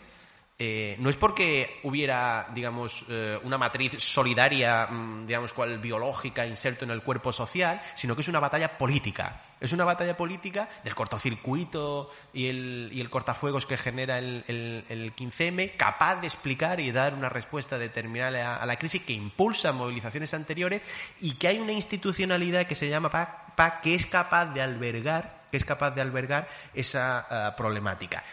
[0.61, 6.83] eh, no es porque hubiera, digamos, eh, una matriz solidaria, mm, digamos, cual biológica inserto
[6.83, 9.41] en el cuerpo social, sino que es una batalla política.
[9.61, 15.15] Es una batalla política del cortocircuito y el, y el cortafuegos que genera el, el,
[15.15, 20.33] 15M, capaz de explicar y dar una respuesta determinada a, la crisis que impulsa movilizaciones
[20.33, 20.81] anteriores
[21.21, 23.09] y que hay una institucionalidad que se llama
[23.55, 28.23] PAC, que es capaz de albergar que es capaz de albergar esa ah, problemática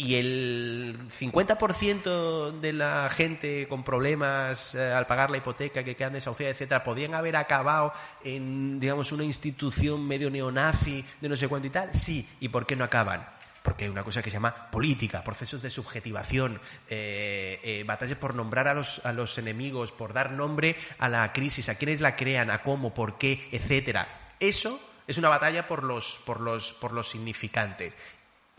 [0.00, 6.14] y el 50% de la gente con problemas eh, al pagar la hipoteca, que quedan
[6.14, 7.92] desahuciadas, etcétera, podían haber acabado
[8.24, 11.94] en, digamos, una institución medio neonazi de no sé cuánto y tal.
[11.94, 13.28] Sí, ¿y por qué no acaban?
[13.62, 16.58] Porque hay una cosa que se llama política, procesos de subjetivación,
[16.88, 21.30] eh, eh, batallas por nombrar a los, a los enemigos, por dar nombre a la
[21.34, 24.32] crisis, a quienes la crean, a cómo, por qué, etcétera.
[24.40, 27.98] Eso es una batalla por los, por los, por los significantes.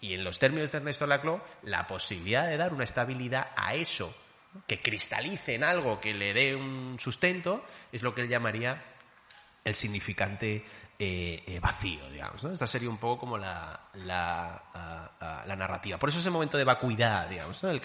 [0.02, 4.14] Y en los términos de Ernesto Laclau, la posibilidad de dar una estabilidad a eso,
[4.68, 8.84] que cristalice en algo que le dé un sustento, es lo que él llamaría
[9.64, 10.65] el significante
[10.98, 12.44] eh, eh, vacío, digamos.
[12.44, 15.98] Esta sería un poco como la, la, narrativa.
[15.98, 17.82] Por eso ese momento de vacuidad, digamos, del,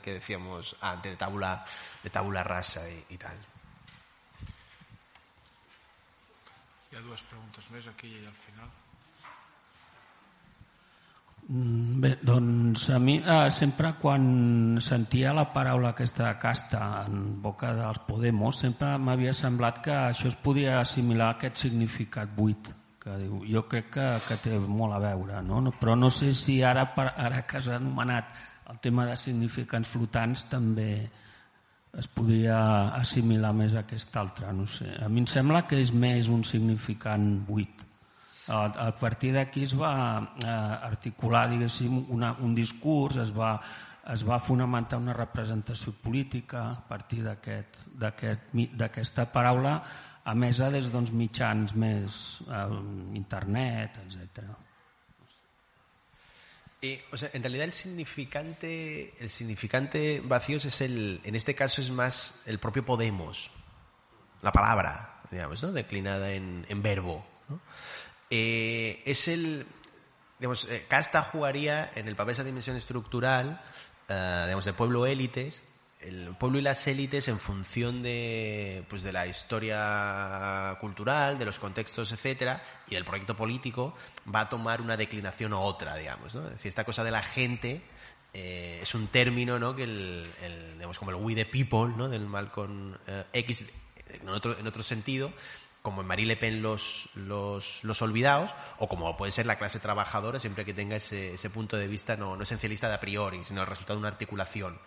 [0.00, 3.36] que decíamos antes, de tabula, rasa y, tal.
[6.88, 8.70] Hi ha preguntas més aquí i al final.
[11.48, 17.70] Mm, bé, doncs a mi eh, sempre quan sentia la paraula aquesta casta en boca
[17.72, 22.68] dels Podemos sempre m'havia semblat que això es podia assimilar a aquest significat buit
[23.00, 25.62] que diu, jo crec que, que té molt a veure no?
[25.80, 26.84] Però no sé si ara,
[27.16, 28.28] ara que s'ha anomenat
[28.68, 30.92] el tema de significants flotants també
[31.96, 32.60] es podria
[33.00, 34.98] assimilar més a aquest altre no sé.
[35.00, 37.87] a mi em sembla que és més un significant buit
[38.48, 39.92] a partir d'aquí es va
[40.40, 43.58] eh, articular diguéssim una, un discurs, es va,
[44.12, 48.08] es va fonamentar una representació política a partir d'aquesta
[48.88, 49.82] aquest, paraula
[50.28, 52.64] a més a des d'uns mitjans més eh,
[53.16, 54.48] internet, etc.
[56.80, 61.80] Eh, o sea, en realidad el significante, el significante vacíos es el, en este caso
[61.80, 63.50] es más el propio Podemos,
[64.42, 65.72] la palabra, digamos, ¿no?
[65.72, 67.26] declinada en, en verbo.
[67.48, 67.60] ¿no?
[68.30, 69.66] Eh, es el.
[70.38, 73.60] Digamos, eh, Casta jugaría en el papel de esa dimensión estructural,
[74.08, 75.62] eh, digamos, de pueblo élites,
[76.00, 81.58] el pueblo y las élites en función de, pues, de la historia cultural, de los
[81.58, 83.96] contextos, etcétera, y del proyecto político,
[84.32, 86.36] va a tomar una declinación u otra, digamos.
[86.36, 86.44] ¿no?
[86.46, 87.82] Es decir, esta cosa de la gente
[88.32, 89.74] es un término ¿no?
[89.74, 90.30] que el,
[90.74, 92.08] digamos, como el we the people, ¿no?
[92.08, 92.96] del Malcolm
[93.32, 93.64] X,
[94.06, 95.32] en otro, en otro sentido,
[95.82, 99.80] como en Marie Le Pen los, los, los, olvidados, o como puede ser la clase
[99.80, 103.44] trabajadora, siempre que tenga ese, ese punto de vista no, no, esencialista de a priori,
[103.44, 104.78] sino el resultado de una articulación.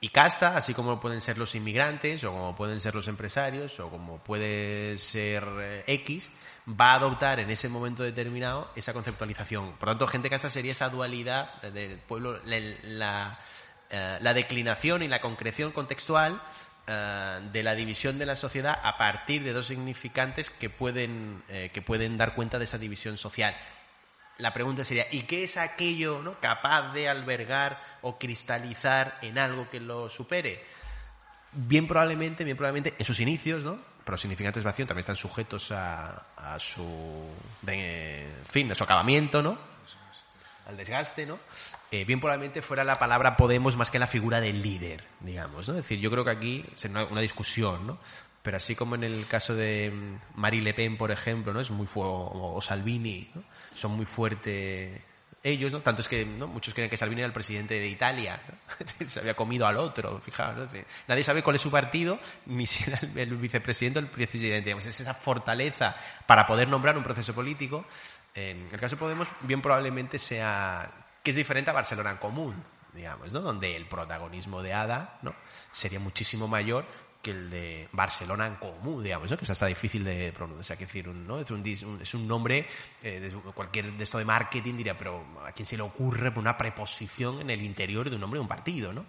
[0.00, 3.88] Y casta, así como pueden ser los inmigrantes, o como pueden ser los empresarios, o
[3.88, 6.30] como puede ser eh, X,
[6.68, 9.72] va a adoptar en ese momento determinado esa conceptualización.
[9.78, 13.38] Por lo tanto, gente casta sería esa dualidad del pueblo, la, la,
[13.90, 16.40] eh, la declinación y la concreción contextual
[16.86, 21.70] eh, de la división de la sociedad a partir de dos significantes que pueden, eh,
[21.72, 23.56] que pueden dar cuenta de esa división social.
[24.38, 26.38] La pregunta sería, ¿y qué es aquello ¿no?
[26.40, 30.64] capaz de albergar o cristalizar en algo que lo supere?
[31.52, 33.78] Bien probablemente, bien probablemente, en sus inicios, ¿no?
[34.04, 37.28] pero los significantes vacíos también están sujetos a, a su
[38.50, 39.56] fin, a su acabamiento, ¿no?
[40.66, 41.38] al desgaste, ¿no?
[41.94, 45.74] Eh, bien probablemente fuera la palabra Podemos más que la figura del líder, digamos, ¿no?
[45.74, 47.98] Es decir, yo creo que aquí es una, discusión, ¿no?
[48.42, 51.60] Pero así como en el caso de mm, Marie Le Pen, por ejemplo, ¿no?
[51.60, 53.44] Es muy o Salvini, ¿no?
[53.76, 55.00] Son muy fuertes
[55.44, 55.82] ellos, ¿no?
[55.82, 56.48] Tanto es que ¿no?
[56.48, 58.40] muchos creen que Salvini era el presidente de Italia,
[59.06, 60.68] se había comido al otro, fijaos,
[61.06, 64.72] nadie sabe cuál es su partido, ni si era el, vicepresidente o el presidente.
[64.72, 65.94] es esa fortaleza
[66.26, 67.84] para poder nombrar un proceso político
[68.34, 72.54] en el caso de Podemos, bien probablemente sea que es diferente a Barcelona en común,
[72.92, 73.40] digamos, ¿no?
[73.40, 75.34] donde el protagonismo de Ada ¿no?
[75.72, 76.84] sería muchísimo mayor
[77.22, 80.76] que el de Barcelona en común, digamos, que es hasta difícil de pronunciar.
[80.76, 81.40] que decir, ¿no?
[81.40, 81.66] es, un,
[82.02, 82.66] es un nombre,
[83.02, 86.58] eh, de cualquier de esto de marketing diría, pero ¿a quién se le ocurre una
[86.58, 88.92] preposición en el interior de un nombre de un partido?
[88.92, 89.06] ¿no?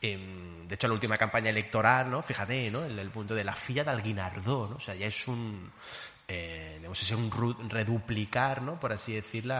[0.00, 2.22] Em, de hecho, la última campaña electoral, ¿no?
[2.22, 2.82] fíjate, ¿no?
[2.82, 4.76] el, el punto de la filla de Alguinardó, ¿no?
[4.76, 5.70] o sea, ya es un,
[6.28, 6.78] eh,
[7.16, 8.78] un reduplicar, ¿no?
[8.78, 9.54] por así decirlo,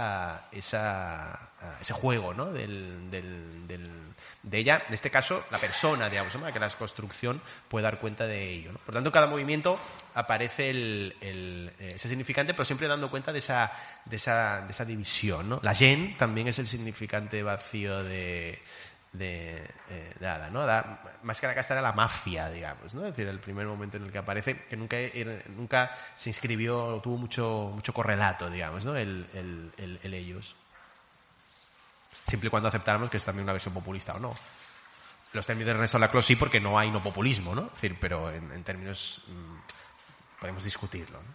[0.53, 2.47] ese juego ¿no?
[2.47, 7.99] del, del, de ella, en este caso, la persona, para que la construcción pueda dar
[7.99, 8.73] cuenta de ello.
[8.73, 8.79] ¿no?
[8.79, 9.79] Por tanto, cada movimiento
[10.15, 13.73] aparece el, el, ese significante, pero siempre dando cuenta de esa,
[14.05, 15.59] de de división.
[15.63, 18.61] La yen también es el significante vacío de,
[19.13, 20.67] de, eh, Ada, ¿no?
[21.23, 23.07] más que casta era la mafia, digamos, ¿no?
[23.07, 24.97] Es decir, el primer momento en el que aparece, que nunca,
[25.57, 28.97] nunca se inscribió, tuvo mucho, mucho correlato, digamos, ¿no?
[28.97, 30.55] El, el, el, ellos.
[32.27, 34.35] Siempre y cuando aceptáramos que es también una versión populista o no.
[35.33, 37.67] Los términos de Ernesto Laclau sí, porque no hay no populismo, ¿no?
[37.67, 41.29] Es decir, pero en, términos mm, podemos discutirlo, ¿no?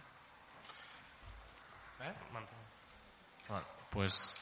[2.06, 2.14] ¿Eh?
[2.32, 2.46] Bueno,
[3.90, 4.36] pues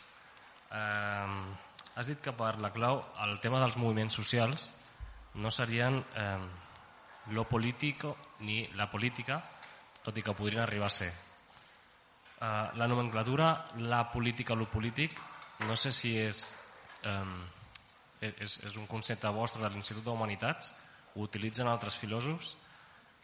[0.71, 1.55] um,
[1.95, 4.71] Has dit que per la clau el tema dels moviments socials
[5.35, 6.39] no serien eh,
[7.37, 9.43] lo político ni la política,
[10.03, 11.11] tot i que podrien arribar a ser.
[11.13, 13.51] Eh, la nomenclatura,
[13.85, 15.19] la política lo polític,
[15.69, 16.47] no sé si és,
[17.05, 20.73] eh, és, és un concepte vostre de l'Institut d'Humanitats,
[21.13, 22.57] ho utilitzen altres filòsofs,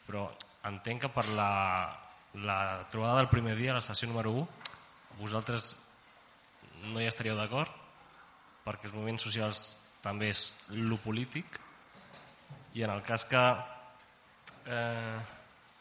[0.04, 0.28] però
[0.68, 1.50] entenc que per la,
[2.36, 2.60] la
[2.92, 4.46] trobada del primer dia, la sessió número 1,
[5.24, 5.74] vosaltres
[6.92, 7.77] no hi estaríeu d'acord?
[8.68, 9.64] Perquè els moviments socials
[10.04, 10.44] també és
[10.76, 11.58] lo polític.
[12.76, 13.42] I en el cas que
[14.68, 15.18] eh,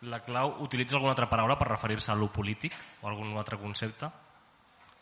[0.07, 4.09] la clau utilitza alguna altra paraula per referir-se a lo polític o algun altre concepte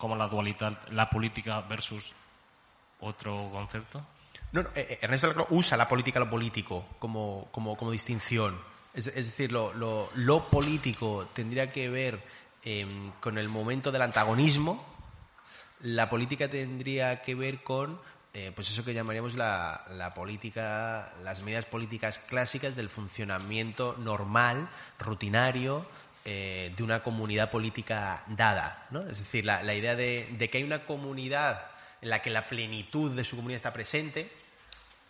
[0.01, 2.11] com la dualitat, la política versus
[2.99, 4.01] otro concepto
[4.51, 8.57] no, no, eh, eh, Ernesto Laclau usa la política lo político como, como, como distinción.
[8.93, 12.23] Es, decir, lo, lo, político tendría que ver
[12.63, 12.87] eh,
[13.19, 14.94] con el momento del antagonismo
[15.81, 17.99] la política tendría que ver con
[18.33, 24.67] eh, pues eso que llamaríamos la, la, política, las medidas políticas clásicas del funcionamiento normal,
[24.99, 25.85] rutinario,
[26.25, 28.87] eh, de una comunidad política dada.
[28.91, 29.07] ¿no?
[29.07, 31.61] Es decir, la, idea de, de, que hay una comunidad
[32.01, 34.29] en la que la plenitud de su comunidad está presente,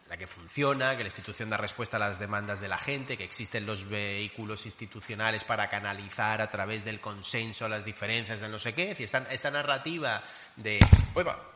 [0.09, 3.23] la que funciona, que la institución da respuesta a las demandas de la gente, que
[3.23, 8.75] existen los vehículos institucionales para canalizar a través del consenso las diferencias de no sé
[8.75, 8.95] qué.
[8.99, 10.23] esta, esta narrativa
[10.57, 10.77] de,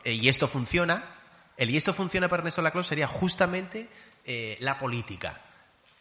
[0.02, 1.04] eh, y esto funciona,
[1.56, 3.88] el y esto funciona para Ernesto Laclau sería justamente
[4.24, 5.42] eh, la política.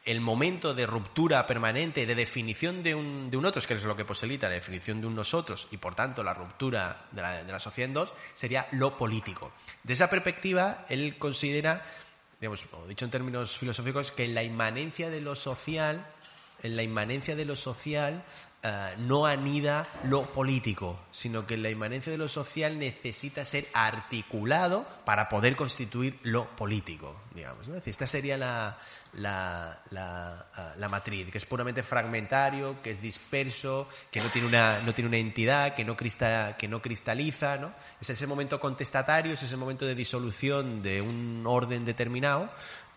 [0.05, 3.95] El momento de ruptura permanente, de definición de un, de un otro, que es lo
[3.95, 7.51] que posibilita la definición de un nosotros y por tanto la ruptura de la, de
[7.51, 9.51] la sociedad en dos, sería lo político.
[9.83, 11.85] De esa perspectiva, él considera
[12.39, 16.05] digamos, dicho en términos filosóficos, que la inmanencia de lo social,
[16.63, 18.23] en la inmanencia de lo social
[18.61, 24.85] eh, no anida lo político, sino que la inmanencia de lo social necesita ser articulado
[25.05, 27.69] para poder constituir lo político, digamos.
[27.85, 28.77] esta sería la,
[29.13, 34.81] la, la, la, matriz, que es puramente fragmentario, que es disperso, que no tiene una,
[34.81, 37.55] no tiene una entidad, que no, crista, que no cristaliza.
[37.55, 37.71] ¿no?
[38.01, 42.49] Es ese momento contestatario, es ese momento de disolución de un orden determinado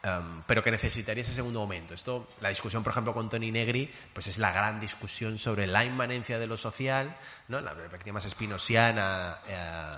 [0.04, 1.94] Um, pero que necesitaría ese segundo momento.
[1.94, 5.84] Esto, la discusión, por ejemplo, con Tony Negri, pues es la gran discusión sobre la
[5.84, 7.16] inmanencia de lo social,
[7.46, 7.60] ¿no?
[7.60, 9.96] la perspectiva más espinosiana, eh,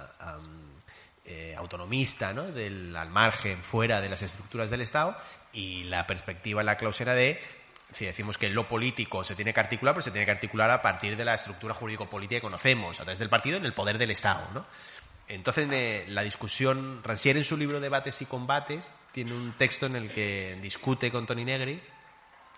[1.25, 2.43] eh, autonomista, ¿no?
[2.43, 5.17] Del, al margen, fuera de las estructuras del Estado,
[5.55, 7.41] y la perspectiva la cláusula de
[7.91, 10.83] si decimos que lo político se tiene que articular, pues se tiene que articular a
[10.83, 14.11] partir de la estructura jurídico-política que conocemos, a través del partido en el poder del
[14.11, 14.47] Estado.
[14.53, 14.67] ¿no?
[15.29, 19.95] Entonces, eh, la discusión, Rancière en su libro Debates y Combates tiene un texto en
[19.95, 21.81] el que discute con Tony Negri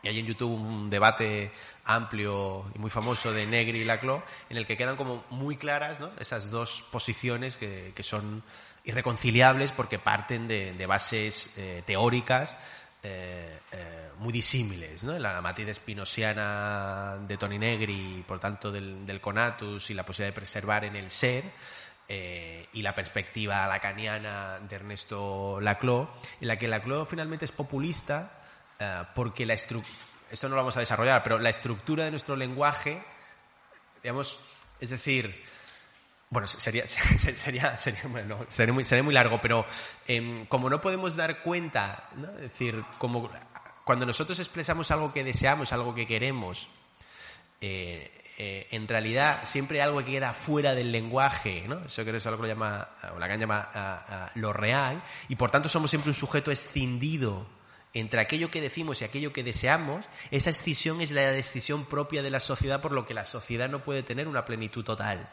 [0.03, 1.53] y hay en YouTube un debate
[1.85, 5.99] amplio y muy famoso de Negri y Laclau en el que quedan como muy claras
[6.19, 8.43] esas dos posiciones que, son
[8.85, 12.57] irreconciliables porque parten de, bases eh, teóricas
[13.03, 15.05] eh, eh, muy disímiles.
[15.05, 15.19] ¿no?
[15.19, 20.85] La, matriz espinosiana de Tony Negri, por tanto del conatus y la posibilidad de preservar
[20.87, 21.45] en el ser,
[22.09, 26.09] eh, y la perspectiva lacaniana de Ernesto Laclau,
[26.41, 28.33] en la que Laclau finalmente es populista
[28.79, 33.03] eh, porque la esto no lo vamos a desarrollar, pero la estructura de nuestro lenguaje,
[34.03, 34.41] digamos,
[34.81, 35.45] es decir,
[36.31, 39.65] bueno, sería, sería, sería, bueno, sería, muy, sería muy largo, pero
[40.07, 42.29] em, como no podemos dar cuenta, ¿no?
[42.37, 43.31] es decir, como
[43.85, 46.69] cuando nosotros expresamos algo que deseamos, algo que queremos,
[47.61, 51.85] eh, eh, en realidad siempre hay algo que queda fuera del lenguaje, ¿no?
[51.87, 55.91] Eso que es algo que llama, o la llama lo real, y por tanto somos
[55.91, 57.47] siempre un sujeto escindido
[57.95, 62.29] entre aquello que decimos y aquello que deseamos, esa escisión es la decisión propia de
[62.29, 65.31] la sociedad, por lo que la sociedad no puede tener una plenitud total.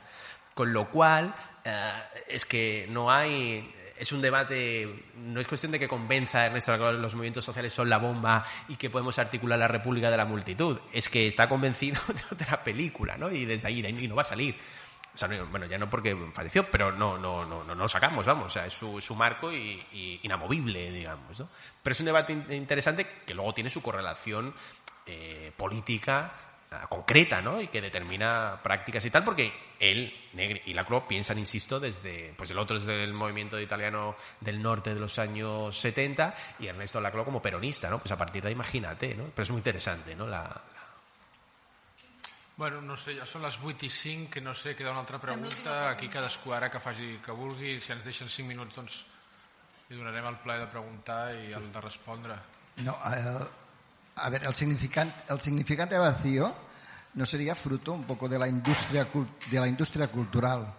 [0.54, 1.36] Con lo cual,
[1.66, 1.92] eh,
[2.28, 6.76] es que no hay es un debate, no es cuestión de que convenza a Ernesto
[6.94, 10.80] los movimientos sociales son la bomba y que podemos articular la república de la multitud.
[10.92, 13.32] Es que está convencido de otra película, ¿no?
[13.32, 14.56] Y desde ahí no va a salir.
[15.14, 18.48] O sea, bueno, ya no porque falleció, pero no, no, no, no, lo sacamos, vamos.
[18.48, 21.50] O sea, es su, su marco y, inamovible, digamos, ¿no?
[21.84, 24.56] Pero es un debate interesante que luego tiene su correlación
[25.06, 26.34] eh, política
[26.90, 27.62] concreta, ¿no?
[27.62, 32.52] Y que determina prácticas y tal, porque él Negri y Lacroix piensan, insisto, desde, pues
[32.52, 37.26] el otro es del movimiento italiano del norte de los años 70 y Ernesto Lacroix
[37.26, 38.00] como peronista, ¿no?
[38.00, 39.26] Pues a partir de ahí imagínate, ¿no?
[39.36, 40.28] Pero es muy interesante, ¿no?
[40.28, 40.62] La,
[42.56, 45.18] Bueno, no sé, ja són les 8 i 5, que no sé, queda una altra
[45.18, 45.90] pregunta.
[45.90, 49.00] Aquí cadascú ara que faci que vulgui, si ens deixen 5 minuts, doncs
[49.90, 51.58] li donarem el plaer de preguntar i sí.
[51.58, 52.38] el de respondre.
[52.86, 53.63] No, eh,
[54.16, 56.54] a ver, el significante, vacío
[57.16, 59.08] no sería fruto un poco de la industria,
[59.50, 60.74] de la industria cultural,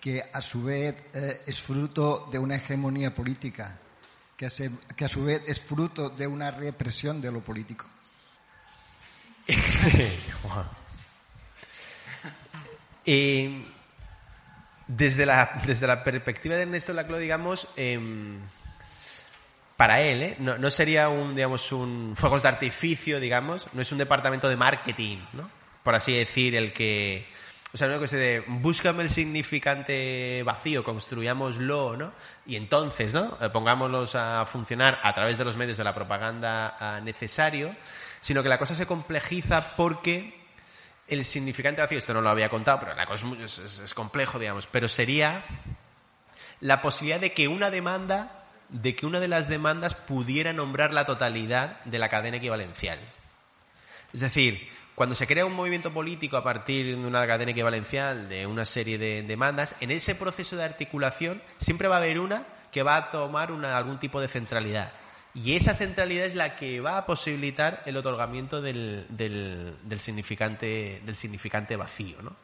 [0.00, 3.78] que a su vez eh, es fruto de una hegemonía política,
[4.36, 7.86] que, a su vez es fruto de una represión de lo político.
[13.06, 13.64] Eh,
[14.86, 17.98] desde, la, desde la perspectiva de Ernesto Laclau, digamos, eh,
[19.80, 20.36] para él, ¿eh?
[20.38, 25.16] no, sería un, digamos, un fuegos de artificio, digamos, no es un departamento de marketing,
[25.32, 25.48] ¿no?
[25.82, 27.26] Por así decir, el que,
[27.72, 32.12] o sea, no se de búscame el significante vacío, construyámoslo, ¿no?
[32.44, 33.38] Y entonces, ¿no?
[33.40, 37.74] Eh, pongámoslos a funcionar a través de los medios de la propaganda ah, necesario,
[38.20, 40.42] sino que la cosa se complejiza porque
[41.08, 44.66] el significante vacío, esto no lo había contado, pero la cosa es, es complejo, digamos,
[44.66, 45.42] pero sería
[46.60, 48.39] la posibilidad de que una demanda
[48.70, 52.98] de que una de las demandas pudiera nombrar la totalidad de la cadena equivalencial.
[54.12, 58.46] Es decir, cuando se crea un movimiento político a partir de una cadena equivalencial, de
[58.46, 62.82] una serie de demandas, en ese proceso de articulación siempre va a haber una que
[62.82, 64.92] va a tomar algún tipo de centralidad.
[65.32, 71.14] Y esa centralidad es la que va a posibilitar el otorgamiento del, del, significante, del
[71.14, 72.20] significante vacío.
[72.20, 72.36] ¿no?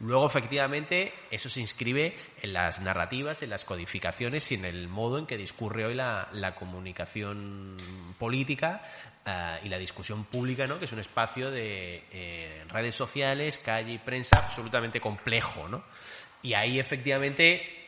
[0.00, 5.18] Luego, efectivamente, eso se inscribe en las narrativas, en las codificaciones y en el modo
[5.18, 7.76] en que discurre hoy la, comunicación
[8.16, 8.82] política
[9.26, 10.78] eh, y la discusión pública, ¿no?
[10.78, 15.66] que es un espacio de eh, redes sociales, calle y prensa absolutamente complejo.
[15.66, 15.82] ¿no?
[16.42, 17.84] Y ahí, efectivamente,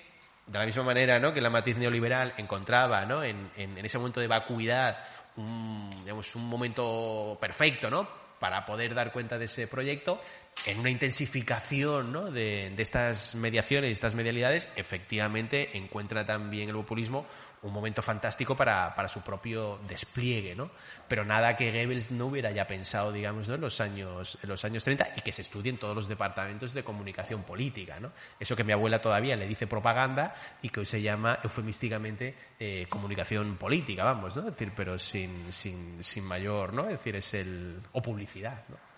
[0.49, 1.33] de la misma manera ¿no?
[1.33, 3.23] que la matiz neoliberal encontraba ¿no?
[3.23, 4.99] en, en, ese momento de vacuidad
[5.37, 8.09] un, digamos, un momento perfecto ¿no?
[8.41, 10.21] para poder dar cuenta de ese proyecto,
[10.67, 17.27] en una intensificación de, estas mediaciones y estas medialidades, efectivamente encuentra también el populismo
[17.63, 20.71] un momento fantástico para, para su propio despliegue, ¿no?
[21.09, 23.55] Pero nada que Goebbels no hubiera ya pensado, digamos, ¿no?
[23.57, 26.73] en, los años, en los años 30 y que se estudie en todos los departamentos
[26.73, 28.13] de comunicación política, ¿no?
[28.39, 32.87] Eso que mi abuela todavía le dice propaganda y que hoy se llama eufemísticamente eh,
[32.89, 34.49] comunicación política, vamos, ¿no?
[34.49, 36.85] Es decir, pero sin, sin, sin mayor, ¿no?
[36.85, 37.81] Es decir, es el...
[37.93, 38.90] o publicidad, ¿no?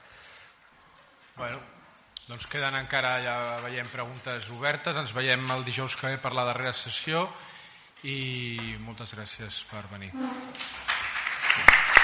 [1.37, 1.59] Bueno,
[2.29, 6.47] doncs queden encara, ja veiem preguntes obertes, ens veiem el dijous que ve per la
[6.51, 7.25] darrera sessió
[8.05, 10.13] i moltes gràcies per venir.
[10.15, 12.02] Mm.